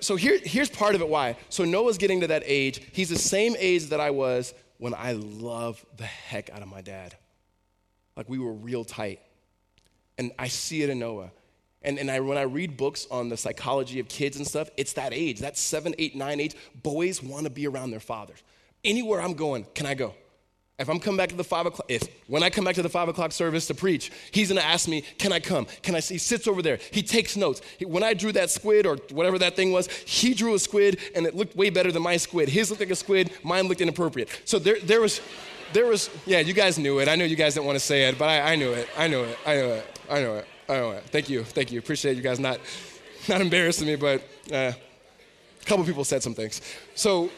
so 0.00 0.16
here, 0.16 0.38
here's 0.42 0.68
part 0.68 0.94
of 0.94 1.00
it 1.00 1.08
why. 1.08 1.38
So 1.48 1.64
Noah's 1.64 1.96
getting 1.96 2.20
to 2.20 2.26
that 2.26 2.42
age. 2.44 2.82
He's 2.92 3.08
the 3.08 3.16
same 3.16 3.56
age 3.58 3.86
that 3.86 4.00
I 4.00 4.10
was 4.10 4.52
when 4.78 4.94
I 4.94 5.12
love 5.12 5.84
the 5.96 6.04
heck 6.04 6.50
out 6.50 6.62
of 6.62 6.68
my 6.68 6.80
dad. 6.80 7.16
Like 8.16 8.28
we 8.28 8.38
were 8.38 8.52
real 8.52 8.84
tight. 8.84 9.20
And 10.18 10.32
I 10.38 10.48
see 10.48 10.82
it 10.82 10.90
in 10.90 10.98
Noah. 10.98 11.30
And, 11.82 11.98
and 11.98 12.10
I, 12.10 12.20
when 12.20 12.38
I 12.38 12.42
read 12.42 12.76
books 12.76 13.06
on 13.10 13.28
the 13.28 13.36
psychology 13.36 14.00
of 14.00 14.08
kids 14.08 14.36
and 14.36 14.46
stuff, 14.46 14.70
it's 14.76 14.94
that 14.94 15.12
age, 15.12 15.40
that 15.40 15.58
seven, 15.58 15.94
eight, 15.98 16.16
nine 16.16 16.40
age. 16.40 16.54
Boys 16.82 17.22
want 17.22 17.44
to 17.44 17.50
be 17.50 17.66
around 17.66 17.90
their 17.90 18.00
fathers. 18.00 18.42
Anywhere 18.82 19.20
I'm 19.20 19.34
going, 19.34 19.66
can 19.74 19.86
I 19.86 19.94
go? 19.94 20.14
If 20.76 20.88
I'm 20.88 20.98
coming 20.98 21.16
back 21.16 21.28
to 21.28 21.36
the 21.36 21.44
five 21.44 21.66
o'clock, 21.66 21.86
if 21.88 22.02
when 22.26 22.42
I 22.42 22.50
come 22.50 22.64
back 22.64 22.74
to 22.74 22.82
the 22.82 22.88
five 22.88 23.08
o'clock 23.08 23.30
service 23.30 23.68
to 23.68 23.74
preach, 23.74 24.10
he's 24.32 24.48
gonna 24.48 24.60
ask 24.60 24.88
me, 24.88 25.02
Can 25.18 25.32
I 25.32 25.38
come? 25.38 25.66
Can 25.82 25.94
I 25.94 26.00
see? 26.00 26.14
He 26.14 26.18
sits 26.18 26.48
over 26.48 26.62
there. 26.62 26.80
He 26.90 27.00
takes 27.00 27.36
notes. 27.36 27.62
He, 27.78 27.84
when 27.84 28.02
I 28.02 28.12
drew 28.12 28.32
that 28.32 28.50
squid 28.50 28.84
or 28.84 28.96
whatever 29.12 29.38
that 29.38 29.54
thing 29.54 29.70
was, 29.70 29.88
he 29.88 30.34
drew 30.34 30.54
a 30.54 30.58
squid 30.58 30.98
and 31.14 31.26
it 31.26 31.36
looked 31.36 31.54
way 31.54 31.70
better 31.70 31.92
than 31.92 32.02
my 32.02 32.16
squid. 32.16 32.48
His 32.48 32.70
looked 32.70 32.80
like 32.80 32.90
a 32.90 32.96
squid, 32.96 33.30
mine 33.44 33.68
looked 33.68 33.82
inappropriate. 33.82 34.28
So 34.46 34.58
there, 34.58 34.80
there 34.80 35.00
was, 35.00 35.20
there 35.72 35.86
was, 35.86 36.10
yeah, 36.26 36.40
you 36.40 36.52
guys 36.52 36.76
knew 36.76 36.98
it. 36.98 37.08
I 37.08 37.14
know 37.14 37.24
you 37.24 37.36
guys 37.36 37.54
didn't 37.54 37.66
want 37.66 37.76
to 37.76 37.84
say 37.84 38.08
it, 38.08 38.18
but 38.18 38.28
I, 38.28 38.54
I 38.54 38.56
knew 38.56 38.72
it. 38.72 38.88
I 38.98 39.06
knew 39.06 39.22
it. 39.22 39.38
I 39.46 39.54
knew 39.54 39.70
it. 39.70 40.00
I 40.10 40.20
know 40.20 40.34
it. 40.36 40.46
I 40.68 40.76
know 40.76 40.90
it. 40.90 41.04
Thank 41.04 41.30
you. 41.30 41.44
Thank 41.44 41.70
you. 41.70 41.78
Appreciate 41.78 42.16
you 42.16 42.22
guys 42.22 42.40
not, 42.40 42.58
not 43.28 43.40
embarrassing 43.40 43.86
me, 43.86 43.94
but 43.94 44.22
uh, 44.50 44.72
a 44.74 45.64
couple 45.66 45.84
people 45.84 46.04
said 46.04 46.20
some 46.20 46.34
things. 46.34 46.60
So, 46.96 47.30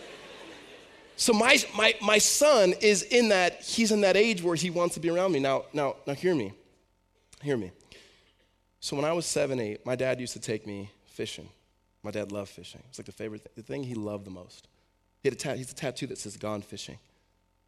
so 1.17 1.33
my, 1.33 1.59
my, 1.75 1.95
my 2.03 2.19
son 2.19 2.75
is 2.81 3.03
in 3.03 3.31
that, 3.31 3.63
he's 3.63 3.91
in 3.91 4.03
that 4.03 4.17
age 4.17 4.43
where 4.43 4.55
he 4.55 4.69
wants 4.69 4.95
to 4.95 5.01
be 5.01 5.09
around 5.09 5.33
me. 5.33 5.41
Now, 5.41 5.65
now, 5.73 5.97
now 6.07 6.13
hear 6.13 6.35
me. 6.35 6.53
Hear 7.43 7.57
me. 7.57 7.73
So 8.81 8.97
when 8.97 9.05
I 9.07 9.13
was 9.13 9.25
seven, 9.25 9.59
eight, 9.59 9.85
my 9.87 9.97
dad 9.97 10.21
used 10.21 10.35
to 10.35 10.41
take 10.41 10.67
me 10.67 10.91
fishing. 11.07 11.49
My 12.03 12.11
dad 12.11 12.33
loved 12.33 12.51
fishing. 12.51 12.83
It's 12.89 12.99
like 12.99 13.07
the 13.07 13.13
favorite 13.13 13.43
thing, 13.43 13.53
the 13.57 13.63
thing 13.63 13.83
he 13.83 13.95
loved 13.95 14.27
the 14.27 14.31
most. 14.31 14.69
He 15.23 15.31
had 15.31 15.45
a 15.45 15.57
he's 15.57 15.73
a 15.73 15.75
tattoo 15.75 16.07
that 16.09 16.19
says 16.19 16.37
gone 16.37 16.63
fishing. 16.63 16.99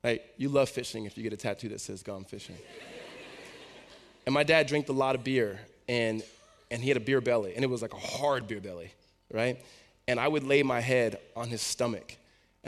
Right? 0.05 0.22
You 0.36 0.49
love 0.49 0.68
fishing 0.68 1.07
if 1.07 1.16
you 1.16 1.24
get 1.24 1.32
a 1.32 1.36
tattoo 1.36 1.70
that 1.70 1.80
says 1.80 2.03
gone 2.03 2.24
fishing. 2.24 2.55
and 4.26 4.34
my 4.34 4.44
dad 4.44 4.66
drank 4.66 4.88
a 4.90 4.92
lot 4.92 5.14
of 5.14 5.24
beer 5.24 5.59
and 5.88 6.22
and 6.70 6.82
he 6.82 6.88
had 6.88 6.99
a 6.99 7.01
beer 7.01 7.20
belly 7.20 7.55
and 7.57 7.64
it 7.64 7.68
was 7.68 7.82
like 7.82 7.94
a 7.94 7.99
hard 7.99 8.46
beer 8.46 8.61
belly, 8.61 8.92
right? 9.32 9.61
And 10.07 10.20
I 10.20 10.28
would 10.28 10.44
lay 10.44 10.62
my 10.62 10.80
head 10.80 11.18
on 11.34 11.49
his 11.49 11.62
stomach 11.62 12.18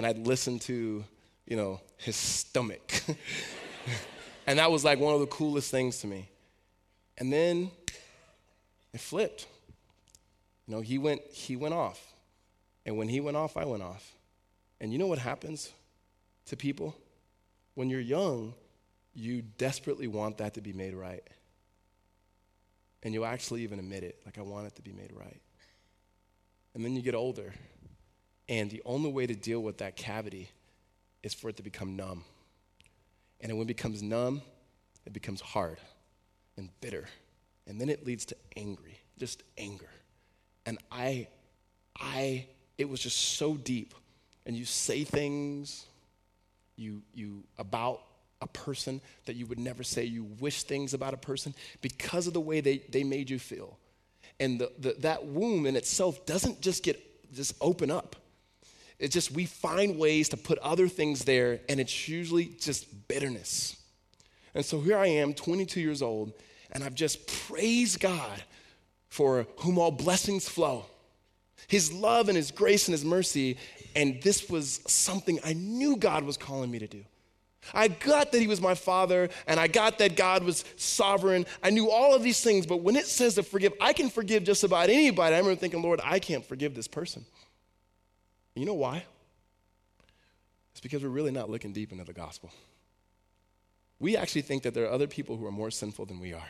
and 0.01 0.07
I'd 0.07 0.27
listen 0.27 0.59
to, 0.61 1.05
you 1.45 1.57
know, 1.57 1.79
his 1.99 2.17
stomach. 2.17 3.03
and 4.47 4.59
that 4.59 4.71
was 4.71 4.83
like 4.83 4.99
one 4.99 5.13
of 5.13 5.21
the 5.21 5.27
coolest 5.27 5.71
things 5.71 5.99
to 5.99 6.07
me. 6.07 6.27
And 7.19 7.31
then 7.31 7.71
it 8.95 9.01
flipped. 9.01 9.47
You 10.67 10.75
know, 10.75 10.81
he 10.81 10.97
went, 10.97 11.21
he 11.31 11.55
went 11.55 11.75
off. 11.75 12.03
And 12.87 12.97
when 12.97 13.11
he 13.11 13.21
went 13.21 13.37
off, 13.37 13.59
I 13.59 13.67
went 13.67 13.83
off. 13.83 14.15
And 14.81 14.91
you 14.91 14.99
know 14.99 15.07
what 15.07 15.19
happens 15.19 15.71
to 16.47 16.57
people? 16.57 16.97
When 17.75 17.91
you're 17.91 18.01
young, 18.01 18.55
you 19.13 19.43
desperately 19.59 20.07
want 20.07 20.39
that 20.39 20.55
to 20.55 20.63
be 20.63 20.73
made 20.73 20.95
right. 20.95 21.29
And 23.03 23.13
you'll 23.13 23.27
actually 23.27 23.65
even 23.65 23.79
admit 23.79 24.03
it, 24.03 24.19
like, 24.25 24.39
I 24.39 24.41
want 24.41 24.67
it 24.67 24.77
to 24.77 24.83
be 24.83 24.93
made 24.93 25.13
right. 25.13 25.43
And 26.73 26.83
then 26.83 26.97
you 26.97 27.03
get 27.03 27.15
older, 27.15 27.53
and 28.51 28.69
the 28.69 28.83
only 28.85 29.11
way 29.11 29.27
to 29.27 29.35
deal 29.35 29.61
with 29.61 29.79
that 29.79 29.97
cavity 29.97 30.51
is 31.23 31.33
for 31.33 31.49
it 31.49 31.57
to 31.57 31.63
become 31.63 31.95
numb. 31.95 32.25
And 33.41 33.53
when 33.53 33.63
it 33.63 33.69
becomes 33.69 34.03
numb, 34.03 34.43
it 35.07 35.13
becomes 35.13 35.41
hard 35.41 35.79
and 36.57 36.69
bitter. 36.81 37.09
And 37.69 37.81
then 37.81 37.89
it 37.89 38.05
leads 38.05 38.25
to 38.27 38.37
angry, 38.57 38.99
just 39.19 39.45
anger. 39.57 39.89
And 40.67 40.79
I, 40.91 41.29
I, 41.97 42.49
it 42.77 42.89
was 42.89 43.01
just 43.01 43.19
so 43.37 43.55
deep. 43.55 43.95
And 44.45 44.57
you 44.57 44.65
say 44.65 45.05
things 45.05 45.87
you, 46.77 47.03
you 47.15 47.45
about 47.57 48.03
a 48.43 48.49
person 48.49 49.01
that 49.27 49.37
you 49.37 49.47
would 49.47 49.61
never 49.61 49.85
say. 49.85 50.05
You 50.05 50.25
wish 50.41 50.65
things 50.65 50.93
about 50.93 51.15
a 51.15 51.19
person 51.19 51.55
because 51.83 52.27
of 52.27 52.33
the 52.33 52.41
way 52.41 52.61
they, 52.61 52.79
they 52.91 53.05
made 53.05 53.31
you 53.31 53.39
feel. 53.39 53.79
And 54.41 54.59
the, 54.59 54.73
the, 54.79 54.97
that 55.01 55.27
womb 55.27 55.67
in 55.67 55.77
itself 55.77 56.27
doesn't 56.27 56.61
just 56.61 56.83
get 56.83 57.01
just 57.33 57.55
open 57.61 57.93
up. 57.93 58.17
It's 59.01 59.15
just 59.15 59.33
we 59.33 59.47
find 59.47 59.99
ways 59.99 60.29
to 60.29 60.37
put 60.37 60.59
other 60.59 60.87
things 60.87 61.25
there, 61.25 61.61
and 61.69 61.81
it's 61.81 62.09
usually 62.09 62.53
just 62.61 63.09
bitterness. 63.09 63.77
And 64.55 64.65
so 64.65 64.81
here 64.81 64.99
I 64.99 65.07
am, 65.07 65.33
22 65.33 65.81
years 65.81 66.03
old, 66.03 66.33
and 66.71 66.85
I've 66.85 66.95
just 66.95 67.27
praised 67.49 67.99
God 67.99 68.43
for 69.09 69.47
whom 69.59 69.79
all 69.79 69.91
blessings 69.91 70.49
flow. 70.49 70.85
His 71.67 71.93
love 71.93 72.29
and 72.29 72.37
His 72.37 72.51
grace 72.51 72.89
and 72.89 72.93
His 72.93 73.05
mercy. 73.05 73.57
And 73.97 74.23
this 74.23 74.49
was 74.49 74.81
something 74.87 75.41
I 75.45 75.53
knew 75.53 75.97
God 75.97 76.25
was 76.25 76.37
calling 76.37 76.71
me 76.71 76.79
to 76.79 76.87
do. 76.87 77.05
I 77.75 77.89
got 77.89 78.33
that 78.33 78.41
He 78.41 78.47
was 78.47 78.61
my 78.61 78.75
Father, 78.75 79.29
and 79.47 79.61
I 79.61 79.67
got 79.67 79.99
that 79.99 80.17
God 80.17 80.45
was 80.45 80.65
sovereign. 80.77 81.47
I 81.63 81.71
knew 81.71 81.91
all 81.91 82.15
of 82.15 82.23
these 82.23 82.43
things, 82.43 82.67
but 82.67 82.79
when 82.79 82.97
it 82.97 83.07
says 83.07 83.35
to 83.35 83.43
forgive, 83.43 83.73
I 83.81 83.93
can 83.93 84.11
forgive 84.11 84.45
just 84.45 84.65
about 84.65 84.91
anybody. 84.91 85.35
I 85.35 85.39
remember 85.39 85.61
thinking, 85.61 85.83
Lord, 85.83 86.01
I 86.03 86.19
can't 86.19 86.45
forgive 86.45 86.75
this 86.75 86.89
person. 86.89 87.25
You 88.55 88.67
know 88.67 88.75
why? 88.75 89.05
It's 90.73 90.81
because 90.81 91.03
we're 91.03 91.09
really 91.09 91.31
not 91.31 91.51
looking 91.51 91.73
deep 91.73 91.93
into 91.93 92.05
the 92.05 92.13
gospel. 92.13 92.51
We 93.99 94.17
actually 94.17 94.43
think 94.43 94.63
that 94.63 94.75
there 94.75 94.85
are 94.85 94.91
other 94.91 95.07
people 95.07 95.37
who 95.37 95.47
are 95.47 95.53
more 95.53 95.71
sinful 95.71 96.07
than 96.07 96.21
we 96.21 96.33
are. 96.33 96.49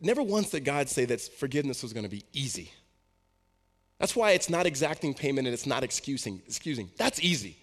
Never 0.00 0.22
once 0.22 0.50
did 0.50 0.64
God 0.64 0.88
say 0.88 1.04
that 1.06 1.20
forgiveness 1.20 1.82
was 1.82 1.92
going 1.92 2.04
to 2.04 2.10
be 2.10 2.24
easy. 2.32 2.70
That's 3.98 4.16
why 4.16 4.32
it's 4.32 4.48
not 4.48 4.66
exacting 4.66 5.14
payment 5.14 5.46
and 5.46 5.54
it's 5.54 5.66
not 5.66 5.84
excusing. 5.84 6.42
Excusing. 6.46 6.90
That's 6.96 7.20
easy. 7.20 7.56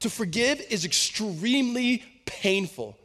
To 0.00 0.10
forgive 0.10 0.60
is 0.70 0.84
extremely 0.84 2.02
painful. 2.26 2.96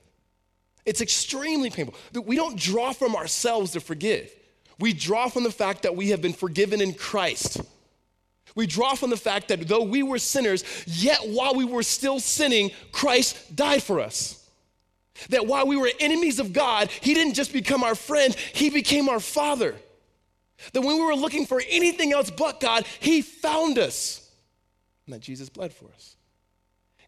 It's 0.86 1.02
extremely 1.02 1.70
painful. 1.70 1.96
We 2.24 2.36
don't 2.36 2.58
draw 2.58 2.94
from 2.94 3.16
ourselves 3.16 3.72
to 3.72 3.80
forgive. 3.80 4.32
We 4.80 4.94
draw 4.94 5.30
from 5.30 5.44
the 5.44 5.52
fact 5.52 5.84
that 5.84 5.96
we 5.96 6.10
have 6.10 6.22
been 6.22 6.34
forgiven 6.34 6.82
in 6.82 6.94
Christ. 6.94 7.62
We 8.56 8.66
draw 8.66 8.96
from 8.96 9.10
the 9.10 9.18
fact 9.18 9.50
that 9.50 9.68
though 9.68 9.84
we 9.84 10.02
were 10.02 10.18
sinners, 10.18 10.64
yet 10.88 11.20
while 11.28 11.54
we 11.54 11.66
were 11.66 11.84
still 11.84 12.20
sinning, 12.22 12.72
Christ 12.94 13.56
died 13.56 13.84
for 13.84 14.00
us. 14.00 14.42
That 15.30 15.46
while 15.46 15.68
we 15.68 15.76
were 15.76 15.92
enemies 16.00 16.40
of 16.40 16.54
God, 16.54 16.90
He 16.90 17.14
didn't 17.14 17.34
just 17.34 17.54
become 17.54 17.84
our 17.84 17.96
friend, 17.96 18.34
He 18.34 18.70
became 18.70 19.10
our 19.10 19.20
Father. 19.20 19.76
That 20.72 20.82
when 20.82 20.96
we 20.96 21.04
were 21.04 21.16
looking 21.16 21.46
for 21.46 21.62
anything 21.70 22.14
else 22.14 22.32
but 22.32 22.62
God, 22.62 22.86
He 23.00 23.22
found 23.22 23.78
us. 23.78 24.30
And 25.06 25.14
that 25.14 25.20
Jesus 25.20 25.50
bled 25.50 25.74
for 25.74 25.90
us. 25.94 26.16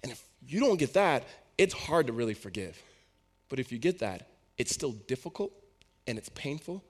And 0.03 0.11
if 0.11 0.23
you 0.45 0.59
don't 0.59 0.77
get 0.77 0.93
that, 0.93 1.23
it's 1.57 1.73
hard 1.73 2.07
to 2.07 2.13
really 2.13 2.33
forgive. 2.33 2.81
But 3.49 3.59
if 3.59 3.71
you 3.71 3.77
get 3.77 3.99
that, 3.99 4.27
it's 4.57 4.73
still 4.73 4.91
difficult 4.91 5.51
and 6.05 6.17
it's 6.17 6.29
painful, 6.29 6.83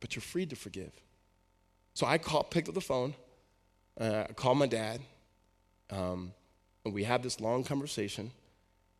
but 0.00 0.16
you're 0.16 0.22
free 0.22 0.46
to 0.46 0.56
forgive. 0.56 0.92
So 1.94 2.06
I 2.06 2.18
called, 2.18 2.50
picked 2.50 2.68
up 2.68 2.74
the 2.74 2.80
phone, 2.80 3.14
uh, 4.00 4.24
I 4.28 4.32
called 4.32 4.58
my 4.58 4.66
dad, 4.66 5.00
um, 5.90 6.32
and 6.84 6.94
we 6.94 7.04
had 7.04 7.22
this 7.22 7.40
long 7.40 7.62
conversation. 7.62 8.30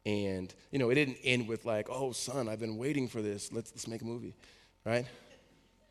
And, 0.07 0.53
you 0.71 0.79
know, 0.79 0.91
it 0.91 0.95
didn't 0.95 1.19
end 1.25 1.49
with 1.49 1.65
like, 1.65 1.89
oh, 1.91 2.13
son, 2.13 2.49
I've 2.49 2.61
been 2.61 2.77
waiting 2.77 3.09
for 3.09 3.21
this. 3.21 3.53
Let's, 3.53 3.71
let's 3.73 3.87
make 3.87 4.03
a 4.03 4.05
movie, 4.05 4.35
right? 4.85 5.07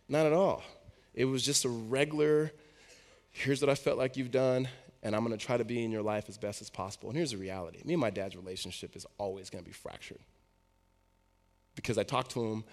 Not 0.07 0.25
at 0.25 0.33
all. 0.33 0.63
It 1.13 1.25
was 1.25 1.43
just 1.43 1.65
a 1.65 1.69
regular, 1.69 2.51
here's 3.31 3.61
what 3.61 3.69
I 3.69 3.75
felt 3.75 3.97
like 3.97 4.17
you've 4.17 4.31
done, 4.31 4.67
and 5.03 5.15
I'm 5.15 5.23
going 5.25 5.37
to 5.37 5.43
try 5.43 5.57
to 5.57 5.65
be 5.65 5.83
in 5.83 5.91
your 5.91 6.01
life 6.01 6.25
as 6.27 6.37
best 6.37 6.61
as 6.61 6.69
possible. 6.69 7.09
And 7.09 7.17
here's 7.17 7.31
the 7.31 7.37
reality 7.37 7.81
me 7.85 7.93
and 7.93 8.01
my 8.01 8.09
dad's 8.09 8.35
relationship 8.35 8.95
is 8.95 9.05
always 9.17 9.49
going 9.49 9.63
to 9.63 9.67
be 9.67 9.73
fractured. 9.73 10.19
Because 11.75 11.97
I 11.97 12.03
talk 12.03 12.29
to 12.29 12.43
him 12.43 12.63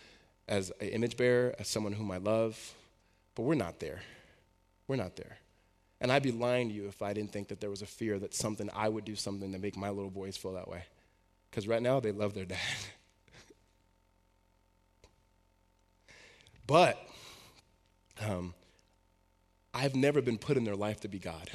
as 0.49 0.71
an 0.81 0.89
image 0.89 1.17
bearer, 1.17 1.55
as 1.59 1.69
someone 1.69 1.93
whom 1.93 2.11
I 2.11 2.19
love, 2.19 2.75
but 3.35 3.43
we're 3.43 3.55
not 3.55 3.79
there. 3.79 4.01
We're 4.89 4.97
not 4.97 5.17
there. 5.17 5.39
And 6.01 6.13
I'd 6.13 6.23
be 6.23 6.33
lying 6.33 6.69
to 6.69 6.75
you 6.75 6.89
if 6.89 7.01
I 7.01 7.13
didn't 7.13 7.33
think 7.33 7.49
that 7.49 7.61
there 7.61 7.71
was 7.71 7.83
a 7.83 7.87
fear 7.87 8.19
that 8.19 8.35
something 8.35 8.69
I 8.75 8.89
would 8.89 9.05
do 9.05 9.17
something 9.17 9.53
to 9.53 9.59
make 9.59 9.77
my 9.77 9.89
little 9.89 10.11
boys 10.11 10.37
feel 10.37 10.53
that 10.53 10.69
way. 10.69 10.85
Because 11.51 11.67
right 11.67 11.81
now 11.81 12.01
they 12.01 12.13
love 12.13 12.35
their 12.35 12.45
dad. 12.45 12.59
but 16.67 16.99
um, 18.21 18.53
I've 19.73 19.95
never 19.95 20.21
been 20.21 20.39
put 20.39 20.57
in 20.57 20.65
their 20.65 20.77
life 20.77 21.01
to 21.01 21.09
be 21.09 21.19
God. 21.19 21.51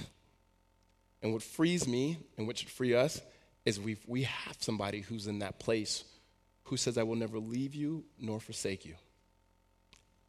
And 1.22 1.34
what 1.34 1.44
frees 1.44 1.88
me 1.88 2.18
and 2.38 2.48
what 2.48 2.58
should 2.58 2.70
free 2.70 2.96
us 2.96 3.22
is 3.64 3.80
we 3.80 3.98
we 4.08 4.24
have 4.24 4.58
somebody 4.60 5.02
who's 5.02 5.28
in 5.28 5.40
that 5.40 5.60
place 5.60 6.04
who 6.66 6.78
says, 6.78 6.98
I 6.98 7.04
will 7.04 7.16
never 7.16 7.38
leave 7.38 7.76
you 7.76 8.06
nor 8.20 8.40
forsake 8.40 8.86
you. 8.86 8.96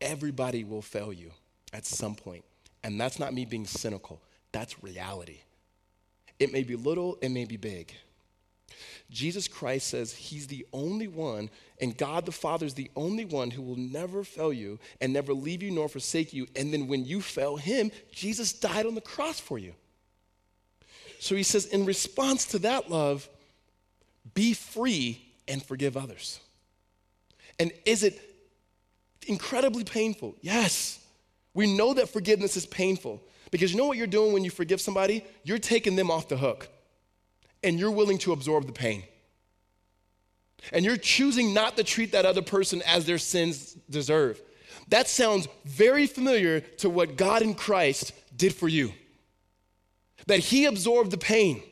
Everybody 0.01 0.65
will 0.65 0.83
fail 0.83 1.13
you 1.13 1.31
at 1.73 1.87
some 1.87 2.15
point. 2.15 2.45
And 2.85 3.01
that's 3.01 3.19
not 3.19 3.35
me 3.35 3.45
being 3.45 3.67
cynical, 3.67 4.21
that's 4.51 4.83
reality. 4.83 5.41
It 6.39 6.53
may 6.53 6.65
be 6.65 6.75
little, 6.77 7.19
it 7.23 7.29
may 7.29 7.45
be 7.45 7.57
big. 7.57 7.95
Jesus 9.11 9.47
Christ 9.47 9.89
says 9.89 10.13
he's 10.13 10.47
the 10.47 10.67
only 10.73 11.07
one, 11.07 11.51
and 11.81 11.97
God 11.97 12.25
the 12.25 12.33
Father 12.33 12.65
is 12.65 12.75
the 12.75 12.91
only 12.97 13.25
one 13.25 13.51
who 13.51 13.63
will 13.63 13.77
never 13.77 14.25
fail 14.25 14.53
you 14.53 14.79
and 15.01 15.13
never 15.13 15.35
leave 15.35 15.63
you 15.63 15.71
nor 15.71 15.89
forsake 15.89 16.33
you. 16.33 16.47
And 16.57 16.73
then 16.73 16.89
when 16.89 17.05
you 17.05 17.21
fail 17.21 17.57
him, 17.57 17.91
Jesus 18.11 18.53
died 18.53 18.87
on 18.87 18.95
the 18.95 19.01
cross 19.01 19.39
for 19.39 19.59
you. 19.59 19.75
So 21.19 21.37
he 21.37 21.43
says, 21.43 21.67
in 21.67 21.85
response 21.85 22.47
to 22.47 22.59
that 22.61 22.91
love, 22.91 23.29
be 24.35 24.55
free 24.55 25.23
and 25.47 25.63
forgive 25.63 25.97
others. 25.97 26.41
And 27.61 27.71
is 27.85 28.03
it 28.03 28.21
incredibly 29.29 29.85
painful? 29.85 30.35
Yes. 30.41 31.02
We 31.55 31.73
know 31.77 31.95
that 31.95 32.09
forgiveness 32.09 32.57
is 32.57 32.67
painful 32.67 33.23
because 33.51 33.73
you 33.73 33.79
know 33.79 33.87
what 33.87 33.99
you're 33.99 34.07
doing 34.07 34.33
when 34.33 34.45
you 34.45 34.51
forgive 34.51 34.81
somebody? 34.81 35.25
You're 35.45 35.59
taking 35.59 35.97
them 35.97 36.11
off 36.11 36.29
the 36.29 36.37
hook 36.37 36.69
and 37.63 37.79
you're 37.79 37.91
willing 37.91 38.19
to 38.19 38.33
absorb 38.33 38.67
the 38.67 38.73
pain. 38.73 39.05
And 40.73 40.85
you're 40.85 40.97
choosing 40.97 41.53
not 41.53 41.77
to 41.77 41.85
treat 41.85 42.13
that 42.13 42.25
other 42.25 42.43
person 42.43 42.83
as 42.87 43.05
their 43.05 43.19
sins 43.19 43.75
deserve. 43.91 44.41
That 44.89 45.09
sounds 45.09 45.49
very 45.65 46.07
familiar 46.07 46.61
to 46.61 46.89
what 46.89 47.17
God 47.17 47.43
in 47.43 47.55
Christ 47.55 48.13
did 48.37 48.55
for 48.55 48.69
you. 48.69 48.93
That 50.27 50.39
He 50.39 50.65
absorbed 50.65 51.11
the 51.11 51.19
pain 51.19 51.63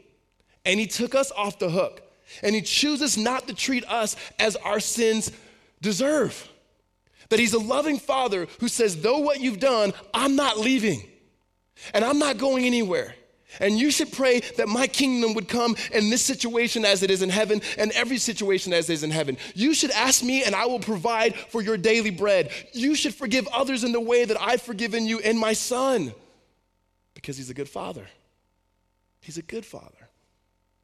and 0.64 0.78
He 0.78 0.86
took 0.86 1.14
us 1.14 1.32
off 1.32 1.58
the 1.58 1.70
hook. 1.70 2.02
And 2.42 2.54
He 2.54 2.62
chooses 2.62 3.16
not 3.16 3.48
to 3.48 3.54
treat 3.54 3.84
us 3.86 4.16
as 4.38 4.56
our 4.56 4.80
sins 4.80 5.32
deserve. 5.80 6.48
That 7.30 7.40
He's 7.40 7.54
a 7.54 7.58
loving 7.58 7.98
Father 7.98 8.46
who 8.60 8.68
says, 8.68 9.00
though 9.00 9.18
what 9.18 9.40
you've 9.40 9.60
done, 9.60 9.92
I'm 10.14 10.36
not 10.36 10.58
leaving 10.58 11.02
and 11.94 12.04
I'm 12.04 12.18
not 12.18 12.38
going 12.38 12.64
anywhere. 12.64 13.14
And 13.58 13.78
you 13.78 13.90
should 13.90 14.12
pray 14.12 14.40
that 14.58 14.68
my 14.68 14.86
kingdom 14.86 15.34
would 15.34 15.48
come 15.48 15.74
in 15.92 16.08
this 16.08 16.24
situation 16.24 16.84
as 16.84 17.02
it 17.02 17.10
is 17.10 17.20
in 17.20 17.30
heaven 17.30 17.60
and 17.78 17.90
every 17.92 18.18
situation 18.18 18.72
as 18.72 18.88
it 18.88 18.92
is 18.92 19.02
in 19.02 19.10
heaven. 19.10 19.38
You 19.54 19.74
should 19.74 19.90
ask 19.90 20.22
me 20.22 20.44
and 20.44 20.54
I 20.54 20.66
will 20.66 20.78
provide 20.78 21.34
for 21.34 21.60
your 21.60 21.76
daily 21.76 22.10
bread. 22.10 22.52
You 22.72 22.94
should 22.94 23.14
forgive 23.14 23.48
others 23.48 23.82
in 23.82 23.90
the 23.90 24.00
way 24.00 24.24
that 24.24 24.40
I've 24.40 24.62
forgiven 24.62 25.06
you 25.06 25.18
and 25.18 25.38
my 25.38 25.52
son 25.52 26.12
because 27.14 27.36
he's 27.36 27.50
a 27.50 27.54
good 27.54 27.68
father. 27.68 28.06
He's 29.20 29.38
a 29.38 29.42
good 29.42 29.66
father. 29.66 30.08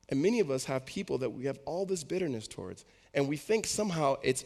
And 0.08 0.20
many 0.20 0.40
of 0.40 0.50
us 0.50 0.64
have 0.64 0.86
people 0.86 1.18
that 1.18 1.30
we 1.30 1.44
have 1.44 1.58
all 1.66 1.86
this 1.86 2.02
bitterness 2.02 2.48
towards 2.48 2.84
and 3.14 3.28
we 3.28 3.36
think 3.36 3.66
somehow 3.66 4.16
it's 4.22 4.44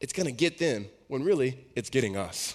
it's 0.00 0.12
going 0.12 0.26
to 0.26 0.32
get 0.32 0.58
them 0.58 0.86
when 1.08 1.22
really 1.22 1.66
it's 1.74 1.90
getting 1.90 2.16
us. 2.16 2.54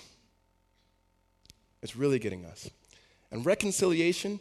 It's 1.82 1.96
really 1.96 2.20
getting 2.20 2.46
us. 2.46 2.70
And 3.32 3.46
reconciliation 3.46 4.40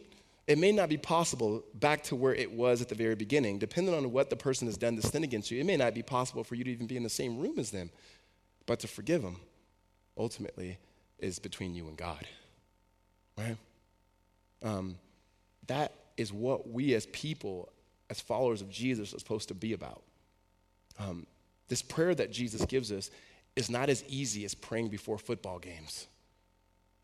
it 0.49 0.57
may 0.57 0.71
not 0.71 0.89
be 0.89 0.97
possible 0.97 1.63
back 1.75 2.01
to 2.05 2.15
where 2.15 2.33
it 2.33 2.51
was 2.51 2.81
at 2.81 2.89
the 2.89 2.95
very 2.95 3.13
beginning. 3.13 3.59
Depending 3.59 3.93
on 3.93 4.11
what 4.11 4.31
the 4.31 4.35
person 4.35 4.67
has 4.67 4.77
done 4.77 4.95
to 4.95 5.01
sin 5.03 5.23
against 5.23 5.51
you, 5.51 5.59
it 5.59 5.63
may 5.63 5.77
not 5.77 5.93
be 5.93 6.01
possible 6.01 6.43
for 6.43 6.55
you 6.55 6.63
to 6.63 6.71
even 6.71 6.87
be 6.87 6.97
in 6.97 7.03
the 7.03 7.09
same 7.09 7.37
room 7.37 7.59
as 7.59 7.69
them. 7.69 7.91
But 8.65 8.79
to 8.79 8.87
forgive 8.87 9.21
them, 9.21 9.37
ultimately, 10.17 10.79
is 11.19 11.37
between 11.37 11.75
you 11.75 11.87
and 11.87 11.95
God. 11.95 12.25
Right? 13.37 13.57
Um, 14.63 14.95
that 15.67 15.93
is 16.17 16.33
what 16.33 16.67
we 16.67 16.95
as 16.95 17.05
people, 17.05 17.71
as 18.09 18.19
followers 18.19 18.63
of 18.63 18.71
Jesus, 18.71 19.13
are 19.13 19.19
supposed 19.19 19.49
to 19.49 19.53
be 19.53 19.73
about. 19.73 20.01
Um, 20.97 21.27
this 21.67 21.83
prayer 21.83 22.15
that 22.15 22.31
Jesus 22.31 22.65
gives 22.65 22.91
us 22.91 23.11
is 23.55 23.69
not 23.69 23.89
as 23.89 24.03
easy 24.07 24.45
as 24.45 24.53
praying 24.53 24.89
before 24.89 25.17
football 25.17 25.59
games. 25.59 26.07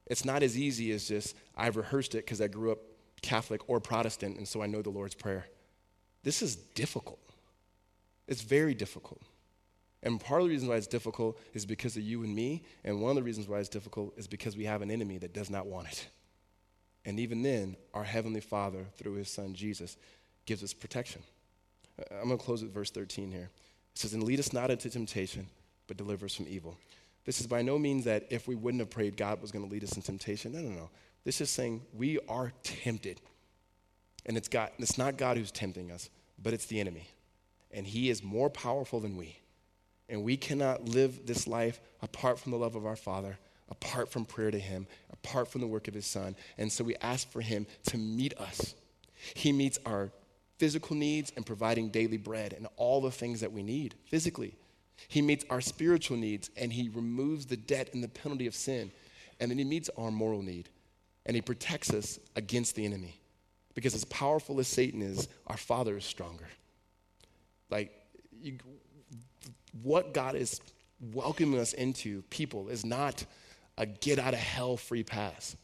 It's 0.07 0.25
not 0.25 0.43
as 0.43 0.57
easy 0.57 0.91
as 0.91 1.07
just, 1.07 1.35
I've 1.55 1.77
rehearsed 1.77 2.15
it 2.15 2.25
because 2.25 2.41
I 2.41 2.47
grew 2.47 2.71
up 2.71 2.79
Catholic 3.21 3.61
or 3.67 3.79
Protestant, 3.79 4.37
and 4.37 4.47
so 4.47 4.61
I 4.61 4.67
know 4.67 4.81
the 4.81 4.89
Lord's 4.89 5.15
Prayer. 5.15 5.47
This 6.23 6.41
is 6.41 6.55
difficult. 6.55 7.19
It's 8.27 8.41
very 8.41 8.73
difficult. 8.73 9.21
And 10.03 10.19
part 10.19 10.41
of 10.41 10.47
the 10.47 10.53
reason 10.53 10.67
why 10.67 10.75
it's 10.75 10.87
difficult 10.87 11.39
is 11.53 11.65
because 11.65 11.97
of 11.97 12.03
you 12.03 12.23
and 12.23 12.33
me. 12.33 12.63
And 12.83 13.01
one 13.01 13.09
of 13.11 13.15
the 13.15 13.23
reasons 13.23 13.47
why 13.47 13.57
it's 13.57 13.69
difficult 13.69 14.13
is 14.17 14.27
because 14.27 14.55
we 14.55 14.65
have 14.65 14.83
an 14.83 14.91
enemy 14.91 15.17
that 15.17 15.33
does 15.33 15.49
not 15.49 15.65
want 15.65 15.87
it. 15.87 16.07
And 17.05 17.19
even 17.19 17.41
then, 17.41 17.75
our 17.93 18.03
Heavenly 18.03 18.41
Father, 18.41 18.85
through 18.97 19.13
His 19.13 19.29
Son 19.29 19.53
Jesus, 19.55 19.97
gives 20.45 20.63
us 20.63 20.73
protection. 20.73 21.23
Uh, 21.99 22.15
I'm 22.21 22.27
going 22.27 22.37
to 22.37 22.43
close 22.43 22.61
with 22.61 22.73
verse 22.73 22.91
13 22.91 23.31
here. 23.31 23.49
It 23.93 23.99
says, 23.99 24.13
And 24.13 24.23
lead 24.23 24.39
us 24.39 24.53
not 24.53 24.69
into 24.69 24.89
temptation, 24.89 25.47
but 25.87 25.97
deliver 25.97 26.25
us 26.25 26.35
from 26.35 26.47
evil. 26.47 26.77
This 27.25 27.41
is 27.41 27.47
by 27.47 27.61
no 27.61 27.79
means 27.79 28.05
that 28.05 28.27
if 28.29 28.47
we 28.47 28.55
wouldn't 28.55 28.81
have 28.81 28.89
prayed, 28.89 29.17
God 29.17 29.41
was 29.41 29.51
going 29.51 29.65
to 29.65 29.71
lead 29.71 29.83
us 29.83 29.95
in 29.95 30.01
temptation. 30.01 30.51
No, 30.51 30.59
no, 30.59 30.69
no. 30.69 30.89
This 31.23 31.41
is 31.41 31.49
saying 31.49 31.81
we 31.93 32.19
are 32.29 32.53
tempted. 32.63 33.19
And 34.25 34.37
it's, 34.37 34.47
God, 34.47 34.71
it's 34.77 34.97
not 34.97 35.17
God 35.17 35.37
who's 35.37 35.51
tempting 35.51 35.91
us, 35.91 36.09
but 36.41 36.53
it's 36.53 36.65
the 36.67 36.79
enemy. 36.79 37.09
And 37.71 37.85
he 37.85 38.09
is 38.09 38.23
more 38.23 38.49
powerful 38.49 38.99
than 38.99 39.17
we. 39.17 39.37
And 40.07 40.23
we 40.23 40.37
cannot 40.37 40.87
live 40.87 41.25
this 41.25 41.47
life 41.47 41.81
apart 42.01 42.39
from 42.39 42.51
the 42.51 42.57
love 42.57 42.75
of 42.75 42.85
our 42.85 42.95
Father, 42.95 43.37
apart 43.69 44.11
from 44.11 44.25
prayer 44.25 44.51
to 44.51 44.59
Him, 44.59 44.87
apart 45.11 45.47
from 45.47 45.61
the 45.61 45.67
work 45.67 45.87
of 45.87 45.93
His 45.93 46.05
Son. 46.05 46.35
And 46.57 46.71
so 46.71 46.83
we 46.83 46.95
ask 46.97 47.29
for 47.31 47.41
Him 47.41 47.65
to 47.87 47.97
meet 47.97 48.37
us. 48.37 48.75
He 49.33 49.51
meets 49.51 49.79
our 49.85 50.11
physical 50.57 50.95
needs 50.95 51.33
and 51.35 51.45
providing 51.45 51.89
daily 51.89 52.17
bread 52.17 52.53
and 52.53 52.67
all 52.77 53.01
the 53.01 53.11
things 53.11 53.41
that 53.41 53.51
we 53.51 53.63
need 53.63 53.95
physically. 54.05 54.55
He 55.07 55.21
meets 55.21 55.45
our 55.49 55.61
spiritual 55.61 56.17
needs 56.17 56.49
and 56.57 56.71
He 56.71 56.89
removes 56.89 57.45
the 57.45 57.57
debt 57.57 57.89
and 57.93 58.03
the 58.03 58.07
penalty 58.07 58.47
of 58.47 58.55
sin. 58.55 58.91
And 59.39 59.51
then 59.51 59.57
He 59.57 59.63
meets 59.63 59.89
our 59.97 60.11
moral 60.11 60.41
need 60.41 60.69
and 61.25 61.35
he 61.35 61.41
protects 61.41 61.91
us 61.93 62.19
against 62.35 62.75
the 62.75 62.85
enemy. 62.85 63.19
Because 63.73 63.93
as 63.93 64.05
powerful 64.05 64.59
as 64.59 64.67
Satan 64.67 65.01
is, 65.01 65.27
our 65.47 65.57
Father 65.57 65.97
is 65.97 66.05
stronger. 66.05 66.47
Like, 67.69 67.91
you, 68.41 68.57
what 69.83 70.13
God 70.13 70.35
is 70.35 70.61
welcoming 71.13 71.59
us 71.59 71.73
into, 71.73 72.21
people, 72.29 72.69
is 72.69 72.85
not 72.85 73.25
a 73.77 73.85
get 73.85 74.19
out 74.19 74.33
of 74.33 74.39
hell 74.39 74.77
free 74.77 75.03
pass. 75.03 75.57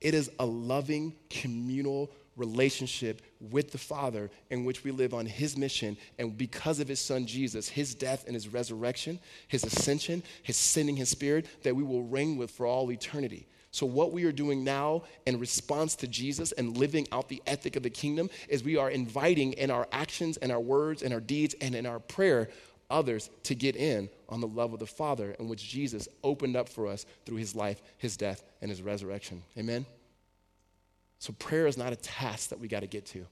It 0.00 0.14
is 0.14 0.30
a 0.38 0.46
loving, 0.46 1.14
communal 1.28 2.10
relationship 2.36 3.22
with 3.40 3.72
the 3.72 3.78
Father 3.78 4.30
in 4.50 4.64
which 4.64 4.84
we 4.84 4.90
live 4.90 5.14
on 5.14 5.26
His 5.26 5.56
mission. 5.56 5.96
And 6.18 6.36
because 6.36 6.80
of 6.80 6.88
His 6.88 7.00
Son 7.00 7.26
Jesus, 7.26 7.68
His 7.68 7.94
death 7.94 8.24
and 8.26 8.34
His 8.34 8.48
resurrection, 8.48 9.18
His 9.48 9.64
ascension, 9.64 10.22
His 10.42 10.56
sending 10.56 10.96
His 10.96 11.08
Spirit, 11.08 11.46
that 11.62 11.76
we 11.76 11.82
will 11.82 12.04
reign 12.04 12.36
with 12.36 12.50
for 12.50 12.66
all 12.66 12.90
eternity. 12.90 13.46
So, 13.70 13.86
what 13.86 14.12
we 14.12 14.24
are 14.24 14.32
doing 14.32 14.64
now 14.64 15.04
in 15.24 15.38
response 15.38 15.96
to 15.96 16.06
Jesus 16.06 16.52
and 16.52 16.76
living 16.76 17.08
out 17.10 17.30
the 17.30 17.42
ethic 17.46 17.74
of 17.74 17.82
the 17.82 17.90
kingdom 17.90 18.28
is 18.48 18.62
we 18.62 18.76
are 18.76 18.90
inviting 18.90 19.54
in 19.54 19.70
our 19.70 19.88
actions 19.92 20.36
and 20.36 20.52
our 20.52 20.60
words 20.60 21.02
and 21.02 21.14
our 21.14 21.20
deeds 21.20 21.54
and 21.60 21.74
in 21.74 21.86
our 21.86 21.98
prayer 21.98 22.50
others 22.90 23.30
to 23.44 23.54
get 23.54 23.74
in 23.74 24.10
on 24.28 24.40
the 24.40 24.46
love 24.46 24.74
of 24.74 24.78
the 24.78 24.86
Father 24.86 25.34
in 25.40 25.48
which 25.48 25.68
Jesus 25.68 26.06
opened 26.22 26.54
up 26.54 26.68
for 26.68 26.86
us 26.86 27.06
through 27.24 27.38
his 27.38 27.56
life, 27.56 27.80
his 27.96 28.16
death, 28.16 28.44
and 28.60 28.70
his 28.70 28.82
resurrection. 28.82 29.42
Amen? 29.58 29.86
So, 31.22 31.32
prayer 31.34 31.68
is 31.68 31.78
not 31.78 31.92
a 31.92 31.96
task 31.96 32.48
that 32.50 32.58
we 32.58 32.66
got 32.66 32.80
to 32.80 32.88
get 32.88 33.06
to, 33.06 33.24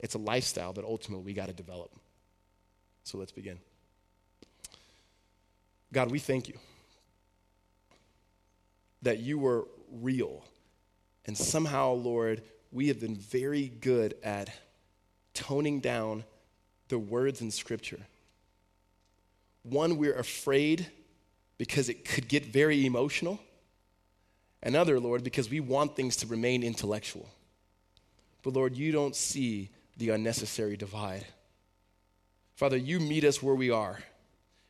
it's 0.00 0.14
a 0.14 0.18
lifestyle 0.18 0.74
that 0.74 0.84
ultimately 0.84 1.24
we 1.24 1.32
got 1.32 1.46
to 1.46 1.54
develop. 1.54 1.90
So, 3.04 3.16
let's 3.16 3.32
begin. 3.32 3.56
God, 5.94 6.10
we 6.10 6.18
thank 6.18 6.46
you 6.46 6.58
that 9.00 9.20
you 9.20 9.38
were 9.38 9.66
real. 9.90 10.44
And 11.24 11.38
somehow, 11.38 11.92
Lord, 11.92 12.42
we 12.70 12.88
have 12.88 13.00
been 13.00 13.16
very 13.16 13.68
good 13.80 14.14
at 14.22 14.50
toning 15.32 15.80
down 15.80 16.22
the 16.88 16.98
words 16.98 17.40
in 17.40 17.50
Scripture. 17.50 18.00
One, 19.62 19.96
we're 19.96 20.18
afraid 20.18 20.86
because 21.56 21.88
it 21.88 22.04
could 22.04 22.28
get 22.28 22.44
very 22.44 22.84
emotional. 22.84 23.40
Another, 24.66 25.00
Lord, 25.00 25.24
because 25.24 25.48
we 25.48 25.60
want 25.60 25.96
things 25.96 26.16
to 26.16 26.26
remain 26.26 26.62
intellectual. 26.62 27.30
But 28.42 28.52
Lord, 28.52 28.76
you 28.76 28.92
don't 28.92 29.16
see 29.16 29.70
the 29.96 30.10
unnecessary 30.10 30.76
divide. 30.76 31.24
Father, 32.56 32.76
you 32.76 33.00
meet 33.00 33.24
us 33.24 33.42
where 33.42 33.54
we 33.54 33.70
are 33.70 33.98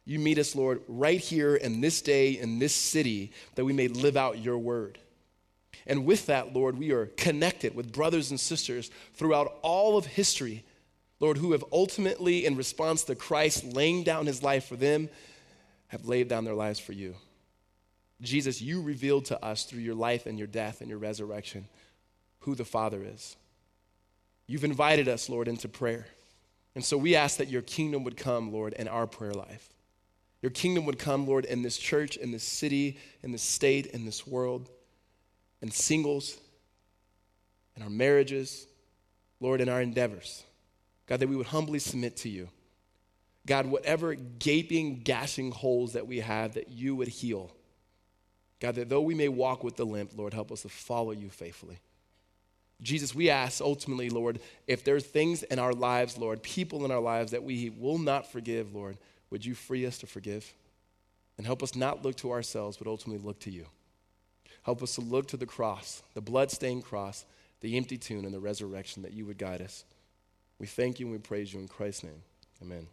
you 0.07 0.21
meet 0.21 0.39
us, 0.39 0.55
Lord, 0.55 0.83
right 0.87 1.21
here 1.21 1.57
in 1.57 1.81
this 1.81 2.01
day, 2.01 2.39
in 2.39 2.61
this 2.61 2.75
city, 2.75 3.33
that 3.57 3.65
we 3.65 3.73
may 3.73 3.89
live 3.89 4.17
out 4.17 4.39
your 4.39 4.57
word. 4.57 4.99
And 5.85 6.07
with 6.07 6.27
that, 6.27 6.55
Lord, 6.55 6.79
we 6.79 6.93
are 6.93 7.07
connected 7.07 7.75
with 7.75 7.93
brothers 7.93 8.31
and 8.31 8.39
sisters 8.39 8.91
throughout 9.15 9.59
all 9.63 9.99
of 9.99 10.07
history, 10.07 10.65
Lord, 11.19 11.39
who 11.39 11.53
have 11.53 11.65
ultimately, 11.73 12.47
in 12.47 12.57
response 12.57 13.03
to 13.05 13.17
Christ 13.17 13.65
laying 13.65 14.05
down 14.05 14.27
his 14.27 14.45
life 14.45 14.67
for 14.67 14.77
them, 14.77 15.09
have 15.89 16.07
laid 16.07 16.29
down 16.29 16.45
their 16.45 16.55
lives 16.55 16.79
for 16.79 16.93
you. 16.93 17.17
Jesus, 18.23 18.63
you 18.63 18.83
revealed 18.83 19.27
to 19.27 19.45
us 19.45 19.65
through 19.65 19.81
your 19.81 19.95
life 19.95 20.27
and 20.27 20.39
your 20.39 20.47
death 20.47 20.81
and 20.81 20.89
your 20.89 20.99
resurrection 20.99 21.69
who 22.41 22.55
the 22.55 22.65
Father 22.65 23.03
is. 23.05 23.37
You've 24.47 24.65
invited 24.65 25.09
us, 25.09 25.29
Lord, 25.29 25.49
into 25.49 25.69
prayer. 25.69 26.07
And 26.75 26.85
so 26.85 26.97
we 26.97 27.17
ask 27.17 27.39
that 27.39 27.49
your 27.49 27.63
kingdom 27.63 28.05
would 28.05 28.17
come, 28.17 28.53
Lord, 28.53 28.75
in 28.75 28.87
our 28.87 29.07
prayer 29.07 29.33
life. 29.33 29.69
Your 30.43 30.51
kingdom 30.51 30.85
would 30.85 30.99
come, 30.99 31.27
Lord, 31.27 31.45
in 31.45 31.63
this 31.63 31.79
church, 31.79 32.17
in 32.17 32.31
this 32.31 32.45
city, 32.45 32.99
in 33.23 33.33
this 33.33 33.43
state, 33.43 33.87
in 33.87 34.05
this 34.05 34.27
world, 34.27 34.71
in 35.63 35.71
singles, 35.71 36.37
in 37.75 37.83
our 37.83 37.91
marriages, 37.91 38.67
Lord, 39.41 39.61
in 39.61 39.69
our 39.69 39.81
endeavors. 39.81 40.45
God, 41.07 41.21
that 41.21 41.29
we 41.29 41.37
would 41.37 41.47
humbly 41.47 41.79
submit 41.79 42.19
to 42.19 42.29
you. 42.29 42.49
God, 43.47 43.67
whatever 43.67 44.15
gaping, 44.15 45.01
gashing 45.01 45.51
holes 45.51 45.95
that 45.95 46.07
we 46.07 46.21
have, 46.21 46.55
that 46.55 46.69
you 46.69 46.95
would 46.97 47.09
heal. 47.09 47.56
God, 48.61 48.77
that 48.77 48.89
though 48.89 49.03
we 49.03 49.15
may 49.15 49.29
walk 49.29 49.63
with 49.63 49.77
the 49.77 49.85
limp, 49.85 50.13
Lord, 50.17 50.33
help 50.33 50.51
us 50.51 50.63
to 50.63 50.69
follow 50.69 51.13
you 51.13 51.29
faithfully. 51.29 51.79
Jesus, 52.83 53.15
we 53.15 53.31
ask 53.31 53.61
ultimately, 53.61 54.11
Lord, 54.11 54.41
if 54.67 54.85
there's 54.85 55.05
things 55.05 55.43
in 55.43 55.59
our 55.59 55.73
lives, 55.73 56.19
Lord, 56.19 56.43
people 56.43 56.85
in 56.85 56.91
our 56.91 57.01
lives 57.01 57.33
that 57.33 57.43
we 57.43 57.71
will 57.71 57.99
not 57.99 58.31
forgive, 58.31 58.75
Lord, 58.75 58.99
would 59.31 59.45
you 59.45 59.55
free 59.55 59.87
us 59.87 59.99
to 59.99 60.07
forgive? 60.07 60.53
And 61.39 61.47
help 61.47 61.63
us 61.63 61.75
not 61.75 62.05
look 62.05 62.17
to 62.17 62.33
ourselves, 62.33 62.77
but 62.77 62.87
ultimately 62.87 63.25
look 63.25 63.39
to 63.41 63.51
you. 63.51 63.67
Help 64.63 64.83
us 64.83 64.95
to 64.97 65.01
look 65.01 65.29
to 65.29 65.37
the 65.37 65.47
cross, 65.47 66.03
the 66.15 66.21
blood-stained 66.21 66.85
cross, 66.85 67.25
the 67.61 67.77
empty 67.77 67.97
tomb, 67.97 68.25
and 68.25 68.35
the 68.35 68.41
resurrection 68.41 69.03
that 69.03 69.13
you 69.13 69.25
would 69.27 69.39
guide 69.39 69.63
us. 69.63 69.85
We 70.59 70.67
thank 70.67 70.99
you 70.99 71.07
and 71.07 71.13
we 71.13 71.19
praise 71.19 71.53
you 71.53 71.61
in 71.61 71.69
Christ's 71.69 72.05
name. 72.05 72.23
Amen. 72.63 72.87